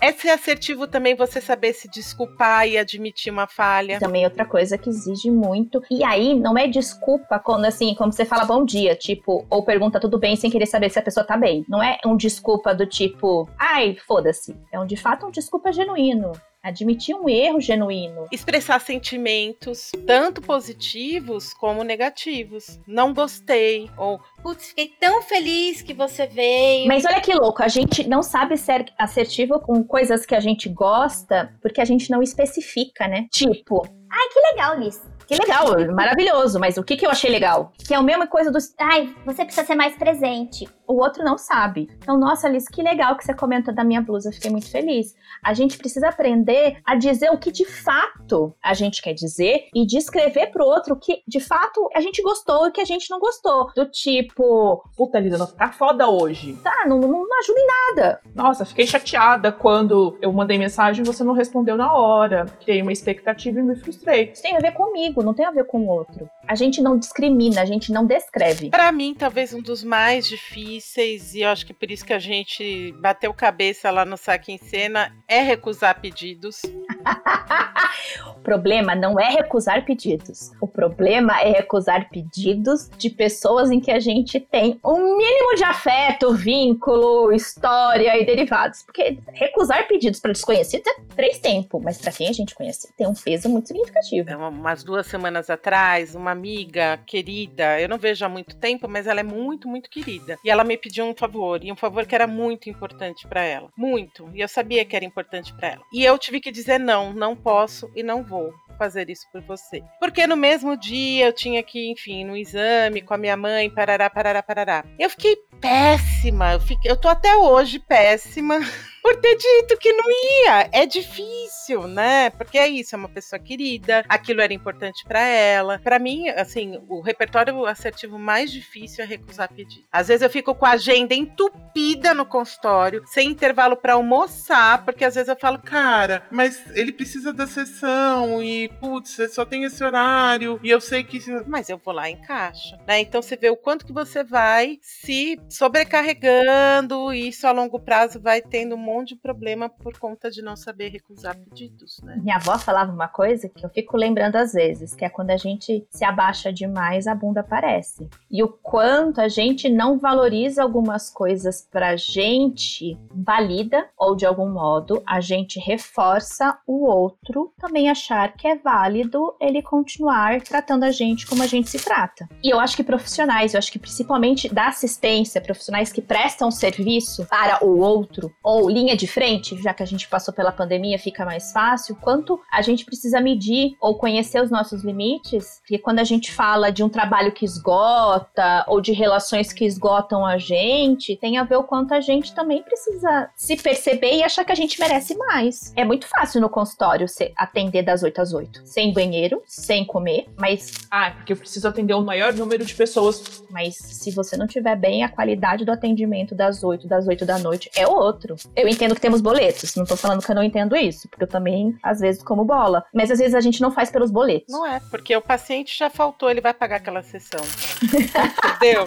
É 0.00 0.10
ser 0.12 0.30
assertivo 0.30 0.88
também 0.88 1.14
você 1.14 1.40
saber 1.40 1.72
se 1.74 1.88
desculpar 1.88 2.66
e 2.66 2.76
admitir 2.76 3.32
uma 3.32 3.46
falha. 3.46 4.00
Também 4.00 4.24
outra 4.24 4.44
coisa 4.44 4.76
que 4.76 4.90
exige 4.90 5.30
muito. 5.30 5.80
E 5.88 6.02
aí, 6.02 6.34
não 6.34 6.58
é 6.58 6.66
desculpa 6.66 7.38
quando, 7.38 7.66
assim, 7.66 7.94
como 7.94 8.12
você 8.12 8.24
fala 8.24 8.44
bom 8.44 8.64
dia, 8.64 8.96
tipo, 8.96 9.46
ou 9.48 9.64
pergunta 9.64 10.00
tudo 10.00 10.18
bem 10.18 10.34
sem 10.34 10.50
querer 10.50 10.66
saber 10.66 10.90
se 10.90 10.98
a 10.98 11.02
pessoa 11.02 11.24
tá 11.24 11.36
bem. 11.36 11.64
Não 11.68 11.80
é 11.80 11.98
um 12.04 12.16
desculpa 12.16 12.74
do 12.74 12.84
tipo, 12.84 13.48
ai, 13.56 13.96
foda-se. 14.06 14.56
É 14.72 14.80
um, 14.80 14.86
de 14.86 14.96
fato, 14.96 15.24
um 15.26 15.30
desculpa 15.30 15.72
genuíno. 15.72 16.32
Admitir 16.66 17.14
um 17.14 17.28
erro 17.28 17.60
genuíno. 17.60 18.26
Expressar 18.32 18.80
sentimentos, 18.80 19.92
tanto 20.04 20.42
positivos 20.42 21.54
como 21.54 21.84
negativos. 21.84 22.80
Não 22.88 23.14
gostei, 23.14 23.88
ou 23.96 24.20
Putz, 24.42 24.70
fiquei 24.70 24.88
tão 24.98 25.22
feliz 25.22 25.80
que 25.80 25.94
você 25.94 26.26
veio. 26.26 26.88
Mas 26.88 27.04
olha 27.04 27.20
que 27.20 27.32
louco, 27.32 27.62
a 27.62 27.68
gente 27.68 28.08
não 28.08 28.20
sabe 28.20 28.56
ser 28.56 28.86
assertivo 28.98 29.60
com 29.60 29.84
coisas 29.84 30.26
que 30.26 30.34
a 30.34 30.40
gente 30.40 30.68
gosta 30.68 31.54
porque 31.62 31.80
a 31.80 31.84
gente 31.84 32.10
não 32.10 32.20
especifica, 32.20 33.06
né? 33.06 33.28
Tipo, 33.30 33.86
Ai, 34.10 34.28
que 34.32 34.40
legal, 34.52 34.80
Liz. 34.80 35.00
Que 35.26 35.34
legal, 35.34 35.66
maravilhoso, 35.94 36.58
mas 36.58 36.76
o 36.76 36.84
que, 36.84 36.96
que 36.96 37.04
eu 37.06 37.10
achei 37.10 37.30
legal? 37.30 37.72
Que 37.78 37.94
é 37.94 37.96
a 37.96 38.02
mesma 38.02 38.26
coisa 38.26 38.50
dos. 38.50 38.74
Ai, 38.78 39.14
você 39.24 39.44
precisa 39.44 39.66
ser 39.66 39.74
mais 39.74 39.96
presente. 39.96 40.68
O 40.86 41.00
outro 41.00 41.24
não 41.24 41.36
sabe. 41.36 41.88
Então, 41.98 42.16
nossa, 42.16 42.48
Liz, 42.48 42.68
que 42.68 42.80
legal 42.80 43.16
que 43.16 43.24
você 43.24 43.34
comentou 43.34 43.74
da 43.74 43.82
minha 43.82 44.00
blusa, 44.00 44.28
eu 44.28 44.32
fiquei 44.32 44.50
muito 44.50 44.70
feliz. 44.70 45.16
A 45.42 45.52
gente 45.52 45.76
precisa 45.76 46.08
aprender 46.08 46.78
a 46.84 46.94
dizer 46.94 47.30
o 47.30 47.38
que 47.38 47.50
de 47.50 47.64
fato 47.64 48.54
a 48.62 48.72
gente 48.72 49.02
quer 49.02 49.12
dizer 49.12 49.68
e 49.74 49.84
descrever 49.84 50.46
pro 50.48 50.64
outro 50.64 50.94
o 50.94 50.96
que 50.96 51.22
de 51.26 51.40
fato 51.40 51.90
a 51.94 52.00
gente 52.00 52.22
gostou 52.22 52.66
e 52.66 52.68
o 52.68 52.72
que 52.72 52.80
a 52.80 52.84
gente 52.84 53.10
não 53.10 53.18
gostou. 53.18 53.72
Do 53.74 53.86
tipo, 53.86 54.84
Puta, 54.96 55.18
Lisa, 55.18 55.38
não 55.38 55.46
tá 55.46 55.72
foda 55.72 56.08
hoje. 56.08 56.54
tá, 56.62 56.84
não, 56.86 57.00
não, 57.00 57.08
não 57.08 57.38
ajuda 57.40 57.58
em 57.60 57.66
nada. 57.66 58.20
Nossa, 58.34 58.64
fiquei 58.64 58.86
chateada 58.86 59.50
quando 59.50 60.16
eu 60.22 60.32
mandei 60.32 60.56
mensagem 60.56 61.02
e 61.02 61.06
você 61.06 61.24
não 61.24 61.32
respondeu 61.32 61.76
na 61.76 61.92
hora. 61.92 62.46
Criei 62.60 62.80
uma 62.80 62.92
expectativa 62.92 63.58
e 63.58 63.62
me 63.62 63.74
frustrei. 63.74 64.30
Isso 64.32 64.42
tem 64.42 64.56
a 64.56 64.60
ver 64.60 64.72
comigo, 64.72 65.15
não 65.22 65.34
tem 65.34 65.44
a 65.44 65.50
ver 65.50 65.64
com 65.64 65.80
o 65.80 65.88
outro. 65.88 66.28
A 66.46 66.54
gente 66.54 66.80
não 66.80 66.98
discrimina, 66.98 67.60
a 67.60 67.64
gente 67.64 67.92
não 67.92 68.06
descreve. 68.06 68.70
Pra 68.70 68.92
mim, 68.92 69.14
talvez 69.14 69.52
um 69.52 69.60
dos 69.60 69.82
mais 69.82 70.26
difíceis, 70.26 71.34
e 71.34 71.42
eu 71.42 71.50
acho 71.50 71.66
que 71.66 71.74
por 71.74 71.90
isso 71.90 72.04
que 72.04 72.12
a 72.12 72.18
gente 72.18 72.92
bateu 73.00 73.32
cabeça 73.34 73.90
lá 73.90 74.04
no 74.04 74.16
Saque 74.16 74.52
em 74.52 74.58
Cena, 74.58 75.12
é 75.28 75.40
recusar 75.40 76.00
pedidos. 76.00 76.62
o 78.36 78.40
problema 78.40 78.94
não 78.94 79.18
é 79.18 79.30
recusar 79.30 79.84
pedidos. 79.84 80.52
O 80.60 80.68
problema 80.68 81.40
é 81.40 81.50
recusar 81.50 82.08
pedidos 82.08 82.88
de 82.96 83.10
pessoas 83.10 83.70
em 83.70 83.80
que 83.80 83.90
a 83.90 83.98
gente 83.98 84.38
tem 84.38 84.78
um 84.84 85.16
mínimo 85.16 85.56
de 85.56 85.64
afeto, 85.64 86.32
vínculo, 86.34 87.32
história 87.32 88.20
e 88.20 88.24
derivados. 88.24 88.82
Porque 88.82 89.18
recusar 89.32 89.86
pedidos 89.88 90.20
para 90.20 90.32
desconhecidos 90.32 90.86
é 90.86 90.94
três 91.14 91.38
tempos, 91.38 91.82
mas 91.82 91.98
para 91.98 92.12
quem 92.12 92.28
a 92.28 92.32
gente 92.32 92.54
conhece 92.54 92.92
tem 92.96 93.06
um 93.06 93.14
peso 93.14 93.48
muito 93.48 93.68
significativo. 93.68 94.30
É, 94.30 94.36
umas 94.36 94.84
duas 94.84 95.05
semanas 95.06 95.50
atrás, 95.50 96.14
uma 96.14 96.30
amiga 96.30 96.98
querida, 97.06 97.80
eu 97.80 97.88
não 97.88 97.98
vejo 97.98 98.24
há 98.24 98.28
muito 98.28 98.56
tempo, 98.56 98.88
mas 98.88 99.06
ela 99.06 99.20
é 99.20 99.22
muito, 99.22 99.68
muito 99.68 99.90
querida. 99.90 100.38
E 100.44 100.50
ela 100.50 100.64
me 100.64 100.76
pediu 100.76 101.04
um 101.04 101.14
favor, 101.14 101.62
e 101.62 101.72
um 101.72 101.76
favor 101.76 102.06
que 102.06 102.14
era 102.14 102.26
muito 102.26 102.68
importante 102.68 103.26
para 103.26 103.42
ela. 103.42 103.70
Muito. 103.76 104.30
E 104.34 104.40
eu 104.40 104.48
sabia 104.48 104.84
que 104.84 104.96
era 104.96 105.04
importante 105.04 105.52
para 105.54 105.68
ela. 105.68 105.82
E 105.92 106.04
eu 106.04 106.18
tive 106.18 106.40
que 106.40 106.50
dizer 106.50 106.78
não, 106.78 107.12
não 107.12 107.36
posso 107.36 107.90
e 107.94 108.02
não 108.02 108.22
vou 108.22 108.52
fazer 108.76 109.10
isso 109.10 109.26
por 109.32 109.40
você. 109.42 109.82
Porque 109.98 110.26
no 110.26 110.36
mesmo 110.36 110.76
dia 110.76 111.26
eu 111.26 111.32
tinha 111.32 111.62
que, 111.62 111.90
enfim, 111.90 112.24
no 112.24 112.36
exame 112.36 113.02
com 113.02 113.14
a 113.14 113.18
minha 113.18 113.36
mãe, 113.36 113.70
parará, 113.70 114.08
parará, 114.08 114.42
parará. 114.42 114.84
Eu 114.98 115.10
fiquei 115.10 115.36
péssima, 115.60 116.52
eu, 116.52 116.60
fiquei, 116.60 116.90
eu 116.90 116.96
tô 116.96 117.08
até 117.08 117.36
hoje 117.36 117.78
péssima 117.78 118.60
por 119.06 119.14
ter 119.14 119.36
dito 119.36 119.78
que 119.78 119.92
não 119.92 120.04
ia. 120.10 120.68
É 120.72 120.84
difícil, 120.84 121.86
né? 121.86 122.28
Porque 122.30 122.58
é 122.58 122.66
isso, 122.66 122.92
é 122.92 122.98
uma 122.98 123.08
pessoa 123.08 123.38
querida, 123.38 124.04
aquilo 124.08 124.40
era 124.40 124.52
importante 124.52 125.04
para 125.06 125.20
ela. 125.20 125.78
Para 125.78 126.00
mim, 126.00 126.28
assim, 126.30 126.82
o 126.88 127.00
repertório 127.00 127.66
assertivo 127.66 128.18
mais 128.18 128.50
difícil 128.50 129.04
é 129.04 129.06
recusar 129.06 129.48
pedir. 129.52 129.84
Às 129.92 130.08
vezes 130.08 130.22
eu 130.22 130.30
fico 130.30 130.52
com 130.56 130.66
a 130.66 130.72
agenda 130.72 131.14
entupida 131.14 132.14
no 132.14 132.26
consultório, 132.26 133.04
sem 133.06 133.30
intervalo 133.30 133.76
para 133.76 133.92
almoçar, 133.92 134.84
porque 134.84 135.04
às 135.04 135.14
vezes 135.14 135.28
eu 135.28 135.36
falo, 135.36 135.60
cara, 135.60 136.24
mas 136.28 136.60
ele 136.74 136.90
precisa 136.90 137.32
da 137.32 137.46
sessão 137.46 138.42
e, 138.42 138.68
putz, 138.80 139.18
só 139.32 139.44
tem 139.44 139.62
esse 139.62 139.84
horário 139.84 140.58
e 140.64 140.68
eu 140.68 140.80
sei 140.80 141.04
que. 141.04 141.20
Mas 141.46 141.68
eu 141.68 141.78
vou 141.78 141.94
lá 141.94 142.10
e 142.10 142.14
encaixo, 142.14 142.76
né? 142.84 142.98
Então 142.98 143.22
você 143.22 143.36
vê 143.36 143.50
o 143.50 143.56
quanto 143.56 143.86
que 143.86 143.92
você 143.92 144.24
vai 144.24 144.80
se 144.82 145.38
sobrecarregando 145.48 147.14
e 147.14 147.28
isso 147.28 147.46
a 147.46 147.52
longo 147.52 147.78
prazo 147.78 148.20
vai 148.20 148.42
tendo 148.42 148.74
um 148.74 148.95
de 149.04 149.16
problema 149.16 149.68
por 149.68 149.98
conta 149.98 150.30
de 150.30 150.42
não 150.42 150.56
saber 150.56 150.90
recusar 150.90 151.36
pedidos, 151.36 152.00
né? 152.02 152.16
Minha 152.22 152.36
avó 152.36 152.58
falava 152.58 152.92
uma 152.92 153.08
coisa 153.08 153.48
que 153.48 153.64
eu 153.64 153.70
fico 153.70 153.96
lembrando 153.96 154.36
às 154.36 154.52
vezes, 154.52 154.94
que 154.94 155.04
é 155.04 155.08
quando 155.08 155.30
a 155.30 155.36
gente 155.36 155.86
se 155.90 156.04
abaixa 156.04 156.52
demais, 156.52 157.06
a 157.06 157.14
bunda 157.14 157.40
aparece. 157.40 158.08
E 158.30 158.42
o 158.42 158.48
quanto 158.48 159.20
a 159.20 159.28
gente 159.28 159.68
não 159.68 159.98
valoriza 159.98 160.62
algumas 160.62 161.10
coisas 161.10 161.66
pra 161.70 161.96
gente 161.96 162.98
valida 163.10 163.88
ou 163.98 164.14
de 164.14 164.26
algum 164.26 164.50
modo 164.50 165.02
a 165.06 165.20
gente 165.20 165.58
reforça 165.58 166.58
o 166.66 166.86
outro 166.86 167.52
também 167.58 167.88
achar 167.88 168.32
que 168.34 168.46
é 168.46 168.56
válido 168.56 169.34
ele 169.40 169.62
continuar 169.62 170.40
tratando 170.42 170.84
a 170.84 170.90
gente 170.90 171.26
como 171.26 171.42
a 171.42 171.46
gente 171.46 171.70
se 171.70 171.82
trata. 171.82 172.28
E 172.42 172.50
eu 172.50 172.60
acho 172.60 172.76
que 172.76 172.84
profissionais, 172.84 173.54
eu 173.54 173.58
acho 173.58 173.72
que 173.72 173.78
principalmente 173.78 174.52
da 174.52 174.68
assistência, 174.68 175.40
profissionais 175.40 175.92
que 175.92 176.02
prestam 176.02 176.50
serviço 176.50 177.26
para 177.26 177.64
o 177.64 177.78
outro 177.78 178.32
ou 178.42 178.68
linha 178.68 178.85
de 178.94 179.06
frente, 179.06 179.60
já 179.62 179.72
que 179.72 179.82
a 179.82 179.86
gente 179.86 180.06
passou 180.08 180.32
pela 180.34 180.52
pandemia, 180.52 180.98
fica 180.98 181.24
mais 181.24 181.50
fácil, 181.50 181.96
quanto 181.96 182.38
a 182.52 182.62
gente 182.62 182.84
precisa 182.84 183.20
medir 183.20 183.74
ou 183.80 183.96
conhecer 183.96 184.40
os 184.42 184.50
nossos 184.50 184.84
limites, 184.84 185.60
porque 185.60 185.78
quando 185.78 185.98
a 185.98 186.04
gente 186.04 186.30
fala 186.32 186.70
de 186.70 186.84
um 186.84 186.88
trabalho 186.88 187.32
que 187.32 187.44
esgota 187.44 188.64
ou 188.68 188.80
de 188.80 188.92
relações 188.92 189.52
que 189.52 189.64
esgotam 189.64 190.24
a 190.24 190.38
gente, 190.38 191.16
tem 191.16 191.38
a 191.38 191.44
ver 191.44 191.56
o 191.56 191.64
quanto 191.64 191.94
a 191.94 192.00
gente 192.00 192.34
também 192.34 192.62
precisa 192.62 193.30
se 193.34 193.56
perceber 193.56 194.16
e 194.16 194.22
achar 194.22 194.44
que 194.44 194.52
a 194.52 194.56
gente 194.56 194.78
merece 194.78 195.16
mais. 195.16 195.72
É 195.74 195.84
muito 195.84 196.06
fácil 196.06 196.40
no 196.40 196.48
consultório 196.48 197.08
se 197.08 197.32
atender 197.36 197.82
das 197.82 198.02
8 198.02 198.20
às 198.20 198.32
8, 198.32 198.62
sem 198.64 198.92
banheiro, 198.92 199.42
sem 199.46 199.84
comer, 199.84 200.26
mas 200.38 200.86
Ah, 200.90 201.10
porque 201.10 201.32
eu 201.32 201.36
preciso 201.36 201.66
atender 201.66 201.94
o 201.94 202.02
maior 202.02 202.32
número 202.34 202.64
de 202.64 202.74
pessoas. 202.74 203.42
mas 203.50 203.76
se 203.76 204.10
você 204.10 204.36
não 204.36 204.46
tiver 204.46 204.76
bem, 204.76 205.02
a 205.02 205.08
qualidade 205.08 205.64
do 205.64 205.72
atendimento 205.72 206.34
das 206.34 206.62
8 206.62 206.86
das 206.86 207.06
8 207.06 207.24
da 207.24 207.38
noite 207.38 207.70
é 207.76 207.86
outro. 207.86 208.36
Eu 208.54 208.65
entendo 208.68 208.94
que 208.94 209.00
temos 209.00 209.20
boletos, 209.20 209.74
não 209.76 209.84
tô 209.84 209.96
falando 209.96 210.24
que 210.24 210.30
eu 210.30 210.34
não 210.34 210.42
entendo 210.42 210.76
isso, 210.76 211.08
porque 211.08 211.24
eu 211.24 211.28
também 211.28 211.76
às 211.82 212.00
vezes 212.00 212.22
como 212.22 212.44
bola, 212.44 212.84
mas 212.92 213.10
às 213.10 213.18
vezes 213.18 213.34
a 213.34 213.40
gente 213.40 213.60
não 213.60 213.70
faz 213.70 213.90
pelos 213.90 214.10
boletos. 214.10 214.52
Não 214.52 214.66
é, 214.66 214.80
porque 214.90 215.16
o 215.16 215.22
paciente 215.22 215.76
já 215.76 215.90
faltou, 215.90 216.30
ele 216.30 216.40
vai 216.40 216.54
pagar 216.54 216.76
aquela 216.76 217.02
sessão. 217.02 217.40
Entendeu? 218.56 218.84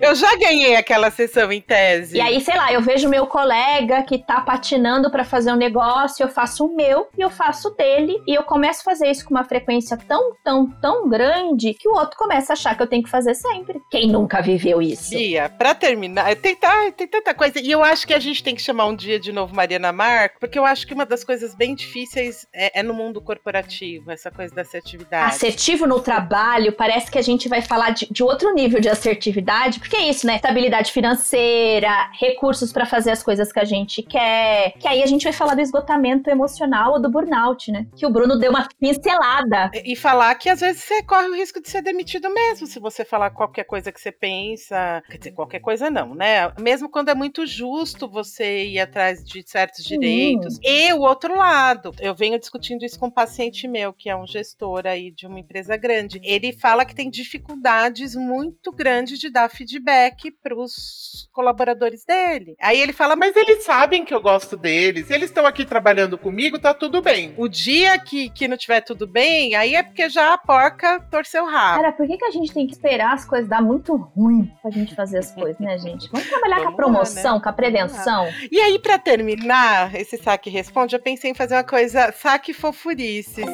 eu 0.00 0.14
já 0.14 0.36
ganhei 0.36 0.76
aquela 0.76 1.10
sessão 1.10 1.52
em 1.52 1.60
tese. 1.60 2.16
E 2.16 2.20
aí, 2.20 2.40
sei 2.40 2.56
lá, 2.56 2.72
eu 2.72 2.80
vejo 2.80 3.08
meu 3.08 3.26
colega 3.26 4.02
que 4.02 4.18
tá 4.18 4.40
patinando 4.40 5.10
pra 5.10 5.24
fazer 5.24 5.52
um 5.52 5.56
negócio, 5.56 6.22
eu 6.22 6.28
faço 6.28 6.66
o 6.66 6.74
meu 6.74 7.08
e 7.16 7.20
eu 7.20 7.30
faço 7.30 7.68
o 7.68 7.70
dele, 7.72 8.20
e 8.26 8.34
eu 8.34 8.42
começo 8.42 8.80
a 8.80 8.84
fazer 8.84 9.10
isso 9.10 9.24
com 9.24 9.34
uma 9.34 9.44
frequência 9.44 9.96
tão, 9.96 10.34
tão, 10.42 10.70
tão 10.80 11.08
grande 11.08 11.74
que 11.74 11.88
o 11.88 11.94
outro 11.94 12.16
começa 12.16 12.52
a 12.52 12.54
achar 12.54 12.76
que 12.76 12.82
eu 12.82 12.86
tenho 12.86 13.02
que 13.02 13.10
fazer 13.10 13.34
sempre. 13.34 13.80
Quem 13.90 14.08
nunca 14.08 14.40
viveu 14.40 14.80
isso? 14.80 15.10
Bia, 15.10 15.48
pra 15.48 15.74
terminar, 15.74 16.34
tem, 16.36 16.56
tem 16.96 17.06
tanta 17.06 17.34
coisa. 17.34 17.60
E 17.60 17.70
eu 17.70 17.82
acho 17.82 18.06
que 18.06 18.14
a 18.16 18.20
gente 18.20 18.42
tem 18.42 18.54
que 18.54 18.62
chamar 18.62 18.86
um 18.86 18.94
dia 18.94 19.18
de 19.18 19.32
novo 19.32 19.54
Mariana 19.54 19.92
Marco, 19.92 20.38
porque 20.38 20.58
eu 20.58 20.64
acho 20.64 20.86
que 20.86 20.94
uma 20.94 21.04
das 21.04 21.24
coisas 21.24 21.54
bem 21.54 21.74
difíceis 21.74 22.46
é, 22.52 22.80
é 22.80 22.82
no 22.82 22.94
mundo 22.94 23.20
corporativo, 23.20 24.10
essa 24.10 24.30
coisa 24.30 24.54
da 24.54 24.62
assertividade. 24.62 25.34
Assertivo 25.34 25.86
no 25.86 26.00
trabalho, 26.00 26.72
parece 26.72 27.10
que 27.10 27.18
a 27.18 27.22
gente 27.22 27.48
vai 27.48 27.62
falar 27.62 27.90
de, 27.90 28.06
de 28.10 28.22
outro 28.22 28.54
nível 28.54 28.80
de 28.80 28.88
assertividade, 28.88 29.80
porque 29.80 29.96
é 29.96 30.08
isso, 30.08 30.26
né? 30.26 30.36
Estabilidade 30.36 30.92
financeira, 30.92 32.10
recursos 32.18 32.72
pra 32.72 32.86
fazer 32.86 33.10
as 33.10 33.22
coisas 33.22 33.52
que 33.52 33.58
a 33.58 33.64
gente 33.64 34.02
quer. 34.02 34.74
Que 34.78 34.86
aí 34.86 35.02
a 35.02 35.06
gente 35.06 35.24
vai 35.24 35.32
falar 35.32 35.54
do 35.54 35.60
esgotamento 35.60 36.30
emocional 36.30 36.92
ou 36.92 37.02
do 37.02 37.10
burnout, 37.10 37.72
né? 37.72 37.86
Que 37.96 38.06
o 38.06 38.10
Bruno 38.10 38.38
deu 38.38 38.50
uma 38.50 38.68
pincelada. 38.78 39.70
E 39.84 39.96
e 39.96 39.98
falar 39.98 40.34
que 40.34 40.50
às 40.50 40.60
vezes 40.60 40.82
você 40.82 41.02
corre 41.02 41.28
o 41.28 41.34
risco 41.34 41.60
de 41.60 41.70
ser 41.70 41.80
demitido 41.80 42.28
mesmo, 42.28 42.66
se 42.66 42.78
você 42.78 43.02
falar 43.02 43.30
qualquer 43.30 43.64
coisa 43.64 43.90
que 43.90 43.98
você 43.98 44.12
pensa. 44.12 45.02
Quer 45.08 45.16
dizer, 45.16 45.30
qualquer 45.32 45.60
coisa 45.60 45.90
não, 45.90 46.14
né? 46.14 46.52
Mesmo 46.60 46.90
quando 46.90 47.08
é 47.08 47.14
muito 47.14 47.46
justo 47.46 48.05
você 48.08 48.64
ir 48.66 48.80
atrás 48.80 49.24
de 49.24 49.42
certos 49.46 49.84
direitos. 49.84 50.58
E 50.62 50.92
o 50.92 51.00
outro 51.00 51.36
lado, 51.36 51.92
eu 52.00 52.14
venho 52.14 52.38
discutindo 52.38 52.84
isso 52.84 52.98
com 52.98 53.06
um 53.06 53.10
paciente 53.10 53.66
meu, 53.68 53.92
que 53.92 54.08
é 54.08 54.16
um 54.16 54.26
gestor 54.26 54.86
aí 54.86 55.10
de 55.10 55.26
uma 55.26 55.40
empresa 55.40 55.76
grande. 55.76 56.20
Ele 56.22 56.52
fala 56.52 56.84
que 56.84 56.94
tem 56.94 57.10
dificuldades 57.10 58.14
muito 58.14 58.72
grandes 58.72 59.18
de 59.18 59.30
dar 59.30 59.48
feedback 59.50 60.30
para 60.42 60.54
os 60.54 61.28
colaboradores 61.32 62.04
dele. 62.04 62.56
Aí 62.60 62.80
ele 62.80 62.92
fala, 62.92 63.16
mas 63.16 63.36
eles 63.36 63.64
sabem 63.64 64.04
que 64.04 64.14
eu 64.14 64.20
gosto 64.20 64.56
deles, 64.56 65.10
eles 65.10 65.30
estão 65.30 65.46
aqui 65.46 65.64
trabalhando 65.64 66.18
comigo, 66.18 66.58
tá 66.58 66.72
tudo 66.72 67.02
bem. 67.02 67.34
o 67.36 67.48
dia 67.48 67.98
que, 67.98 68.30
que 68.30 68.48
não 68.48 68.56
tiver 68.56 68.80
tudo 68.80 69.06
bem, 69.06 69.54
aí 69.54 69.74
é 69.74 69.82
porque 69.82 70.08
já 70.08 70.34
a 70.34 70.38
porca 70.38 71.00
torceu 71.10 71.44
o 71.44 71.46
rabo. 71.46 71.82
Cara, 71.82 71.92
por 71.92 72.06
que, 72.06 72.16
que 72.16 72.24
a 72.24 72.30
gente 72.30 72.52
tem 72.52 72.66
que 72.66 72.72
esperar 72.72 73.14
as 73.14 73.24
coisas 73.24 73.48
dar 73.48 73.62
muito 73.62 73.94
ruim 73.96 74.50
pra 74.62 74.70
gente 74.70 74.94
fazer 74.94 75.18
as 75.18 75.32
coisas, 75.34 75.58
né, 75.58 75.78
gente? 75.78 76.08
Vamos 76.10 76.28
trabalhar 76.28 76.56
com 76.56 76.62
a 76.62 76.64
Vamos 76.64 76.78
lá, 76.78 76.84
promoção, 76.84 77.34
né? 77.36 77.42
com 77.42 77.48
a 77.48 77.52
prevenção. 77.52 77.95
E 78.50 78.60
aí, 78.60 78.78
pra 78.78 78.98
terminar 78.98 79.94
esse 79.94 80.16
saque 80.16 80.50
responde, 80.50 80.94
eu 80.96 81.00
pensei 81.00 81.30
em 81.30 81.34
fazer 81.34 81.54
uma 81.54 81.64
coisa 81.64 82.12
saque 82.12 82.52
fofurices. 82.52 83.44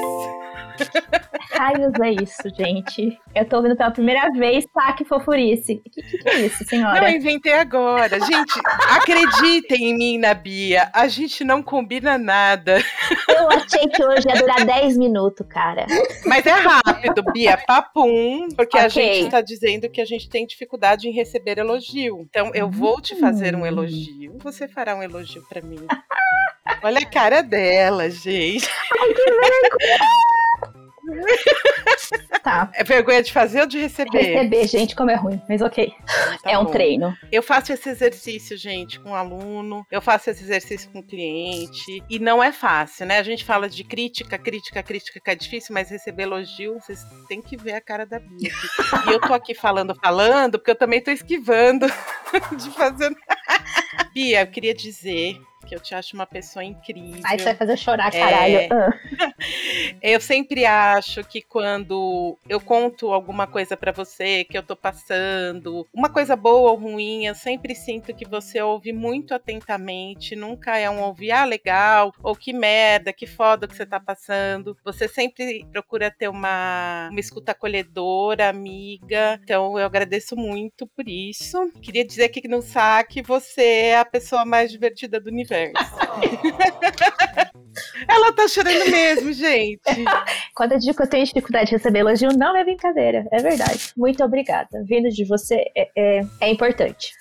Raios 1.52 1.92
é 2.02 2.10
isso, 2.10 2.42
gente. 2.56 3.18
Eu 3.34 3.44
tô 3.46 3.56
ouvindo 3.56 3.76
pela 3.76 3.90
primeira 3.90 4.30
vez 4.32 4.64
saque 4.72 5.04
fofurice. 5.04 5.74
O 5.74 5.90
que, 5.90 6.02
que, 6.02 6.18
que 6.18 6.28
é 6.28 6.40
isso, 6.46 6.62
Não, 6.62 6.68
senhora? 6.68 7.10
eu 7.10 7.16
inventei 7.16 7.52
agora. 7.54 8.18
Gente, 8.20 8.60
acreditem 8.90 9.90
em 9.90 9.96
mim, 9.96 10.18
na 10.18 10.34
Bia. 10.34 10.90
A 10.94 11.06
gente 11.08 11.44
não 11.44 11.62
combina 11.62 12.16
nada. 12.18 12.78
Eu 13.28 13.48
achei 13.50 13.86
que 13.88 14.02
hoje 14.04 14.26
ia 14.28 14.36
durar 14.36 14.64
10 14.64 14.96
minutos, 14.96 15.46
cara. 15.48 15.86
Mas 16.26 16.46
é 16.46 16.52
rápido, 16.52 17.22
Bia. 17.32 17.58
Papum, 17.66 18.48
porque 18.56 18.78
a 18.78 18.86
Ok. 18.86 18.90
gente 18.90 19.30
tá 19.30 19.40
dizendo 19.40 19.88
que 19.90 20.00
a 20.00 20.04
gente 20.04 20.28
tem 20.28 20.46
dificuldade 20.46 21.08
em 21.08 21.12
receber 21.12 21.58
elogio. 21.58 22.26
Então 22.28 22.50
eu 22.54 22.70
vou 22.70 23.00
te 23.00 23.14
fazer 23.16 23.54
um 23.54 23.66
elogio. 23.66 24.31
Você 24.38 24.68
fará 24.68 24.94
um 24.94 25.02
elogio 25.02 25.42
pra 25.48 25.60
mim. 25.60 25.86
Olha 26.82 26.98
a 27.00 27.06
cara 27.06 27.42
dela, 27.42 28.10
gente. 28.10 28.68
Tá. 32.42 32.70
É 32.74 32.82
vergonha 32.82 33.22
de 33.22 33.32
fazer 33.32 33.60
ou 33.60 33.66
de 33.66 33.78
receber? 33.78 34.18
Receber, 34.18 34.66
gente, 34.66 34.96
como 34.96 35.10
é 35.10 35.14
ruim. 35.14 35.40
Mas 35.48 35.62
ok. 35.62 35.94
Tá 36.42 36.50
é 36.50 36.58
um 36.58 36.64
bom. 36.64 36.72
treino. 36.72 37.16
Eu 37.30 37.40
faço 37.40 37.72
esse 37.72 37.88
exercício, 37.88 38.56
gente, 38.56 38.98
com 38.98 39.14
aluno, 39.14 39.86
eu 39.90 40.02
faço 40.02 40.28
esse 40.28 40.42
exercício 40.42 40.90
com 40.90 41.02
cliente, 41.02 42.02
e 42.10 42.18
não 42.18 42.42
é 42.42 42.50
fácil, 42.50 43.06
né? 43.06 43.18
A 43.18 43.22
gente 43.22 43.44
fala 43.44 43.68
de 43.68 43.84
crítica, 43.84 44.36
crítica, 44.36 44.82
crítica, 44.82 45.20
que 45.20 45.30
é 45.30 45.34
difícil, 45.36 45.72
mas 45.72 45.88
receber 45.88 46.24
elogio, 46.24 46.74
vocês 46.80 47.06
têm 47.28 47.40
que 47.40 47.56
ver 47.56 47.74
a 47.74 47.80
cara 47.80 48.04
da 48.04 48.18
Bia. 48.18 48.50
E 49.08 49.12
eu 49.12 49.20
tô 49.20 49.32
aqui 49.32 49.54
falando, 49.54 49.94
falando, 49.94 50.58
porque 50.58 50.72
eu 50.72 50.76
também 50.76 51.00
tô 51.00 51.12
esquivando 51.12 51.86
de 52.58 52.70
fazer. 52.70 53.14
Bia, 54.12 54.40
eu 54.40 54.46
queria 54.48 54.74
dizer 54.74 55.40
que 55.66 55.74
eu 55.74 55.80
te 55.80 55.94
acho 55.94 56.14
uma 56.14 56.26
pessoa 56.26 56.64
incrível. 56.64 57.20
Ai, 57.24 57.38
você 57.38 57.44
vai 57.44 57.54
fazer 57.54 57.76
chorar, 57.76 58.14
É. 58.14 58.18
caralho. 58.18 58.58
Ah. 58.72 59.32
Eu 60.00 60.20
sempre 60.20 60.64
acho 60.64 61.24
que 61.24 61.42
quando 61.42 62.38
eu 62.48 62.60
conto 62.60 63.12
alguma 63.12 63.46
coisa 63.46 63.76
pra 63.76 63.92
você 63.92 64.44
que 64.44 64.56
eu 64.56 64.62
tô 64.62 64.76
passando, 64.76 65.86
uma 65.92 66.08
coisa 66.08 66.36
boa 66.36 66.70
ou 66.70 66.76
ruim, 66.76 67.26
eu 67.26 67.34
sempre 67.34 67.74
sinto 67.74 68.14
que 68.14 68.28
você 68.28 68.60
ouve 68.60 68.92
muito 68.92 69.34
atentamente, 69.34 70.36
nunca 70.36 70.76
é 70.76 70.88
um 70.88 71.02
ouvir, 71.02 71.32
ah, 71.32 71.44
legal, 71.44 72.12
ou 72.22 72.34
que 72.34 72.52
merda, 72.52 73.12
que 73.12 73.26
foda 73.26 73.66
que 73.66 73.76
você 73.76 73.86
tá 73.86 73.98
passando. 74.00 74.76
Você 74.84 75.08
sempre 75.08 75.64
procura 75.72 76.10
ter 76.10 76.28
uma, 76.28 77.08
uma 77.10 77.20
escuta 77.20 77.52
acolhedora, 77.52 78.48
amiga. 78.48 79.40
Então 79.42 79.78
eu 79.78 79.86
agradeço 79.86 80.36
muito 80.36 80.86
por 80.86 81.08
isso. 81.08 81.70
Queria 81.80 82.04
dizer 82.04 82.28
que 82.28 82.46
no 82.48 82.62
saque 82.62 83.22
você 83.22 83.62
é 83.62 83.98
a 83.98 84.04
pessoa 84.04 84.44
mais 84.44 84.70
divertida 84.70 85.20
do 85.20 85.28
universo. 85.28 85.51
Ela 88.08 88.32
tá 88.32 88.48
chorando 88.48 88.90
mesmo, 88.90 89.32
gente. 89.32 89.80
Quando 90.54 90.72
eu 90.72 90.78
digo 90.78 90.96
que 90.96 91.02
eu 91.02 91.08
tenho 91.08 91.24
dificuldade 91.24 91.66
de 91.66 91.76
receber 91.76 92.00
elogio, 92.00 92.30
não 92.36 92.56
é 92.56 92.64
brincadeira, 92.64 93.26
é 93.32 93.42
verdade. 93.42 93.92
Muito 93.96 94.22
obrigada. 94.22 94.82
Vindo 94.84 95.08
de 95.08 95.24
você 95.24 95.64
é, 95.76 95.88
é, 95.96 96.20
é 96.40 96.50
importante. 96.50 97.12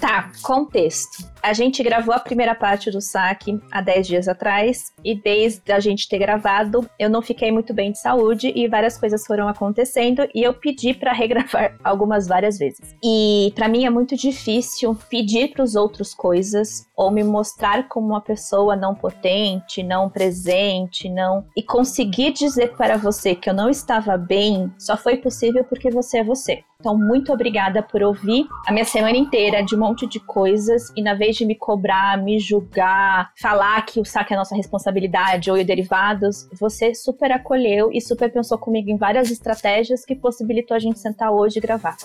Tá, 0.00 0.30
contexto. 0.42 1.28
A 1.42 1.52
gente 1.52 1.82
gravou 1.82 2.14
a 2.14 2.20
primeira 2.20 2.54
parte 2.54 2.90
do 2.90 3.00
saque 3.00 3.60
há 3.70 3.80
10 3.80 4.06
dias 4.06 4.28
atrás, 4.28 4.92
e 5.04 5.14
desde 5.14 5.72
a 5.72 5.80
gente 5.80 6.08
ter 6.08 6.18
gravado, 6.18 6.88
eu 6.98 7.08
não 7.08 7.22
fiquei 7.22 7.50
muito 7.50 7.72
bem 7.72 7.92
de 7.92 8.00
saúde 8.00 8.52
e 8.54 8.68
várias 8.68 8.98
coisas 8.98 9.26
foram 9.26 9.48
acontecendo 9.48 10.28
e 10.34 10.42
eu 10.42 10.52
pedi 10.54 10.94
pra 10.94 11.12
regravar 11.12 11.76
algumas 11.82 12.26
várias 12.26 12.58
vezes. 12.58 12.96
E 13.02 13.52
pra 13.54 13.68
mim 13.68 13.84
é 13.84 13.90
muito 13.90 14.16
difícil 14.16 14.96
pedir 15.08 15.52
pros 15.52 15.74
outros 15.74 16.12
coisas 16.12 16.86
ou 16.96 17.10
me 17.10 17.22
mostrar 17.22 17.88
como 17.88 18.08
uma 18.08 18.20
pessoa 18.20 18.74
não 18.74 18.94
potente, 18.94 19.82
não 19.82 20.10
presente, 20.10 21.08
não 21.08 21.46
e 21.56 21.62
conseguir 21.62 22.32
dizer 22.32 22.76
para 22.76 22.96
você 22.96 23.34
que 23.34 23.48
eu 23.48 23.54
não 23.54 23.68
estava 23.70 24.16
bem 24.16 24.72
só 24.78 24.96
foi 24.96 25.16
possível 25.16 25.64
porque 25.64 25.90
você 25.90 26.18
é 26.18 26.24
você. 26.24 26.62
Então, 26.80 26.96
muito 26.96 27.32
obrigada 27.32 27.82
por 27.82 28.04
ouvir 28.04 28.46
a 28.64 28.72
minha 28.72 28.84
semana 28.84 29.16
inteira 29.16 29.64
de 29.64 29.76
um 29.78 29.86
monte 29.86 30.06
de 30.06 30.18
coisas 30.18 30.92
e, 30.96 31.02
na 31.02 31.14
vez 31.14 31.36
de 31.36 31.46
me 31.46 31.54
cobrar, 31.54 32.20
me 32.22 32.38
julgar, 32.38 33.32
falar 33.40 33.80
que 33.82 34.00
o 34.00 34.04
saque 34.04 34.34
é 34.34 34.36
nossa 34.36 34.56
responsabilidade 34.56 35.50
ou 35.50 35.64
derivados, 35.64 36.48
você 36.52 36.94
super 36.94 37.30
acolheu 37.30 37.90
e 37.92 38.00
super 38.00 38.32
pensou 38.32 38.58
comigo 38.58 38.90
em 38.90 38.96
várias 38.96 39.30
estratégias 39.30 40.04
que 40.04 40.16
possibilitou 40.16 40.74
a 40.74 40.80
gente 40.80 40.98
sentar 40.98 41.30
hoje 41.30 41.58
e 41.58 41.62
gravar. 41.62 41.96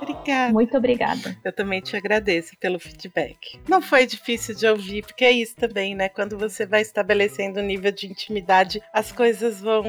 Obrigada. 0.00 0.52
Muito 0.52 0.76
obrigada. 0.76 1.36
Eu 1.44 1.52
também 1.52 1.80
te 1.80 1.96
agradeço 1.96 2.56
pelo 2.58 2.78
feedback. 2.78 3.60
Não 3.68 3.82
foi 3.82 4.06
difícil 4.06 4.54
de 4.54 4.66
ouvir, 4.66 5.02
porque 5.02 5.24
é 5.24 5.32
isso 5.32 5.56
também, 5.56 5.94
né? 5.94 6.08
Quando 6.08 6.38
você 6.38 6.64
vai 6.66 6.82
estabelecendo 6.82 7.60
um 7.60 7.64
nível 7.64 7.92
de 7.92 8.06
intimidade, 8.06 8.80
as 8.92 9.12
coisas 9.12 9.60
vão, 9.60 9.84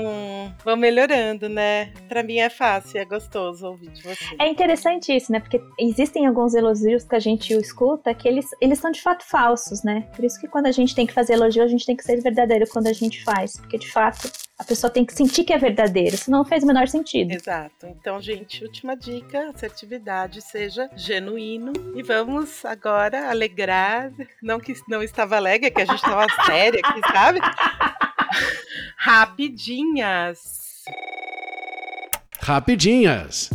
vão 0.64 0.76
melhorando, 0.76 1.48
né? 1.48 1.94
Pra 2.08 2.24
mim 2.24 2.38
é 2.38 2.50
fácil, 2.50 3.00
é 3.00 3.06
gostoso 3.06 3.68
ouvir 3.68 3.90
de 3.92 4.02
você. 4.02 4.26
É 4.40 4.48
interessante 4.48 5.16
isso, 5.16 5.32
né? 5.32 5.40
Porque 5.40 5.62
existem 5.80 6.26
alguns 6.26 6.54
elogios 6.54 7.04
que 7.04 7.16
a 7.16 7.20
gente 7.20 7.54
escuta 7.54 8.14
que 8.14 8.28
eles, 8.28 8.46
eles 8.62 8.80
são 8.80 8.92
de 8.92 9.02
fato 9.02 9.26
falsos, 9.26 9.84
né? 9.84 10.08
Por 10.16 10.26
isso 10.26 10.40
que 10.40 10.48
quando 10.48 10.66
a 10.66 10.72
gente 10.72 10.96
tem 10.96 11.06
que 11.06 11.14
fazer 11.14 11.34
elogio, 11.34 11.64
a 11.64 11.68
gente 11.68 11.86
tem 11.86 11.96
que 11.96 12.04
ser 12.04 12.22
verdadeiro 12.22 12.66
quando 12.70 12.88
a 12.88 12.94
gente 12.94 13.24
faz. 13.24 13.58
Porque 13.58 13.78
de 13.78 13.92
fato 13.92 14.30
a 14.60 14.64
pessoa 14.66 14.92
tem 14.92 15.06
que 15.06 15.14
sentir 15.14 15.46
que 15.46 15.54
é 15.54 15.58
verdadeiro, 15.58 16.18
senão 16.18 16.40
não 16.40 16.46
faz 16.46 16.64
o 16.64 16.68
menor 16.68 16.90
sentido. 16.90 17.32
Exato. 17.32 17.88
Então, 17.88 18.22
gente, 18.22 18.62
última 18.62 18.94
dica: 18.94 19.50
assertividade, 19.56 20.42
seja 20.42 20.90
genuíno. 20.98 21.72
E 21.96 22.04
vamos 22.04 22.66
agora 22.66 23.30
alegrar. 23.30 24.12
Não 24.44 24.60
que 24.60 24.74
não 24.90 25.02
estava 25.02 25.38
alegre, 25.38 25.68
é 25.68 25.72
que 25.72 25.82
a 25.82 25.86
gente 25.86 25.96
estava 25.96 26.28
séria 26.46 26.82
aqui, 26.84 27.00
sabe? 27.10 27.40
Rapidinhas. 28.98 30.84
Rapidinhas. 32.42 33.50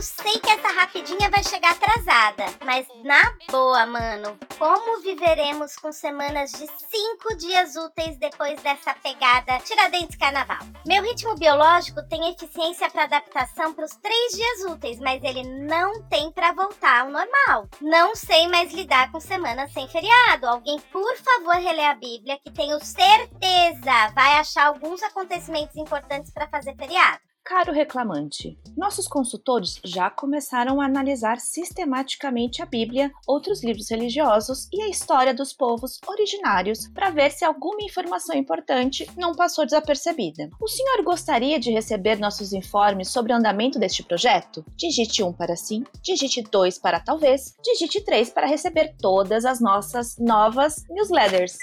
Eu 0.00 0.04
sei 0.04 0.38
que 0.40 0.48
essa 0.48 0.68
rapidinha 0.68 1.28
vai 1.28 1.44
chegar 1.44 1.72
atrasada, 1.72 2.46
mas 2.64 2.86
na 3.04 3.20
boa, 3.50 3.84
mano, 3.84 4.38
como 4.58 5.02
viveremos 5.02 5.76
com 5.76 5.92
semanas 5.92 6.52
de 6.52 6.66
cinco 6.66 7.36
dias 7.36 7.76
úteis 7.76 8.16
depois 8.16 8.58
dessa 8.62 8.94
pegada 8.94 9.58
Tiradentes 9.58 10.16
Carnaval? 10.16 10.56
Meu 10.86 11.02
ritmo 11.02 11.34
biológico 11.36 12.02
tem 12.08 12.30
eficiência 12.30 12.88
para 12.88 13.02
adaptação 13.02 13.74
para 13.74 13.84
os 13.84 13.94
três 13.96 14.32
dias 14.32 14.72
úteis, 14.72 14.98
mas 15.00 15.22
ele 15.22 15.42
não 15.42 16.02
tem 16.04 16.32
para 16.32 16.52
voltar 16.52 17.02
ao 17.02 17.10
normal. 17.10 17.68
Não 17.78 18.16
sei 18.16 18.48
mais 18.48 18.72
lidar 18.72 19.12
com 19.12 19.20
semanas 19.20 19.70
sem 19.70 19.86
feriado. 19.86 20.46
Alguém, 20.46 20.80
por 20.90 21.14
favor, 21.18 21.56
relê 21.56 21.84
a 21.84 21.94
Bíblia, 21.94 22.38
que 22.42 22.50
tenho 22.50 22.82
certeza 22.82 24.08
vai 24.14 24.38
achar 24.38 24.68
alguns 24.68 25.02
acontecimentos 25.02 25.76
importantes 25.76 26.32
para 26.32 26.48
fazer 26.48 26.74
feriado. 26.74 27.29
Caro 27.44 27.72
reclamante, 27.72 28.58
nossos 28.76 29.08
consultores 29.08 29.80
já 29.84 30.08
começaram 30.08 30.80
a 30.80 30.84
analisar 30.84 31.40
sistematicamente 31.40 32.62
a 32.62 32.66
Bíblia, 32.66 33.10
outros 33.26 33.64
livros 33.64 33.90
religiosos 33.90 34.68
e 34.72 34.80
a 34.82 34.88
história 34.88 35.34
dos 35.34 35.52
povos 35.52 35.98
originários 36.06 36.86
para 36.88 37.10
ver 37.10 37.32
se 37.32 37.44
alguma 37.44 37.82
informação 37.82 38.36
importante 38.36 39.10
não 39.16 39.34
passou 39.34 39.64
desapercebida. 39.64 40.48
O 40.60 40.68
senhor 40.68 41.02
gostaria 41.02 41.58
de 41.58 41.72
receber 41.72 42.18
nossos 42.18 42.52
informes 42.52 43.08
sobre 43.08 43.32
o 43.32 43.36
andamento 43.36 43.78
deste 43.78 44.02
projeto? 44.02 44.64
Digite 44.76 45.22
1 45.22 45.32
para 45.32 45.56
sim, 45.56 45.84
digite 46.02 46.42
2 46.42 46.78
para 46.78 47.00
talvez, 47.00 47.56
digite 47.62 48.04
3 48.04 48.30
para 48.30 48.46
receber 48.46 48.94
todas 49.00 49.44
as 49.44 49.60
nossas 49.60 50.16
novas 50.18 50.84
newsletters. 50.88 51.56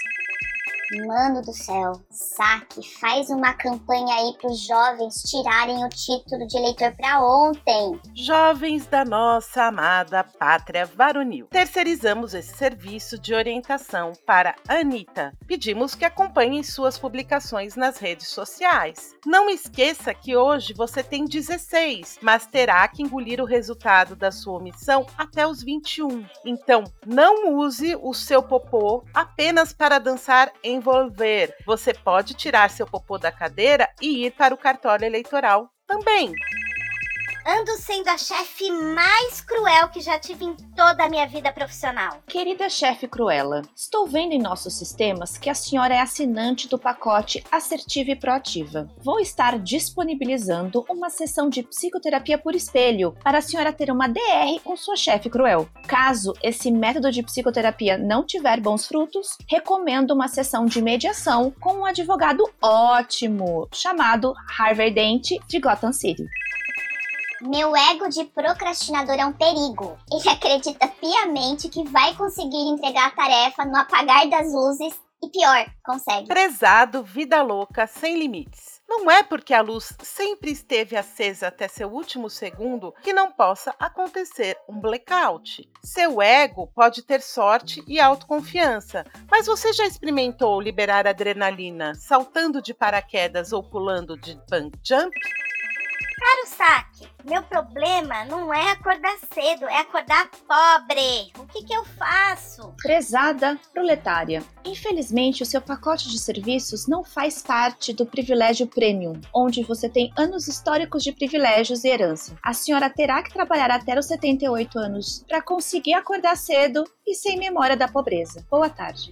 Mano 1.06 1.42
do 1.42 1.52
céu, 1.52 2.02
saque, 2.10 2.82
faz 3.00 3.30
uma 3.30 3.54
campanha 3.54 4.16
aí 4.16 4.34
pros 4.40 4.66
jovens 4.66 5.22
tirarem 5.24 5.84
o 5.84 5.90
título 5.90 6.48
de 6.48 6.58
eleitor 6.58 6.96
pra 6.96 7.22
ontem. 7.22 8.00
Jovens 8.16 8.86
da 8.86 9.04
nossa 9.04 9.64
amada 9.64 10.24
pátria 10.24 10.86
varonil. 10.86 11.48
Terceirizamos 11.48 12.34
esse 12.34 12.56
serviço 12.56 13.20
de 13.20 13.34
orientação 13.34 14.14
para 14.26 14.56
Anitta. 14.66 15.34
Pedimos 15.46 15.94
que 15.94 16.06
acompanhem 16.06 16.64
suas 16.64 16.98
publicações 16.98 17.76
nas 17.76 17.98
redes 17.98 18.30
sociais. 18.30 19.14
Não 19.26 19.50
esqueça 19.50 20.14
que 20.14 20.38
hoje 20.38 20.74
você 20.74 21.04
tem 21.04 21.26
16, 21.26 22.20
mas 22.22 22.46
terá 22.46 22.88
que 22.88 23.04
engolir 23.04 23.42
o 23.42 23.46
resultado 23.46 24.16
da 24.16 24.32
sua 24.32 24.58
omissão 24.58 25.06
até 25.18 25.46
os 25.46 25.62
21. 25.62 26.26
Então, 26.46 26.86
não 27.06 27.58
use 27.58 27.98
o 28.02 28.14
seu 28.14 28.42
popô 28.42 29.04
apenas 29.14 29.74
para 29.74 30.00
dançar 30.00 30.50
envolver. 30.78 31.54
Você 31.66 31.94
pode 31.94 32.34
tirar 32.34 32.70
seu 32.70 32.88
popô 32.88 33.18
da 33.18 33.32
cadeira 33.32 33.90
e 34.02 34.26
ir 34.26 34.32
para 34.32 34.54
o 34.54 34.58
cartório 34.58 35.06
eleitoral 35.06 35.70
também. 35.86 36.32
Ando 37.50 37.78
sendo 37.78 38.10
a 38.10 38.18
chefe 38.18 38.70
mais 38.70 39.40
cruel 39.40 39.88
que 39.88 40.02
já 40.02 40.20
tive 40.20 40.44
em 40.44 40.54
toda 40.76 41.06
a 41.06 41.10
minha 41.10 41.26
vida 41.26 41.50
profissional. 41.50 42.22
Querida 42.28 42.70
chefe 42.70 43.08
Cruella, 43.08 43.62
estou 43.74 44.06
vendo 44.06 44.34
em 44.34 44.38
nossos 44.38 44.74
sistemas 44.74 45.38
que 45.38 45.50
a 45.50 45.56
senhora 45.56 45.96
é 45.96 46.02
assinante 46.02 46.68
do 46.68 46.78
pacote 46.78 47.42
Assertiva 47.50 48.12
e 48.12 48.18
Proativa. 48.18 48.90
Vou 49.02 49.22
estar 49.22 49.58
disponibilizando 49.60 50.84
uma 50.90 51.10
sessão 51.10 51.48
de 51.48 51.64
psicoterapia 51.64 52.38
por 52.38 52.54
espelho 52.54 53.16
para 53.24 53.38
a 53.38 53.42
senhora 53.42 53.72
ter 53.72 53.90
uma 53.90 54.10
DR 54.10 54.60
com 54.62 54.76
sua 54.76 54.98
chefe 54.98 55.30
Cruel. 55.30 55.70
Caso 55.88 56.34
esse 56.44 56.70
método 56.70 57.10
de 57.14 57.24
psicoterapia 57.24 57.98
não 57.98 58.26
tiver 58.26 58.60
bons 58.60 58.86
frutos, 58.86 59.38
recomendo 59.50 60.12
uma 60.12 60.28
sessão 60.28 60.66
de 60.66 60.82
mediação 60.82 61.50
com 61.62 61.76
um 61.76 61.86
advogado 61.86 62.44
ótimo 62.62 63.70
chamado 63.74 64.34
Harvey 64.60 64.92
Dent 64.92 65.30
de 65.48 65.60
Gotham 65.62 65.94
City. 65.94 66.26
Meu 67.42 67.76
ego 67.76 68.10
de 68.10 68.26
procrastinador 68.26 69.16
é 69.16 69.26
um 69.26 69.34
perigo. 69.34 69.98
Ele 70.12 70.30
acredita 70.30 70.88
piamente 70.88 71.70
que 71.70 71.84
vai 71.88 72.16
conseguir 72.16 72.70
entregar 72.70 73.08
a 73.08 73.12
tarefa 73.12 73.64
no 73.64 73.78
apagar 73.78 74.28
das 74.28 74.52
luzes 74.52 75.00
e 75.22 75.30
pior, 75.30 75.66
consegue. 75.84 76.28
Prezado 76.28 77.04
Vida 77.04 77.42
Louca 77.42 77.86
Sem 77.86 78.18
Limites. 78.18 78.82
Não 78.88 79.12
é 79.12 79.22
porque 79.22 79.54
a 79.54 79.62
luz 79.62 79.94
sempre 80.02 80.52
esteve 80.52 80.96
acesa 80.96 81.48
até 81.48 81.68
seu 81.68 81.90
último 81.90 82.30
segundo 82.30 82.94
que 83.04 83.14
não 83.14 83.32
possa 83.32 83.76
acontecer 83.78 84.58
um 84.68 84.80
blackout. 84.80 85.70
Seu 85.84 86.22
ego 86.22 86.72
pode 86.74 87.04
ter 87.04 87.22
sorte 87.22 87.84
e 87.88 88.00
autoconfiança, 88.00 89.06
mas 89.30 89.46
você 89.46 89.74
já 89.74 89.86
experimentou 89.86 90.62
liberar 90.62 91.06
adrenalina 91.06 91.94
saltando 91.96 92.62
de 92.62 92.74
paraquedas 92.74 93.52
ou 93.52 93.62
pulando 93.62 94.18
de 94.18 94.40
bang 94.50 94.72
jump? 94.84 95.14
Caro 96.20 96.48
saque, 96.48 97.08
meu 97.24 97.44
problema 97.44 98.26
não 98.26 98.52
é 98.52 98.72
acordar 98.72 99.16
cedo, 99.32 99.66
é 99.66 99.82
acordar 99.82 100.28
pobre. 100.48 101.32
O 101.38 101.46
que, 101.46 101.64
que 101.64 101.74
eu 101.74 101.86
faço? 101.86 102.74
Prezada 102.82 103.60
proletária, 103.72 104.44
infelizmente 104.66 105.44
o 105.44 105.46
seu 105.46 105.62
pacote 105.62 106.10
de 106.10 106.18
serviços 106.18 106.88
não 106.88 107.04
faz 107.04 107.44
parte 107.44 107.94
do 107.94 108.04
privilégio 108.04 108.66
premium, 108.66 109.14
onde 109.32 109.64
você 109.64 109.88
tem 109.88 110.12
anos 110.18 110.48
históricos 110.48 111.04
de 111.04 111.12
privilégios 111.12 111.84
e 111.84 111.90
herança. 111.90 112.36
A 112.44 112.52
senhora 112.52 112.90
terá 112.90 113.22
que 113.22 113.32
trabalhar 113.32 113.70
até 113.70 113.98
os 113.98 114.08
78 114.08 114.80
anos 114.80 115.24
para 115.28 115.42
conseguir 115.42 115.94
acordar 115.94 116.36
cedo 116.36 116.84
e 117.06 117.14
sem 117.14 117.38
memória 117.38 117.78
da 117.78 117.88
pobreza. 117.88 118.44
Boa 118.50 118.70
tarde. 118.70 119.10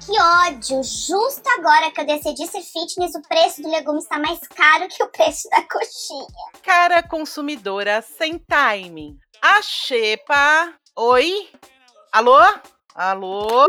Que 0.00 0.20
ódio! 0.20 0.82
Justo 0.82 1.48
agora 1.56 1.90
que 1.90 2.00
eu 2.00 2.06
decidi 2.06 2.46
ser 2.46 2.60
fitness, 2.60 3.14
o 3.14 3.22
preço 3.22 3.62
do 3.62 3.70
legume 3.70 3.98
está 3.98 4.18
mais 4.18 4.40
caro 4.48 4.88
que 4.88 5.02
o 5.02 5.08
preço 5.08 5.48
da 5.50 5.62
coxinha. 5.62 6.26
Cara 6.62 7.02
consumidora 7.02 8.02
sem 8.02 8.38
timing. 8.38 9.16
A 9.40 9.62
Xepa. 9.62 10.74
Oi? 10.96 11.48
Alô? 12.12 12.38
Alô? 12.94 13.66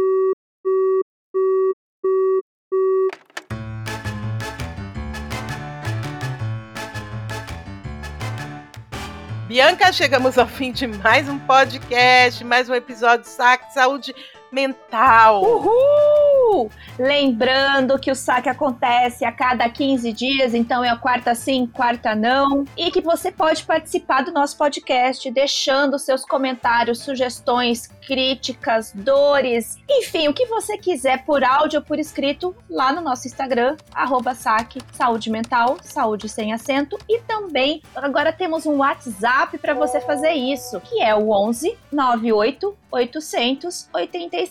Bianca, 9.48 9.94
chegamos 9.94 10.38
ao 10.38 10.48
fim 10.48 10.72
de 10.72 10.88
mais 10.88 11.30
um 11.30 11.38
podcast, 11.40 12.44
mais 12.44 12.68
um 12.68 12.74
episódio 12.74 13.26
Saque 13.26 13.72
Saúde 13.74 14.14
Mental. 14.56 15.44
Uhul! 15.44 16.72
Lembrando 16.98 18.00
que 18.00 18.10
o 18.10 18.16
saque 18.16 18.48
acontece 18.48 19.26
a 19.26 19.32
cada 19.32 19.70
15 19.70 20.14
dias, 20.14 20.54
então 20.54 20.82
é 20.82 20.88
a 20.88 20.96
quarta 20.96 21.36
sim, 21.36 21.68
quarta 21.68 22.16
não. 22.16 22.64
E 22.78 22.90
que 22.90 23.02
você 23.02 23.34
pode 23.34 23.66
participar 23.66 24.24
do 24.24 24.32
nosso 24.32 24.58
podcast 24.58 25.30
deixando 25.30 26.00
seus 26.00 26.24
comentários, 26.24 27.00
sugestões, 27.00 27.88
críticas, 28.08 28.94
dores, 28.96 29.78
enfim, 29.90 30.30
o 30.30 30.34
que 30.34 30.46
você 30.46 30.78
quiser 30.78 31.26
por 31.26 31.44
áudio 31.44 31.80
ou 31.80 31.86
por 31.86 32.00
escrito 32.00 32.56
lá 32.70 32.94
no 32.94 33.02
nosso 33.02 33.28
Instagram, 33.28 33.76
arroba 33.94 34.34
saque, 34.34 34.80
saúde 34.94 35.30
mental, 35.30 35.78
saúde 35.82 36.30
sem 36.30 36.54
acento. 36.54 36.98
E 37.10 37.20
também 37.20 37.82
agora 37.94 38.32
temos 38.32 38.66
um 38.66 38.78
WhatsApp 38.78 39.58
para 39.58 39.74
você 39.74 40.00
fazer 40.00 40.32
isso, 40.32 40.80
que 40.80 41.02
é 41.02 41.14
o 41.14 41.30
11 41.32 41.78
98 41.92 42.78
800 42.92 43.90
87 43.94 44.45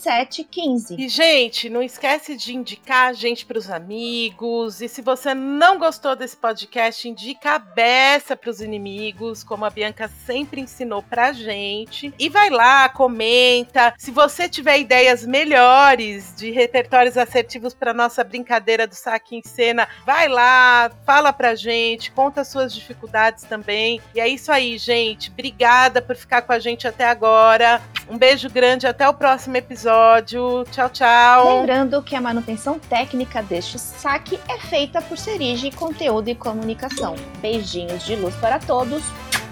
15. 0.45 0.97
E, 0.99 1.09
gente, 1.09 1.68
não 1.68 1.82
esquece 1.82 2.36
de 2.36 2.55
indicar 2.55 3.09
a 3.09 3.12
gente 3.12 3.45
para 3.47 3.59
os 3.59 3.70
amigos. 3.70 4.80
E 4.80 4.88
se 4.88 5.03
você 5.03 5.34
não 5.34 5.78
gostou 5.78 6.16
desse 6.16 6.36
podcast, 6.36 7.09
indica 7.09 7.55
a 7.55 7.59
beça 7.59 8.36
para 8.36 8.51
os 8.51 8.61
inimigos, 8.61 9.45
como 9.45 9.64
a 9.64 9.70
Bianca 9.70 10.11
sempre 10.26 10.61
ensinou 10.61 11.03
pra 11.03 11.32
gente. 11.32 12.12
E 12.18 12.28
vai 12.28 12.51
lá, 12.51 12.88
comenta. 12.88 13.95
Se 13.99 14.11
você 14.11 14.49
tiver 14.49 14.78
ideias 14.78 15.24
melhores 15.26 16.34
de 16.36 16.51
repertórios 16.51 17.16
assertivos 17.16 17.74
para 17.74 17.95
nossa 17.95 18.24
brincadeira 18.24 18.86
do 18.86 18.95
saque 18.95 19.36
em 19.36 19.42
cena, 19.42 19.88
vai 20.05 20.28
lá, 20.28 20.90
fala 21.05 21.32
pra 21.32 21.55
gente, 21.55 22.11
conta 22.11 22.45
suas 22.45 22.74
dificuldades 22.74 23.45
também. 23.45 24.01
E 24.14 24.20
é 24.20 24.28
isso 24.28 24.51
aí, 24.51 24.78
gente. 24.78 25.30
Obrigada 25.30 26.01
por 26.01 26.16
ficar 26.16 26.42
com 26.42 26.53
a 26.53 26.59
gente 26.59 26.86
até 26.86 27.05
agora. 27.05 27.82
Um 28.09 28.18
beijo 28.18 28.51
grande, 28.51 28.86
até 28.86 29.09
o 29.09 29.14
próximo 29.14 29.57
episódio. 29.75 30.64
Tchau, 30.70 30.89
tchau. 30.89 31.59
Lembrando 31.59 32.01
que 32.01 32.14
a 32.14 32.20
manutenção 32.20 32.79
técnica 32.79 33.43
deste 33.43 33.79
saque 33.79 34.39
é 34.49 34.59
feita 34.59 35.03
por 35.03 35.18
Serige 35.18 35.72
Conteúdo 35.72 36.31
e 36.31 36.35
Comunicação. 36.35 37.16
Beijinhos 37.43 38.05
de 38.05 38.14
luz 38.14 38.35
para 38.37 38.61
todos. 38.61 39.03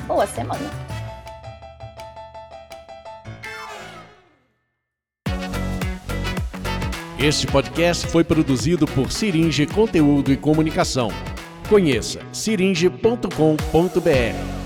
Boa 0.07 0.27
semana. 0.27 0.71
Este 7.19 7.47
podcast 7.47 8.07
foi 8.09 8.25
produzido 8.25 8.87
por 8.87 9.13
Siringe 9.13 9.67
Conteúdo 9.67 10.33
e 10.33 10.37
Comunicação. 10.37 11.09
Conheça 11.69 12.21
siringe.com.br. 12.33 14.62